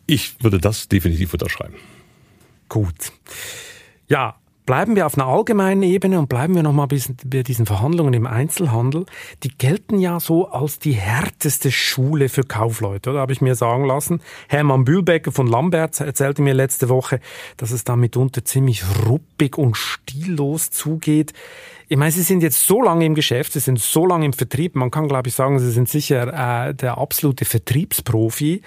Ich 0.06 0.42
würde 0.42 0.58
das 0.58 0.88
definitiv 0.88 1.32
unterschreiben. 1.32 1.76
Gut. 2.68 3.12
Ja, 4.08 4.39
Bleiben 4.66 4.94
wir 4.94 5.06
auf 5.06 5.16
einer 5.16 5.26
allgemeinen 5.26 5.82
Ebene 5.82 6.18
und 6.18 6.28
bleiben 6.28 6.54
wir 6.54 6.62
noch 6.62 6.72
mal 6.72 6.86
bei 6.86 7.42
diesen 7.42 7.66
Verhandlungen 7.66 8.14
im 8.14 8.26
Einzelhandel. 8.26 9.06
Die 9.42 9.56
gelten 9.56 9.98
ja 9.98 10.20
so 10.20 10.48
als 10.48 10.78
die 10.78 10.92
härteste 10.92 11.72
Schule 11.72 12.28
für 12.28 12.44
Kaufleute, 12.44 13.10
oder? 13.10 13.20
Habe 13.20 13.32
ich 13.32 13.40
mir 13.40 13.54
sagen 13.54 13.84
lassen. 13.84 14.20
Hermann 14.48 14.84
Bühlbecker 14.84 15.32
von 15.32 15.46
Lamberts 15.46 16.00
erzählte 16.00 16.42
mir 16.42 16.54
letzte 16.54 16.88
Woche, 16.88 17.20
dass 17.56 17.72
es 17.72 17.84
da 17.84 17.96
mitunter 17.96 18.44
ziemlich 18.44 18.84
ruppig 19.06 19.58
und 19.58 19.76
stillos 19.76 20.70
zugeht. 20.70 21.32
Ich 21.88 21.96
meine, 21.96 22.12
Sie 22.12 22.22
sind 22.22 22.42
jetzt 22.42 22.64
so 22.64 22.82
lange 22.82 23.04
im 23.04 23.16
Geschäft, 23.16 23.52
Sie 23.52 23.60
sind 23.60 23.80
so 23.80 24.06
lange 24.06 24.26
im 24.26 24.32
Vertrieb. 24.32 24.76
Man 24.76 24.92
kann, 24.92 25.08
glaube 25.08 25.28
ich, 25.28 25.34
sagen, 25.34 25.58
Sie 25.58 25.72
sind 25.72 25.88
sicher 25.88 26.68
äh, 26.68 26.74
der 26.74 26.98
absolute 26.98 27.44
Vertriebsprofi. 27.44 28.62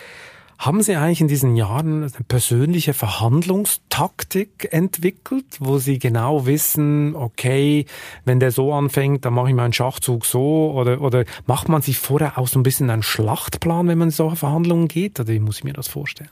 Haben 0.63 0.81
Sie 0.81 0.95
eigentlich 0.95 1.19
in 1.19 1.27
diesen 1.27 1.57
Jahren 1.57 2.03
eine 2.03 2.11
persönliche 2.25 2.93
Verhandlungstaktik 2.93 4.69
entwickelt, 4.71 5.57
wo 5.59 5.77
Sie 5.77 5.99
genau 5.99 6.45
wissen, 6.45 7.17
okay, 7.17 7.85
wenn 8.23 8.39
der 8.39 8.51
so 8.51 8.71
anfängt, 8.71 9.25
dann 9.25 9.33
mache 9.33 9.49
ich 9.49 9.55
meinen 9.55 9.73
Schachzug 9.73 10.25
so 10.25 10.71
oder, 10.71 11.01
oder 11.01 11.25
macht 11.47 11.67
man 11.67 11.81
sich 11.81 11.97
vorher 11.97 12.37
auch 12.37 12.47
so 12.47 12.57
ein 12.57 12.63
bisschen 12.63 12.89
einen 12.89 13.03
Schlachtplan, 13.03 13.89
wenn 13.89 13.97
man 13.97 14.07
in 14.07 14.11
solche 14.13 14.37
Verhandlungen 14.37 14.87
geht? 14.87 15.19
Oder 15.19 15.33
wie 15.33 15.39
muss 15.39 15.57
ich 15.57 15.63
mir 15.65 15.73
das 15.73 15.89
vorstellen? 15.89 16.29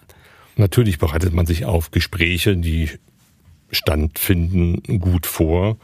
Natürlich 0.56 0.98
bereitet 0.98 1.34
man 1.34 1.46
sich 1.46 1.66
auf 1.66 1.92
Gespräche, 1.92 2.56
die 2.56 2.90
standfinden, 3.70 4.82
gut 5.02 5.26
vor. 5.26 5.76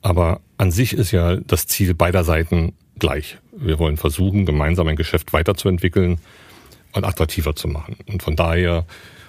Aber 0.00 0.40
an 0.56 0.70
sich 0.70 0.94
ist 0.94 1.10
ja 1.10 1.36
das 1.36 1.66
Ziel 1.66 1.92
beider 1.92 2.24
Seiten 2.24 2.72
gleich. 2.98 3.36
Wir 3.54 3.78
wollen 3.78 3.98
versuchen, 3.98 4.46
gemeinsam 4.46 4.88
ein 4.88 4.96
Geschäft 4.96 5.34
weiterzuentwickeln 5.34 6.18
und 6.92 7.04
attraktiver 7.04 7.54
zu 7.54 7.68
machen. 7.68 7.96
Und 8.06 8.22
von 8.22 8.36
daher 8.36 8.86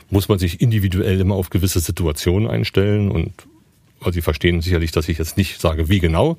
muss 0.09 0.29
man 0.29 0.39
sich 0.39 0.61
individuell 0.61 1.19
immer 1.19 1.35
auf 1.35 1.49
gewisse 1.49 1.79
Situationen 1.79 2.49
einstellen 2.49 3.09
und 3.09 3.33
Sie 4.11 4.21
verstehen 4.21 4.61
sicherlich, 4.61 4.91
dass 4.91 5.07
ich 5.09 5.17
jetzt 5.17 5.37
nicht 5.37 5.61
sage, 5.61 5.89
wie 5.89 5.99
genau. 5.99 6.37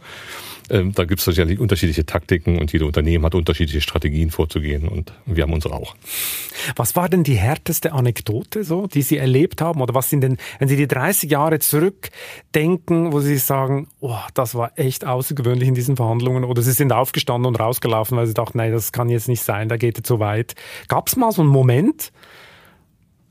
Ähm, 0.70 0.92
da 0.92 1.04
gibt 1.04 1.18
es 1.20 1.24
sicherlich 1.24 1.58
unterschiedliche 1.58 2.06
Taktiken 2.06 2.58
und 2.58 2.72
jede 2.72 2.86
Unternehmen 2.86 3.24
hat 3.24 3.34
unterschiedliche 3.34 3.80
Strategien 3.80 4.30
vorzugehen 4.30 4.88
und 4.88 5.12
wir 5.26 5.42
haben 5.42 5.52
unsere 5.52 5.74
auch. 5.74 5.94
Was 6.76 6.96
war 6.96 7.08
denn 7.08 7.22
die 7.22 7.34
härteste 7.34 7.92
Anekdote 7.92 8.64
so, 8.64 8.86
die 8.86 9.02
Sie 9.02 9.18
erlebt 9.18 9.60
haben? 9.60 9.82
Oder 9.82 9.94
was 9.94 10.08
sind 10.08 10.22
denn, 10.22 10.38
wenn 10.58 10.68
Sie 10.68 10.76
die 10.76 10.88
30 10.88 11.30
Jahre 11.30 11.58
zurückdenken, 11.58 13.12
wo 13.12 13.20
Sie 13.20 13.36
sagen, 13.36 13.88
oh, 14.00 14.16
das 14.32 14.54
war 14.54 14.72
echt 14.78 15.04
außergewöhnlich 15.04 15.68
in 15.68 15.74
diesen 15.74 15.96
Verhandlungen 15.96 16.44
oder 16.44 16.62
Sie 16.62 16.72
sind 16.72 16.92
aufgestanden 16.92 17.46
und 17.46 17.60
rausgelaufen, 17.60 18.16
weil 18.16 18.26
Sie 18.26 18.34
dachten, 18.34 18.58
nein, 18.58 18.72
das 18.72 18.92
kann 18.92 19.10
jetzt 19.10 19.28
nicht 19.28 19.42
sein, 19.42 19.68
da 19.68 19.76
geht 19.76 19.98
es 19.98 20.04
zu 20.04 20.18
weit. 20.18 20.54
Gab 20.88 21.08
es 21.08 21.16
mal 21.16 21.32
so 21.32 21.42
einen 21.42 21.50
Moment, 21.50 22.10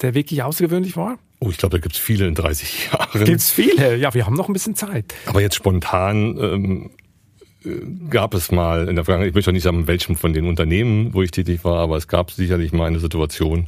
der 0.01 0.13
wirklich 0.13 0.43
außergewöhnlich 0.43 0.95
war? 0.97 1.17
Oh, 1.43 1.49
ich 1.49 1.57
glaube, 1.57 1.77
da 1.77 1.81
gibt 1.81 1.95
es 1.95 2.01
viele 2.01 2.25
in 2.25 2.35
30 2.35 2.91
Jahren. 2.91 3.25
Gibt 3.25 3.41
es 3.41 3.51
viele? 3.51 3.97
Ja, 3.97 4.13
wir 4.13 4.25
haben 4.25 4.35
noch 4.35 4.47
ein 4.47 4.53
bisschen 4.53 4.75
Zeit. 4.75 5.13
Aber 5.25 5.41
jetzt 5.41 5.55
spontan 5.55 6.37
ähm, 6.39 6.91
äh, 7.65 7.69
gab 8.09 8.33
es 8.33 8.49
mal 8.49 8.87
in 8.87 8.95
der 8.95 9.03
Vergangenheit, 9.03 9.31
ich 9.31 9.35
möchte 9.35 9.51
nicht 9.51 9.63
sagen, 9.63 9.81
in 9.81 9.87
welchem 9.87 10.15
von 10.15 10.31
den 10.31 10.47
Unternehmen, 10.47 11.13
wo 11.13 11.21
ich 11.21 11.31
tätig 11.31 11.65
war, 11.65 11.79
aber 11.79 11.97
es 11.97 12.07
gab 12.07 12.31
sicherlich 12.31 12.71
mal 12.71 12.85
eine 12.85 13.01
Situation, 13.01 13.67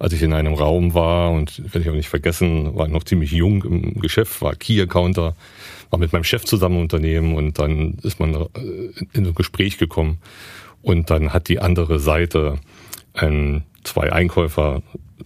als 0.00 0.14
ich 0.14 0.22
in 0.22 0.32
einem 0.32 0.54
Raum 0.54 0.94
war 0.94 1.30
und 1.30 1.62
werde 1.62 1.82
ich 1.82 1.90
auch 1.90 1.94
nicht 1.94 2.08
vergessen, 2.08 2.74
war 2.74 2.88
noch 2.88 3.04
ziemlich 3.04 3.30
jung 3.30 3.62
im 3.62 4.00
Geschäft, 4.00 4.42
war 4.42 4.56
Key-Accounter, 4.56 5.36
war 5.90 5.98
mit 6.00 6.12
meinem 6.12 6.24
Chef 6.24 6.44
zusammen 6.44 6.74
im 6.74 6.82
Unternehmen 6.82 7.36
und 7.36 7.60
dann 7.60 7.98
ist 8.02 8.18
man 8.18 8.34
äh, 8.34 8.46
in 9.12 9.24
so 9.24 9.30
ein 9.30 9.34
Gespräch 9.36 9.78
gekommen 9.78 10.18
und 10.82 11.08
dann 11.10 11.32
hat 11.32 11.46
die 11.46 11.60
andere 11.60 12.00
Seite 12.00 12.58
ähm, 13.14 13.62
zwei 13.86 14.12
Einkäufer, 14.12 14.82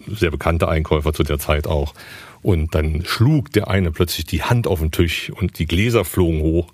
sehr 0.06 0.30
bekannte 0.30 0.68
Einkäufer 0.68 1.12
zu 1.12 1.22
der 1.22 1.38
Zeit 1.38 1.66
auch, 1.66 1.94
und 2.42 2.74
dann 2.74 3.04
schlug 3.04 3.52
der 3.52 3.68
eine 3.68 3.90
plötzlich 3.90 4.24
die 4.24 4.42
Hand 4.42 4.66
auf 4.66 4.80
den 4.80 4.90
Tisch 4.90 5.30
und 5.30 5.58
die 5.58 5.66
Gläser 5.66 6.04
flogen 6.04 6.40
hoch. 6.40 6.68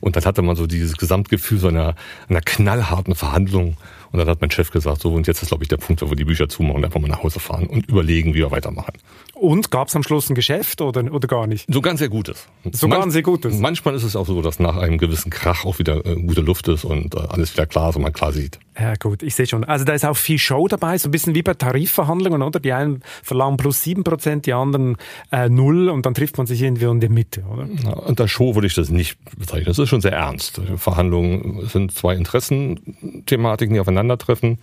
Und 0.00 0.16
dann 0.16 0.24
hatte 0.24 0.42
man 0.42 0.56
so 0.56 0.66
dieses 0.66 0.96
Gesamtgefühl 0.96 1.58
so 1.58 1.68
einer, 1.68 1.94
einer 2.28 2.42
knallharten 2.42 3.14
Verhandlung. 3.14 3.76
Und 4.12 4.18
dann 4.18 4.28
hat 4.28 4.40
mein 4.40 4.50
Chef 4.50 4.70
gesagt, 4.70 5.00
so, 5.00 5.12
und 5.12 5.26
jetzt 5.26 5.42
ist, 5.42 5.48
glaube 5.48 5.64
ich, 5.64 5.68
der 5.68 5.78
Punkt, 5.78 6.02
wo 6.02 6.10
wir 6.10 6.16
die 6.16 6.24
Bücher 6.24 6.48
zumachen 6.48 6.76
und 6.76 6.84
einfach 6.84 7.00
mal 7.00 7.08
nach 7.08 7.22
Hause 7.22 7.40
fahren 7.40 7.66
und 7.66 7.88
überlegen, 7.88 8.34
wie 8.34 8.38
wir 8.38 8.50
weitermachen. 8.50 8.92
Und 9.34 9.70
gab 9.70 9.88
es 9.88 9.96
am 9.96 10.02
Schluss 10.02 10.28
ein 10.30 10.34
Geschäft 10.34 10.80
oder, 10.80 11.12
oder 11.12 11.26
gar 11.26 11.46
nicht? 11.46 11.66
So 11.72 11.80
ganz 11.80 11.98
sehr 11.98 12.08
Gutes. 12.08 12.46
Sogar 12.70 13.02
ein 13.02 13.10
sehr 13.10 13.22
Gutes. 13.22 13.58
Manchmal 13.58 13.94
ist 13.94 14.04
es 14.04 14.16
auch 14.16 14.26
so, 14.26 14.42
dass 14.42 14.58
nach 14.58 14.76
einem 14.76 14.98
gewissen 14.98 15.30
Krach 15.30 15.64
auch 15.64 15.78
wieder 15.78 16.04
äh, 16.04 16.14
gute 16.14 16.42
Luft 16.42 16.68
ist 16.68 16.84
und 16.84 17.14
äh, 17.14 17.18
alles 17.18 17.54
wieder 17.54 17.66
klar 17.66 17.90
ist 17.90 17.96
und 17.96 18.02
man 18.02 18.12
klar 18.12 18.32
sieht. 18.32 18.58
Ja 18.78 18.94
gut, 18.94 19.22
ich 19.22 19.34
sehe 19.34 19.46
schon. 19.46 19.64
Also 19.64 19.84
da 19.84 19.94
ist 19.94 20.04
auch 20.04 20.16
viel 20.16 20.38
Show 20.38 20.68
dabei, 20.68 20.98
so 20.98 21.08
ein 21.08 21.10
bisschen 21.10 21.34
wie 21.34 21.42
bei 21.42 21.54
Tarifverhandlungen, 21.54 22.42
oder? 22.42 22.60
Die 22.60 22.72
einen 22.72 23.02
verlangen 23.22 23.56
plus 23.56 23.82
sieben 23.82 24.04
Prozent, 24.04 24.44
die 24.44 24.52
anderen 24.52 24.96
äh, 25.32 25.48
null 25.48 25.88
und 25.88 26.04
dann 26.04 26.14
trifft 26.14 26.36
man 26.36 26.46
sich 26.46 26.60
irgendwie 26.60 26.84
in 26.84 27.00
der 27.00 27.10
Mitte, 27.10 27.42
oder? 27.44 27.66
Ja, 27.84 27.94
unter 27.94 28.28
Show 28.28 28.54
würde 28.54 28.66
ich 28.66 28.74
das 28.74 28.90
nicht 28.90 29.18
bezeichnen. 29.38 29.66
Das 29.66 29.78
ist 29.78 29.88
schon 29.88 30.02
sehr 30.02 30.12
ernst. 30.12 30.60
Verhandlungen 30.76 31.66
sind 31.68 31.92
zwei 31.92 32.14
Interessenthematiken, 32.14 33.74
die 33.74 33.80
aufeinandertreffen. 33.80 34.58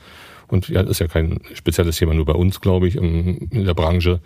Und 0.47 0.67
ja, 0.69 0.83
das 0.83 0.91
ist 0.91 0.99
ja 0.99 1.07
kein 1.07 1.39
spezielles 1.55 1.97
Thema 1.97 2.13
nur 2.13 2.25
bei 2.25 2.33
uns, 2.33 2.61
glaube 2.61 2.87
ich, 2.87 2.95
in 2.95 3.49
der 3.51 3.73
Branche. 3.73 4.21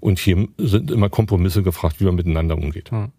Und 0.00 0.18
hier 0.18 0.48
sind 0.58 0.90
immer 0.90 1.08
Kompromisse 1.08 1.62
gefragt, 1.62 2.00
wie 2.00 2.04
man 2.04 2.16
miteinander 2.16 2.58
umgeht. 2.58 2.90
Hm. 2.90 3.12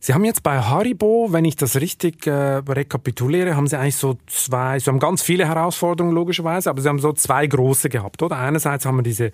Sie 0.00 0.14
haben 0.14 0.24
jetzt 0.24 0.42
bei 0.42 0.60
Haribo, 0.60 1.28
wenn 1.32 1.44
ich 1.44 1.56
das 1.56 1.76
richtig 1.80 2.26
äh, 2.26 2.30
rekapituliere, 2.30 3.56
haben 3.56 3.66
Sie 3.66 3.78
eigentlich 3.78 3.96
so 3.96 4.16
zwei, 4.26 4.78
Sie 4.78 4.90
haben 4.90 4.98
ganz 4.98 5.22
viele 5.22 5.46
Herausforderungen 5.46 6.14
logischerweise, 6.14 6.70
aber 6.70 6.80
Sie 6.80 6.88
haben 6.88 6.98
so 6.98 7.12
zwei 7.12 7.46
große 7.46 7.88
gehabt, 7.88 8.22
oder? 8.22 8.36
Einerseits 8.36 8.84
haben 8.86 8.96
wir 8.96 9.02
diese 9.02 9.32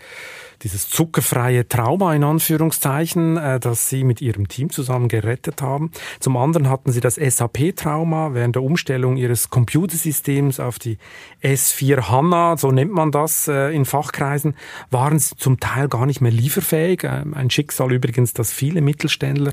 dieses 0.62 0.88
zuckerfreie 0.88 1.66
Trauma 1.68 2.14
in 2.14 2.24
Anführungszeichen, 2.24 3.36
äh, 3.36 3.60
das 3.60 3.88
Sie 3.88 4.04
mit 4.04 4.20
Ihrem 4.20 4.48
Team 4.48 4.70
zusammen 4.70 5.08
gerettet 5.08 5.62
haben. 5.62 5.90
Zum 6.20 6.36
anderen 6.36 6.68
hatten 6.68 6.92
Sie 6.92 7.00
das 7.00 7.16
SAP-Trauma 7.16 8.34
während 8.34 8.56
der 8.56 8.62
Umstellung 8.62 9.16
Ihres 9.16 9.50
Computersystems 9.50 10.60
auf 10.60 10.78
die 10.78 10.98
S4 11.42 12.08
HANA, 12.08 12.56
so 12.56 12.70
nennt 12.70 12.92
man 12.92 13.10
das 13.10 13.48
äh, 13.48 13.74
in 13.74 13.84
Fachkreisen, 13.84 14.54
waren 14.90 15.18
Sie 15.18 15.36
zum 15.36 15.60
Teil 15.60 15.88
gar 15.88 16.06
nicht 16.06 16.20
mehr 16.20 16.32
lieferfähig. 16.32 17.04
Äh, 17.04 17.24
ein 17.32 17.50
Schicksal 17.50 17.92
übrigens, 17.92 18.32
das 18.32 18.52
viele 18.52 18.80
Mittelständler 18.80 19.52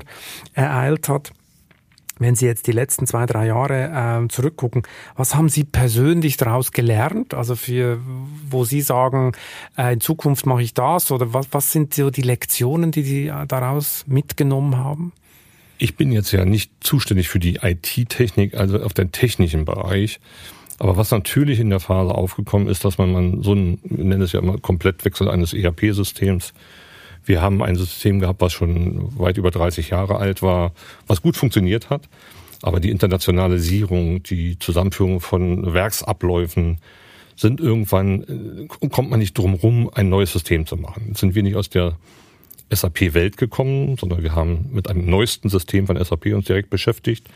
ereilt 0.54 1.08
hat. 1.08 1.32
Wenn 2.20 2.36
Sie 2.36 2.44
jetzt 2.44 2.66
die 2.66 2.72
letzten 2.72 3.06
zwei, 3.06 3.24
drei 3.24 3.46
Jahre 3.46 4.22
äh, 4.24 4.28
zurückgucken, 4.28 4.82
was 5.16 5.34
haben 5.34 5.48
Sie 5.48 5.64
persönlich 5.64 6.36
daraus 6.36 6.70
gelernt? 6.70 7.32
Also 7.32 7.56
für, 7.56 7.98
wo 8.48 8.64
Sie 8.64 8.82
sagen, 8.82 9.32
äh, 9.76 9.94
in 9.94 10.00
Zukunft 10.00 10.44
mache 10.44 10.62
ich 10.62 10.74
das 10.74 11.10
oder 11.10 11.32
was, 11.32 11.48
was 11.50 11.72
sind 11.72 11.94
so 11.94 12.10
die 12.10 12.20
Lektionen, 12.20 12.90
die 12.90 13.02
Sie 13.02 13.26
äh, 13.28 13.46
daraus 13.46 14.04
mitgenommen 14.06 14.76
haben? 14.76 15.12
Ich 15.78 15.96
bin 15.96 16.12
jetzt 16.12 16.30
ja 16.30 16.44
nicht 16.44 16.70
zuständig 16.80 17.30
für 17.30 17.38
die 17.38 17.60
IT-Technik, 17.62 18.54
also 18.54 18.82
auf 18.82 18.92
den 18.92 19.12
technischen 19.12 19.64
Bereich. 19.64 20.20
Aber 20.78 20.98
was 20.98 21.10
natürlich 21.10 21.58
in 21.58 21.70
der 21.70 21.80
Phase 21.80 22.14
aufgekommen 22.14 22.68
ist, 22.68 22.84
dass 22.84 22.98
man, 22.98 23.12
man 23.12 23.42
so 23.42 23.54
ein, 23.54 23.78
wir 23.82 24.04
nennen 24.04 24.20
es 24.20 24.32
ja 24.32 24.40
immer 24.40 24.58
Komplettwechsel 24.58 25.30
eines 25.30 25.54
ERP-Systems 25.54 26.52
wir 27.24 27.42
haben 27.42 27.62
ein 27.62 27.76
System 27.76 28.20
gehabt, 28.20 28.40
was 28.40 28.52
schon 28.52 29.18
weit 29.18 29.36
über 29.36 29.50
30 29.50 29.90
Jahre 29.90 30.16
alt 30.16 30.42
war, 30.42 30.72
was 31.06 31.22
gut 31.22 31.36
funktioniert 31.36 31.90
hat. 31.90 32.08
Aber 32.62 32.80
die 32.80 32.90
Internationalisierung, 32.90 34.22
die 34.22 34.58
Zusammenführung 34.58 35.20
von 35.20 35.72
Werksabläufen 35.72 36.78
sind 37.36 37.60
irgendwann, 37.60 38.68
äh, 38.70 38.88
kommt 38.88 39.10
man 39.10 39.18
nicht 39.18 39.36
drum 39.38 39.54
rum, 39.54 39.90
ein 39.94 40.10
neues 40.10 40.32
System 40.32 40.66
zu 40.66 40.76
machen. 40.76 41.04
Jetzt 41.08 41.20
sind 41.20 41.34
wir 41.34 41.42
nicht 41.42 41.56
aus 41.56 41.70
der 41.70 41.96
SAP-Welt 42.70 43.36
gekommen, 43.36 43.96
sondern 43.98 44.22
wir 44.22 44.34
haben 44.34 44.68
mit 44.72 44.88
einem 44.88 45.08
neuesten 45.08 45.48
System 45.48 45.86
von 45.86 46.02
SAP 46.02 46.26
uns 46.26 46.46
direkt 46.46 46.70
beschäftigt, 46.70 47.28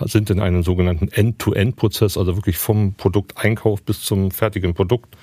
sind 0.00 0.30
in 0.30 0.40
einen 0.40 0.62
sogenannten 0.62 1.08
End-to-End-Prozess, 1.08 2.18
also 2.18 2.36
wirklich 2.36 2.56
vom 2.56 2.94
Produkteinkauf 2.94 3.82
bis 3.82 4.00
zum 4.00 4.30
fertigen 4.30 4.74
Produkt 4.74 5.16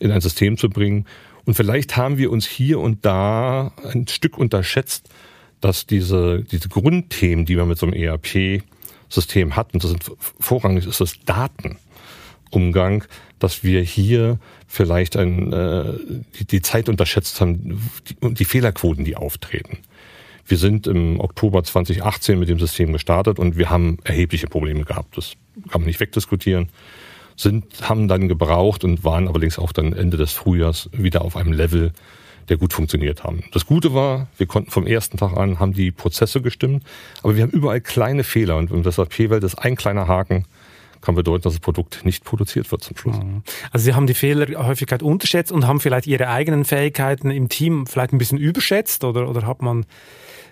in 0.00 0.10
ein 0.10 0.20
System 0.20 0.56
zu 0.56 0.68
bringen, 0.68 1.06
und 1.48 1.54
vielleicht 1.54 1.96
haben 1.96 2.18
wir 2.18 2.30
uns 2.30 2.46
hier 2.46 2.78
und 2.78 3.06
da 3.06 3.72
ein 3.82 4.06
Stück 4.06 4.36
unterschätzt, 4.36 5.08
dass 5.62 5.86
diese, 5.86 6.44
diese 6.44 6.68
Grundthemen, 6.68 7.46
die 7.46 7.56
man 7.56 7.68
mit 7.68 7.78
so 7.78 7.86
einem 7.86 7.94
ERP-System 7.94 9.56
hat, 9.56 9.72
und 9.72 9.82
das 9.82 9.92
sind 9.92 10.12
vorrangig 10.38 10.86
ist 10.86 11.00
das 11.00 11.14
Datenumgang, 11.24 13.04
dass 13.38 13.64
wir 13.64 13.80
hier 13.80 14.38
vielleicht 14.66 15.16
ein, 15.16 15.50
äh, 15.50 15.94
die, 16.38 16.44
die 16.44 16.60
Zeit 16.60 16.90
unterschätzt 16.90 17.40
haben 17.40 17.80
und 18.20 18.32
die, 18.32 18.34
die 18.34 18.44
Fehlerquoten, 18.44 19.06
die 19.06 19.16
auftreten. 19.16 19.78
Wir 20.46 20.58
sind 20.58 20.86
im 20.86 21.18
Oktober 21.18 21.64
2018 21.64 22.38
mit 22.38 22.50
dem 22.50 22.58
System 22.58 22.92
gestartet 22.92 23.38
und 23.38 23.56
wir 23.56 23.70
haben 23.70 23.96
erhebliche 24.04 24.48
Probleme 24.48 24.84
gehabt. 24.84 25.16
Das 25.16 25.32
kann 25.70 25.80
man 25.80 25.86
nicht 25.86 26.00
wegdiskutieren 26.00 26.68
sind, 27.38 27.88
haben 27.88 28.08
dann 28.08 28.28
gebraucht 28.28 28.84
und 28.84 29.04
waren 29.04 29.28
allerdings 29.28 29.58
auch 29.58 29.72
dann 29.72 29.92
Ende 29.92 30.16
des 30.16 30.32
Frühjahrs 30.32 30.90
wieder 30.92 31.22
auf 31.22 31.36
einem 31.36 31.52
Level, 31.52 31.92
der 32.48 32.56
gut 32.56 32.72
funktioniert 32.72 33.24
haben. 33.24 33.44
Das 33.52 33.64
Gute 33.64 33.94
war, 33.94 34.26
wir 34.36 34.46
konnten 34.46 34.70
vom 34.70 34.86
ersten 34.86 35.18
Tag 35.18 35.36
an, 35.36 35.60
haben 35.60 35.72
die 35.72 35.92
Prozesse 35.92 36.42
gestimmt, 36.42 36.82
aber 37.22 37.36
wir 37.36 37.44
haben 37.44 37.50
überall 37.50 37.80
kleine 37.80 38.24
Fehler 38.24 38.56
und 38.56 38.70
in 38.72 38.82
SAP-Welt 38.82 39.44
ist 39.44 39.54
ein 39.54 39.76
kleiner 39.76 40.08
Haken, 40.08 40.46
kann 41.00 41.14
bedeuten, 41.14 41.42
dass 41.42 41.52
das 41.52 41.60
Produkt 41.60 42.04
nicht 42.04 42.24
produziert 42.24 42.72
wird 42.72 42.82
zum 42.82 42.96
Schluss. 42.96 43.18
Mhm. 43.18 43.42
Also 43.70 43.84
Sie 43.84 43.94
haben 43.94 44.08
die 44.08 44.14
Fehlerhäufigkeit 44.14 45.02
unterschätzt 45.02 45.52
und 45.52 45.64
haben 45.64 45.78
vielleicht 45.78 46.08
Ihre 46.08 46.28
eigenen 46.28 46.64
Fähigkeiten 46.64 47.30
im 47.30 47.48
Team 47.48 47.86
vielleicht 47.86 48.12
ein 48.12 48.18
bisschen 48.18 48.38
überschätzt 48.38 49.04
oder, 49.04 49.28
oder 49.28 49.46
hat 49.46 49.62
man 49.62 49.86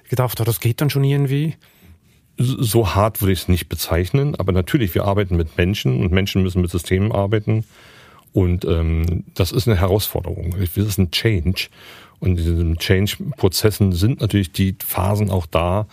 gedacht, 0.09 0.41
oh, 0.41 0.45
das 0.45 0.61
geht 0.61 0.81
dann 0.81 0.91
schon 0.91 1.03
irgendwie? 1.03 1.57
So 2.39 2.95
hart 2.95 3.23
würde 3.23 3.33
ich 3.33 3.41
es 3.41 3.49
nicht 3.49 3.69
bezeichnen, 3.69 4.35
aber 4.35 4.53
natürlich, 4.53 4.95
wir 4.95 5.05
arbeiten 5.05 5.37
mit 5.37 5.57
Menschen 5.57 6.01
und 6.01 6.13
Menschen 6.13 6.43
müssen 6.43 6.61
mit 6.61 6.71
Systemen 6.71 7.13
arbeiten. 7.13 7.65
Und 8.33 8.67
ähm, 8.67 9.25
das 9.35 9.53
ist 9.53 9.67
eine 9.67 9.81
Herausforderung. 9.81 10.55
Das 10.59 10.77
ist 10.77 10.99
ein 10.99 11.11
Change. 11.11 11.69
Und 12.21 12.31
in 12.31 12.37
diesen 12.37 12.79
Change-Prozessen 12.79 13.93
sind 13.93 14.21
natürlich 14.21 14.53
die 14.53 14.77
Phasen 14.79 15.31
auch 15.31 15.47
da, 15.47 15.87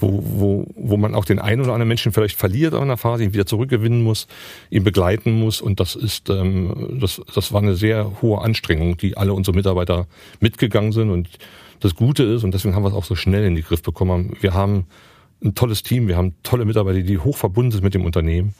wo, 0.00 0.22
wo, 0.24 0.66
wo 0.74 0.96
man 0.96 1.14
auch 1.14 1.24
den 1.24 1.38
einen 1.38 1.60
oder 1.62 1.72
anderen 1.72 1.88
Menschen 1.88 2.12
vielleicht 2.12 2.36
verliert 2.36 2.74
an 2.74 2.82
einer 2.82 2.96
Phase, 2.96 3.22
ihn 3.22 3.32
wieder 3.32 3.46
zurückgewinnen 3.46 4.02
muss, 4.02 4.26
ihn 4.70 4.82
begleiten 4.82 5.38
muss. 5.38 5.60
Und 5.60 5.78
das 5.78 5.94
ist, 5.94 6.30
ähm, 6.30 6.98
das, 7.00 7.20
das 7.32 7.52
war 7.52 7.62
eine 7.62 7.76
sehr 7.76 8.20
hohe 8.20 8.40
Anstrengung, 8.40 8.96
die 8.96 9.16
alle 9.16 9.32
unsere 9.32 9.56
Mitarbeiter 9.56 10.06
mitgegangen 10.40 10.92
sind. 10.92 11.10
Und 11.10 11.28
das 11.80 11.94
Gute 11.94 12.24
ist, 12.24 12.44
und 12.44 12.52
deswegen 12.52 12.74
haben 12.74 12.82
wir 12.82 12.88
es 12.88 12.94
auch 12.94 13.04
so 13.04 13.14
schnell 13.14 13.44
in 13.44 13.54
den 13.54 13.64
Griff 13.64 13.82
bekommen, 13.82 14.36
wir 14.40 14.54
haben 14.54 14.86
ein 15.44 15.54
tolles 15.54 15.82
Team, 15.82 16.08
wir 16.08 16.16
haben 16.16 16.34
tolle 16.42 16.64
Mitarbeiter, 16.64 17.02
die 17.02 17.18
hoch 17.18 17.36
verbunden 17.36 17.72
sind 17.72 17.84
mit 17.84 17.94
dem 17.94 18.04
Unternehmen. 18.04 18.54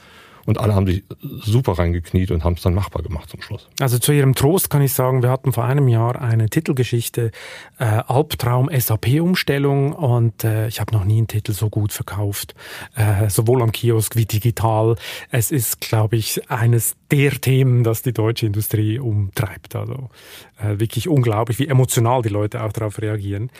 Und 0.46 0.60
alle 0.60 0.74
haben 0.74 0.86
sich 0.86 1.04
super 1.40 1.72
reingekniet 1.72 2.30
und 2.30 2.44
haben 2.44 2.54
es 2.54 2.62
dann 2.62 2.74
machbar 2.74 3.02
gemacht 3.02 3.30
zum 3.30 3.40
Schluss. 3.40 3.68
Also 3.80 3.98
zu 3.98 4.12
Ihrem 4.12 4.34
Trost 4.34 4.68
kann 4.68 4.82
ich 4.82 4.92
sagen, 4.92 5.22
wir 5.22 5.30
hatten 5.30 5.52
vor 5.52 5.64
einem 5.64 5.88
Jahr 5.88 6.20
eine 6.20 6.50
Titelgeschichte, 6.50 7.30
äh, 7.78 7.84
Albtraum 7.84 8.68
SAP-Umstellung 8.70 9.92
und 9.92 10.44
äh, 10.44 10.68
ich 10.68 10.80
habe 10.80 10.92
noch 10.92 11.04
nie 11.04 11.18
einen 11.18 11.28
Titel 11.28 11.52
so 11.52 11.70
gut 11.70 11.92
verkauft, 11.92 12.54
äh, 12.94 13.30
sowohl 13.30 13.62
am 13.62 13.72
Kiosk 13.72 14.16
wie 14.16 14.26
digital. 14.26 14.96
Es 15.30 15.50
ist, 15.50 15.80
glaube 15.80 16.16
ich, 16.16 16.50
eines 16.50 16.94
der 17.14 17.40
Themen, 17.40 17.84
das 17.84 18.02
die 18.02 18.12
deutsche 18.12 18.46
Industrie 18.46 18.98
umtreibt. 18.98 19.76
Also 19.76 20.10
äh, 20.58 20.80
wirklich 20.80 21.08
unglaublich, 21.08 21.58
wie 21.58 21.68
emotional 21.68 22.22
die 22.22 22.28
Leute 22.28 22.62
auch 22.62 22.72
darauf 22.72 23.00
reagieren. 23.00 23.50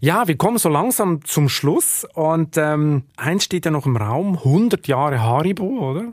Ja, 0.00 0.26
wir 0.26 0.36
kommen 0.36 0.58
so 0.58 0.68
langsam 0.68 1.24
zum 1.24 1.48
Schluss 1.48 2.06
und 2.14 2.56
ähm, 2.56 3.04
eins 3.16 3.44
steht 3.44 3.66
ja 3.66 3.70
noch 3.70 3.86
im 3.86 3.96
Raum, 3.96 4.38
100 4.38 4.88
Jahre 4.88 5.20
Haribo, 5.20 5.64
oder? 5.64 6.12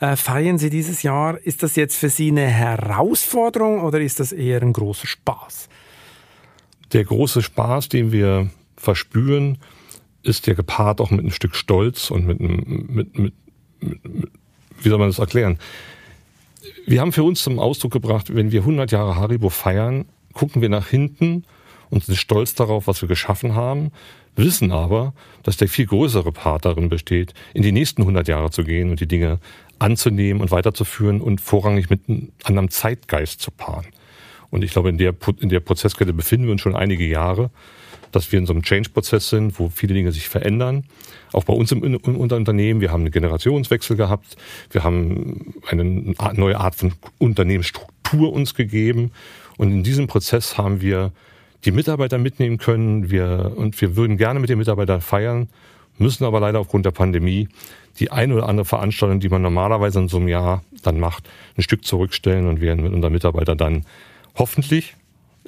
Äh, 0.00 0.16
feiern 0.16 0.58
Sie 0.58 0.70
dieses 0.70 1.02
Jahr. 1.02 1.38
Ist 1.38 1.62
das 1.62 1.76
jetzt 1.76 1.96
für 1.96 2.08
Sie 2.08 2.28
eine 2.28 2.46
Herausforderung 2.46 3.82
oder 3.82 4.00
ist 4.00 4.20
das 4.20 4.32
eher 4.32 4.62
ein 4.62 4.72
großer 4.72 5.06
Spaß? 5.06 5.68
Der 6.92 7.04
große 7.04 7.42
Spaß, 7.42 7.88
den 7.88 8.12
wir 8.12 8.48
verspüren, 8.76 9.58
ist 10.22 10.46
ja 10.46 10.54
gepaart 10.54 11.00
auch 11.00 11.10
mit 11.10 11.20
einem 11.20 11.32
Stück 11.32 11.56
Stolz 11.56 12.10
und 12.10 12.26
mit, 12.26 12.40
mit, 12.40 12.68
mit, 12.68 13.18
mit, 13.18 13.34
mit 13.80 14.30
wie 14.80 14.88
soll 14.88 14.98
man 14.98 15.08
das 15.08 15.18
erklären? 15.18 15.58
Wir 16.86 17.00
haben 17.00 17.12
für 17.12 17.22
uns 17.22 17.42
zum 17.42 17.58
Ausdruck 17.58 17.92
gebracht, 17.92 18.34
wenn 18.34 18.52
wir 18.52 18.60
100 18.60 18.90
Jahre 18.92 19.16
Haribo 19.16 19.48
feiern, 19.48 20.06
gucken 20.32 20.62
wir 20.62 20.68
nach 20.68 20.88
hinten 20.88 21.44
und 21.90 22.04
sind 22.04 22.16
stolz 22.16 22.54
darauf, 22.54 22.86
was 22.86 23.02
wir 23.02 23.08
geschaffen 23.08 23.54
haben, 23.54 23.90
wissen 24.36 24.72
aber, 24.72 25.14
dass 25.42 25.56
der 25.56 25.68
viel 25.68 25.86
größere 25.86 26.32
Part 26.32 26.64
darin 26.64 26.88
besteht, 26.88 27.34
in 27.54 27.62
die 27.62 27.72
nächsten 27.72 28.02
100 28.02 28.28
Jahre 28.28 28.50
zu 28.50 28.64
gehen 28.64 28.90
und 28.90 29.00
die 29.00 29.08
Dinge 29.08 29.40
anzunehmen 29.78 30.40
und 30.40 30.50
weiterzuführen 30.50 31.20
und 31.20 31.40
vorrangig 31.40 31.90
mit 31.90 32.08
einem 32.08 32.32
anderen 32.44 32.70
Zeitgeist 32.70 33.40
zu 33.40 33.50
paaren. 33.50 33.86
Und 34.50 34.64
ich 34.64 34.72
glaube, 34.72 34.88
in 34.88 34.98
der, 34.98 35.14
in 35.40 35.48
der 35.48 35.60
Prozesskette 35.60 36.12
befinden 36.12 36.46
wir 36.46 36.52
uns 36.52 36.62
schon 36.62 36.76
einige 36.76 37.06
Jahre, 37.06 37.50
dass 38.12 38.32
wir 38.32 38.38
in 38.38 38.46
so 38.46 38.52
einem 38.52 38.62
Change-Prozess 38.62 39.28
sind, 39.28 39.58
wo 39.58 39.68
viele 39.68 39.94
Dinge 39.94 40.12
sich 40.12 40.28
verändern. 40.28 40.84
Auch 41.32 41.44
bei 41.44 41.52
uns 41.52 41.72
im, 41.72 41.82
im 41.82 42.16
Unternehmen. 42.16 42.80
Wir 42.80 42.90
haben 42.90 43.02
einen 43.02 43.10
Generationswechsel 43.10 43.96
gehabt. 43.96 44.36
Wir 44.70 44.84
haben 44.84 45.54
eine 45.66 46.14
neue 46.34 46.58
Art 46.58 46.74
von 46.74 46.92
Unternehmensstruktur 47.18 48.32
uns 48.32 48.54
gegeben. 48.54 49.12
Und 49.56 49.70
in 49.70 49.82
diesem 49.82 50.06
Prozess 50.06 50.56
haben 50.56 50.80
wir 50.80 51.12
die 51.64 51.72
Mitarbeiter 51.72 52.18
mitnehmen 52.18 52.58
können. 52.58 53.10
Wir, 53.10 53.52
und 53.56 53.80
wir 53.80 53.96
würden 53.96 54.16
gerne 54.16 54.40
mit 54.40 54.48
den 54.48 54.58
Mitarbeitern 54.58 55.00
feiern, 55.00 55.48
müssen 55.98 56.24
aber 56.24 56.40
leider 56.40 56.60
aufgrund 56.60 56.86
der 56.86 56.92
Pandemie 56.92 57.48
die 57.98 58.10
ein 58.12 58.32
oder 58.32 58.48
andere 58.48 58.64
Veranstaltung, 58.64 59.20
die 59.20 59.28
man 59.28 59.42
normalerweise 59.42 59.98
in 59.98 60.08
so 60.08 60.18
einem 60.18 60.28
Jahr 60.28 60.62
dann 60.82 61.00
macht, 61.00 61.28
ein 61.56 61.62
Stück 61.62 61.84
zurückstellen 61.84 62.46
und 62.46 62.60
werden 62.60 62.84
mit 62.84 62.92
unseren 62.92 63.12
Mitarbeitern 63.12 63.58
dann 63.58 63.86
hoffentlich 64.36 64.94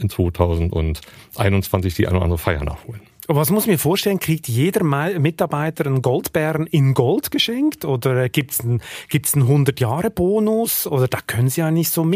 in 0.01 0.11
2021 0.11 1.95
die 1.95 2.07
eine 2.07 2.17
oder 2.17 2.25
andere 2.25 2.39
Feier 2.39 2.65
nachholen. 2.65 3.01
Was 3.29 3.51
muss 3.51 3.65
ich 3.65 3.71
mir 3.71 3.79
vorstellen? 3.79 4.19
Kriegt 4.19 4.49
jeder 4.49 4.83
Mitarbeiter 4.83 5.87
einen 5.87 6.03
Goldbären 6.03 6.67
in 6.67 6.95
Gold 6.95 7.31
geschenkt? 7.31 7.85
Oder 7.85 8.29
gibt 8.29 8.51
es 8.53 8.61
einen, 8.61 8.83
gibt's 9.09 9.35
einen 9.35 9.47
100-Jahre-Bonus? 9.47 10.89
Oder 10.89 11.07
da 11.07 11.19
können 11.25 11.49
Sie 11.49 11.61
ja 11.61 11.71
nicht 11.71 11.91
so 11.91 12.11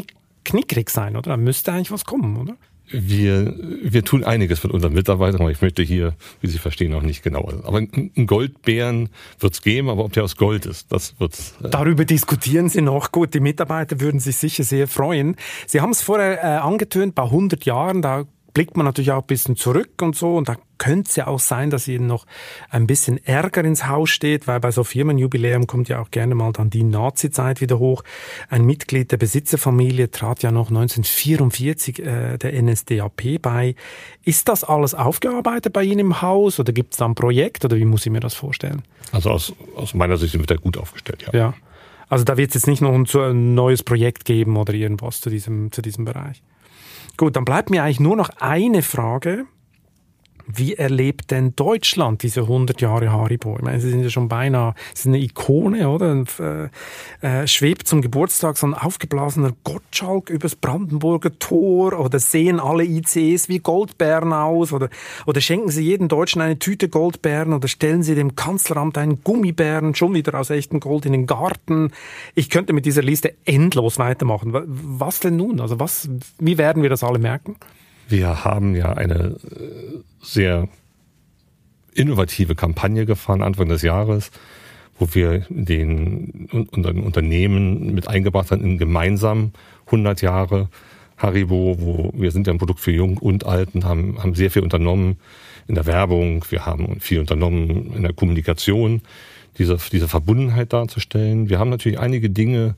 knickrig 0.45 0.91
sein, 0.91 1.17
oder? 1.17 1.31
Da 1.31 1.37
müsste 1.37 1.73
eigentlich 1.73 1.93
was 1.93 2.05
kommen, 2.05 2.37
oder? 2.37 2.57
Wir, 2.91 3.55
wir 3.83 4.05
tun 4.05 4.25
einiges 4.25 4.63
mit 4.63 4.73
unseren 4.73 4.93
Mitarbeitern, 4.93 5.41
aber 5.41 5.51
ich 5.51 5.63
möchte 5.63 5.83
hier, 5.83 6.15
wie 6.41 6.49
Sie 6.49 6.59
verstehen, 6.59 6.93
noch 6.93 7.03
nicht 7.03 7.23
genauer. 7.23 7.63
Aber 7.65 7.79
einen 7.79 8.27
Goldbären 8.27 9.09
wird 9.41 9.55
es 9.55 9.63
geben, 9.63 9.89
aber 9.89 10.05
ob 10.05 10.13
der 10.13 10.25
aus 10.25 10.37
Gold 10.37 10.67
ist, 10.67 10.93
das 10.93 11.19
wird's. 11.19 11.55
Äh 11.63 11.71
Darüber 11.71 12.05
diskutieren 12.05 12.69
Sie 12.69 12.83
noch. 12.83 13.11
Gut, 13.11 13.33
die 13.35 13.41
Mitarbeiter 13.41 14.01
würden 14.01 14.21
sich 14.21 14.37
sicher 14.37 14.65
sehr 14.65 14.87
freuen. 14.87 15.37
Sie 15.67 15.81
haben 15.81 15.91
es 15.91 16.03
vorher 16.03 16.43
äh, 16.43 16.47
angetönt, 16.59 17.15
bei 17.15 17.25
100 17.25 17.65
Jahren, 17.65 18.03
da 18.03 18.25
blickt 18.55 18.77
man 18.77 18.87
natürlich 18.87 19.13
auch 19.13 19.23
ein 19.23 19.27
bisschen 19.27 19.57
zurück 19.57 20.01
und 20.01 20.17
so 20.17 20.37
und 20.37 20.49
da 20.49 20.57
könnte 20.79 21.09
es 21.09 21.17
ja 21.17 21.27
auch 21.27 21.39
sein, 21.39 21.71
dass 21.71 21.89
ihnen 21.89 22.07
noch 22.07 22.25
ein 22.71 22.87
bisschen 22.87 23.25
Ärger 23.25 23.65
ins 23.65 23.87
Haus 23.87 24.11
steht, 24.11 24.47
weil 24.47 24.61
bei 24.61 24.71
so 24.71 24.85
Firmenjubiläum 24.85 25.67
kommt 25.67 25.89
ja 25.89 26.01
auch 26.01 26.11
gerne 26.11 26.35
mal 26.35 26.53
dann 26.53 26.71
die 26.71 26.83
Nazi-Zeit 26.83 27.61
wieder 27.61 27.79
hoch. 27.79 28.03
Ein 28.49 28.65
Mitglied 28.65 29.11
der 29.13 29.17
Besitzerfamilie 29.17 30.11
trat 30.11 30.43
ja 30.43 30.51
noch 30.51 30.69
1944 30.69 31.99
äh, 31.99 32.39
der 32.39 32.63
NSDAP 32.63 33.41
bei. 33.43 33.75
Ist 34.25 34.49
das 34.49 34.65
alles 34.65 34.95
aufgearbeitet 34.95 35.73
bei 35.73 35.83
Ihnen 35.83 36.01
im 36.01 36.23
Haus 36.23 36.61
oder 36.61 36.73
gibt 36.73 36.95
es 36.95 36.99
da 36.99 37.07
ein 37.07 37.15
Projekt 37.15 37.65
oder 37.65 37.77
wie 37.77 37.85
muss 37.85 38.07
ich 38.07 38.13
mir 38.13 38.21
das 38.21 38.35
vorstellen? 38.35 38.83
Also 39.13 39.31
aus, 39.31 39.53
aus 39.77 39.95
meiner 39.95 40.17
Sicht 40.17 40.33
sind 40.33 40.43
wir 40.43 40.47
da 40.47 40.57
gut 40.57 40.77
aufgestellt, 40.77 41.25
ja. 41.27 41.39
Ja. 41.39 41.55
Also 42.09 42.25
da 42.25 42.37
wird 42.37 42.51
es 42.51 42.55
jetzt 42.55 42.67
nicht 42.67 42.83
noch 42.83 42.93
ein, 42.93 43.07
ein 43.07 43.55
neues 43.55 43.83
Projekt 43.83 44.25
geben 44.25 44.57
oder 44.57 44.75
irgendwas 44.75 45.21
zu 45.21 45.31
diesem, 45.31 45.73
zu 45.73 45.83
diesem 45.83 46.05
Bereich. 46.05 46.43
Gut, 47.17 47.37
dann 47.37 47.45
bleibt 47.45 47.71
mir 47.71 47.83
eigentlich 47.83 48.01
nur 48.01 48.17
noch 48.17 48.31
eine 48.41 48.83
Frage. 48.83 49.47
Wie 50.47 50.75
erlebt 50.75 51.31
denn 51.31 51.57
Deutschland 51.57 52.23
diese 52.23 52.43
100 52.43 52.81
Jahre 52.81 53.11
Haribo? 53.11 53.57
Ich 53.57 53.63
meine, 53.63 53.81
sie 53.81 53.91
sind 53.91 54.03
ja 54.03 54.11
schon 54.11 54.29
beinahe, 54.29 54.75
sie 54.95 55.05
sind 55.05 55.15
eine 55.15 55.25
Ikone, 55.25 55.89
oder? 55.89 56.25
Äh, 56.41 56.69
äh, 57.27 57.47
schwebt 57.47 57.89
zum 57.89 58.03
Geburtstag 58.03 58.59
so 58.59 58.67
ein 58.67 58.75
aufgeblasener 58.75 59.53
Gottschalk 59.65 60.31
übers 60.31 60.55
Brandenburger 60.55 61.39
Tor 61.39 61.99
oder 61.99 62.19
sehen 62.19 62.61
alle 62.61 62.85
ICs 62.85 63.49
wie 63.49 63.59
Goldbären 63.59 64.33
aus 64.33 64.73
oder, 64.73 64.91
oder 65.27 65.41
schenken 65.41 65.71
sie 65.71 65.85
jedem 65.85 66.09
Deutschen 66.09 66.43
eine 66.43 66.59
Tüte 66.59 66.89
Goldbären 66.89 67.53
oder 67.53 67.69
stellen 67.69 68.03
sie 68.03 68.15
dem 68.15 68.37
Kanzleramt 68.37 68.99
einen 68.99 69.25
Gummibären 69.25 69.95
schon 69.95 70.15
wieder 70.15 70.39
aus 70.39 70.51
echtem 70.51 70.81
Gold 70.81 71.07
in 71.07 71.13
den 71.13 71.27
Garten? 71.27 71.91
Ich 72.35 72.51
könnte 72.51 72.73
mit 72.73 72.85
dieser 72.85 73.03
Liste 73.03 73.35
endlos 73.47 73.99
weitermachen. 73.99 74.53
Was 74.53 75.21
denn 75.21 75.37
nun? 75.37 75.61
Also 75.61 75.81
was, 75.81 76.09
wie 76.39 76.59
werden 76.59 76.83
wir 76.83 76.91
das 76.91 77.03
alle 77.03 77.19
merken? 77.19 77.57
Wir 78.09 78.45
haben 78.45 78.75
ja 78.75 78.93
eine 78.93 79.37
äh, 79.51 80.01
sehr 80.23 80.69
innovative 81.95 82.55
Kampagne 82.55 83.07
gefahren 83.07 83.43
Anfang 83.43 83.69
des 83.69 83.83
Jahres, 83.83 84.31
wo 84.99 85.09
wir 85.13 85.47
den 85.49 86.49
unseren 86.71 87.01
Unternehmen 87.01 87.95
mit 87.95 88.09
eingebracht 88.09 88.51
haben 88.51 88.65
in 88.65 88.79
gemeinsam 88.79 89.53
100 89.87 90.23
Jahre 90.23 90.69
Haribo, 91.17 91.77
wo 91.79 92.11
wir 92.15 92.31
sind 92.33 92.47
ja 92.47 92.53
ein 92.53 92.59
Produkt 92.59 92.81
für 92.81 92.91
Jung 92.91 93.19
und 93.19 93.47
Alten, 93.47 93.85
haben, 93.85 94.23
haben 94.23 94.35
sehr 94.35 94.51
viel 94.51 94.63
unternommen 94.63 95.19
in 95.69 95.75
der 95.75 95.87
Werbung, 95.87 96.45
wir 96.51 96.67
haben 96.67 97.01
viel 97.01 97.21
unternommen 97.21 97.93
in 97.95 98.03
der 98.03 98.13
Kommunikation, 98.13 99.03
diese, 99.59 99.79
diese 99.93 100.09
Verbundenheit 100.09 100.73
darzustellen. 100.73 101.49
Wir 101.49 101.59
haben 101.59 101.71
natürlich 101.71 102.01
einige 102.01 102.31
Dinge 102.31 102.75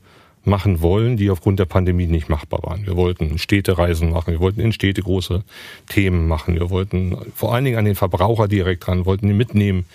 machen 0.47 0.81
wollen, 0.81 1.17
die 1.17 1.29
aufgrund 1.29 1.59
der 1.59 1.65
Pandemie 1.65 2.07
nicht 2.07 2.29
machbar 2.29 2.61
waren. 2.63 2.85
Wir 2.85 2.95
wollten 2.95 3.37
Städtereisen 3.37 4.11
machen, 4.11 4.33
wir 4.33 4.39
wollten 4.39 4.61
in 4.61 4.73
Städte 4.73 5.01
große 5.01 5.43
Themen 5.87 6.27
machen, 6.27 6.55
wir 6.55 6.69
wollten 6.69 7.17
vor 7.35 7.53
allen 7.53 7.65
Dingen 7.65 7.77
an 7.77 7.85
den 7.85 7.95
Verbraucher 7.95 8.47
direkt 8.47 8.87
ran, 8.87 9.05
wollten 9.05 9.29
ihn 9.29 9.37
mitnehmen 9.37 9.85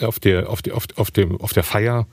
auf 0.00 0.18
der, 0.18 0.48
auf 0.48 0.62
der, 0.62 0.76
auf, 0.76 0.86
auf 0.96 1.10
dem, 1.10 1.40
auf 1.40 1.52
der 1.52 1.64
Feier 1.64 2.06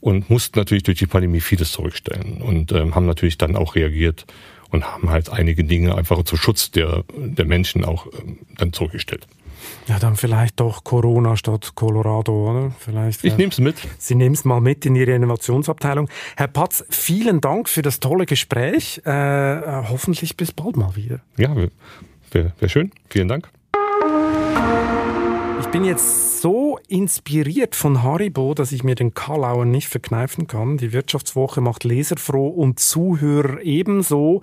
und 0.00 0.28
mussten 0.30 0.58
natürlich 0.58 0.82
durch 0.84 0.98
die 0.98 1.06
Pandemie 1.06 1.40
vieles 1.40 1.72
zurückstellen 1.72 2.42
und 2.42 2.72
ähm, 2.72 2.94
haben 2.94 3.06
natürlich 3.06 3.38
dann 3.38 3.56
auch 3.56 3.74
reagiert 3.74 4.26
und 4.70 4.84
haben 4.84 5.10
halt 5.10 5.30
einige 5.30 5.64
Dinge 5.64 5.94
einfach 5.96 6.22
zum 6.24 6.38
Schutz 6.38 6.70
der, 6.70 7.04
der 7.16 7.46
Menschen 7.46 7.84
auch 7.84 8.06
ähm, 8.06 8.38
dann 8.58 8.72
zurückgestellt. 8.72 9.26
Ja, 9.86 9.98
dann 9.98 10.16
vielleicht 10.16 10.60
doch 10.60 10.84
Corona 10.84 11.36
statt 11.36 11.72
Colorado, 11.74 12.50
oder? 12.50 12.70
Vielleicht, 12.78 13.24
ich 13.24 13.36
nehme 13.36 13.52
es 13.52 13.58
mit. 13.58 13.76
Sie 13.98 14.14
nehmen 14.14 14.34
es 14.34 14.44
mal 14.44 14.60
mit 14.60 14.86
in 14.86 14.96
Ihre 14.96 15.12
Innovationsabteilung. 15.12 16.08
Herr 16.36 16.48
Patz, 16.48 16.84
vielen 16.90 17.40
Dank 17.40 17.68
für 17.68 17.82
das 17.82 18.00
tolle 18.00 18.26
Gespräch. 18.26 19.02
Äh, 19.04 19.10
äh 19.10 19.84
hoffentlich 19.88 20.36
bis 20.36 20.52
bald 20.52 20.76
mal 20.76 20.96
wieder. 20.96 21.20
Ja, 21.36 21.54
wäre 22.30 22.52
wär 22.58 22.68
schön. 22.68 22.90
Vielen 23.08 23.28
Dank. 23.28 23.48
Ich 25.64 25.70
bin 25.70 25.86
jetzt 25.86 26.40
so 26.40 26.78
inspiriert 26.88 27.74
von 27.74 28.02
Haribo, 28.02 28.52
dass 28.52 28.70
ich 28.70 28.84
mir 28.84 28.94
den 28.94 29.14
Karlauer 29.14 29.64
nicht 29.64 29.88
verkneifen 29.88 30.46
kann. 30.46 30.76
Die 30.76 30.92
Wirtschaftswoche 30.92 31.62
macht 31.62 31.84
Leser 31.84 32.18
froh 32.18 32.48
und 32.48 32.78
Zuhörer 32.78 33.62
ebenso. 33.62 34.42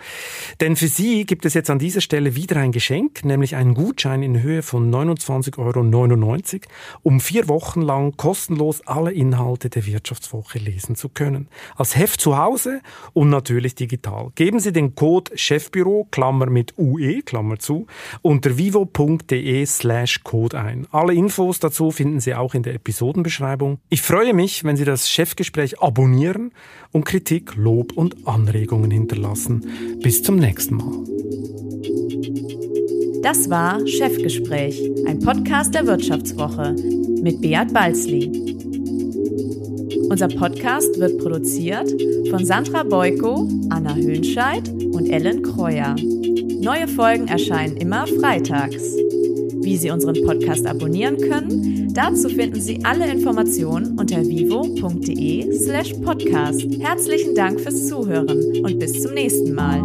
Denn 0.59 0.75
für 0.75 0.87
Sie 0.87 1.25
gibt 1.27 1.45
es 1.45 1.53
jetzt 1.53 1.69
an 1.69 1.77
dieser 1.77 2.01
Stelle 2.01 2.35
wieder 2.35 2.57
ein 2.57 2.71
Geschenk, 2.71 3.23
nämlich 3.23 3.55
einen 3.55 3.75
Gutschein 3.75 4.23
in 4.23 4.41
Höhe 4.41 4.63
von 4.63 4.91
29,99 4.91 5.57
Euro, 5.59 6.39
um 7.03 7.19
vier 7.21 7.47
Wochen 7.47 7.81
lang 7.81 8.17
kostenlos 8.17 8.81
alle 8.87 9.11
Inhalte 9.11 9.69
der 9.69 9.85
Wirtschaftswoche 9.85 10.57
lesen 10.57 10.95
zu 10.95 11.07
können. 11.07 11.47
Als 11.77 11.95
Heft 11.95 12.19
zu 12.19 12.37
Hause 12.37 12.81
und 13.13 13.29
natürlich 13.29 13.75
digital. 13.75 14.31
Geben 14.33 14.59
Sie 14.59 14.73
den 14.73 14.95
Code 14.95 15.37
Chefbüro, 15.37 16.07
Klammer 16.09 16.47
mit 16.47 16.73
UE, 16.79 17.21
Klammer 17.21 17.59
zu, 17.59 17.85
unter 18.23 18.57
vivo.de 18.57 19.65
slash 19.67 20.23
Code 20.23 20.59
ein. 20.59 20.87
Alle 20.91 21.10
Infos 21.13 21.59
dazu 21.59 21.91
finden 21.91 22.19
Sie 22.19 22.35
auch 22.35 22.53
in 22.53 22.63
der 22.63 22.75
Episodenbeschreibung. 22.75 23.79
Ich 23.89 24.01
freue 24.01 24.33
mich, 24.33 24.63
wenn 24.63 24.75
Sie 24.75 24.85
das 24.85 25.09
Chefgespräch 25.09 25.81
abonnieren 25.81 26.51
und 26.91 27.05
Kritik, 27.05 27.55
Lob 27.55 27.93
und 27.93 28.27
Anregungen 28.27 28.91
hinterlassen. 28.91 29.65
Bis 30.01 30.23
zum 30.23 30.37
nächsten 30.37 30.75
Mal. 30.75 31.03
Das 33.21 33.49
war 33.49 33.85
Chefgespräch, 33.87 34.81
ein 35.07 35.19
Podcast 35.19 35.75
der 35.75 35.85
Wirtschaftswoche 35.85 36.75
mit 37.21 37.39
Beat 37.41 37.73
Balzli. 37.73 38.31
Unser 40.09 40.27
Podcast 40.27 40.99
wird 40.99 41.19
produziert 41.19 41.89
von 42.29 42.45
Sandra 42.45 42.83
Beuko, 42.83 43.47
Anna 43.69 43.95
Höhnscheid 43.95 44.67
und 44.69 45.09
Ellen 45.09 45.43
Kreuer. 45.43 45.95
Neue 46.59 46.87
Folgen 46.87 47.27
erscheinen 47.27 47.77
immer 47.77 48.07
freitags 48.07 48.83
wie 49.63 49.77
Sie 49.77 49.91
unseren 49.91 50.21
Podcast 50.23 50.65
abonnieren 50.65 51.17
können. 51.17 51.93
Dazu 51.93 52.29
finden 52.29 52.59
Sie 52.59 52.83
alle 52.83 53.09
Informationen 53.11 53.99
unter 53.99 54.21
vivo.de 54.21 55.53
slash 55.57 55.93
podcast. 55.93 56.65
Herzlichen 56.79 57.35
Dank 57.35 57.59
fürs 57.59 57.87
Zuhören 57.87 58.63
und 58.63 58.79
bis 58.79 59.01
zum 59.01 59.13
nächsten 59.13 59.53
Mal. 59.53 59.81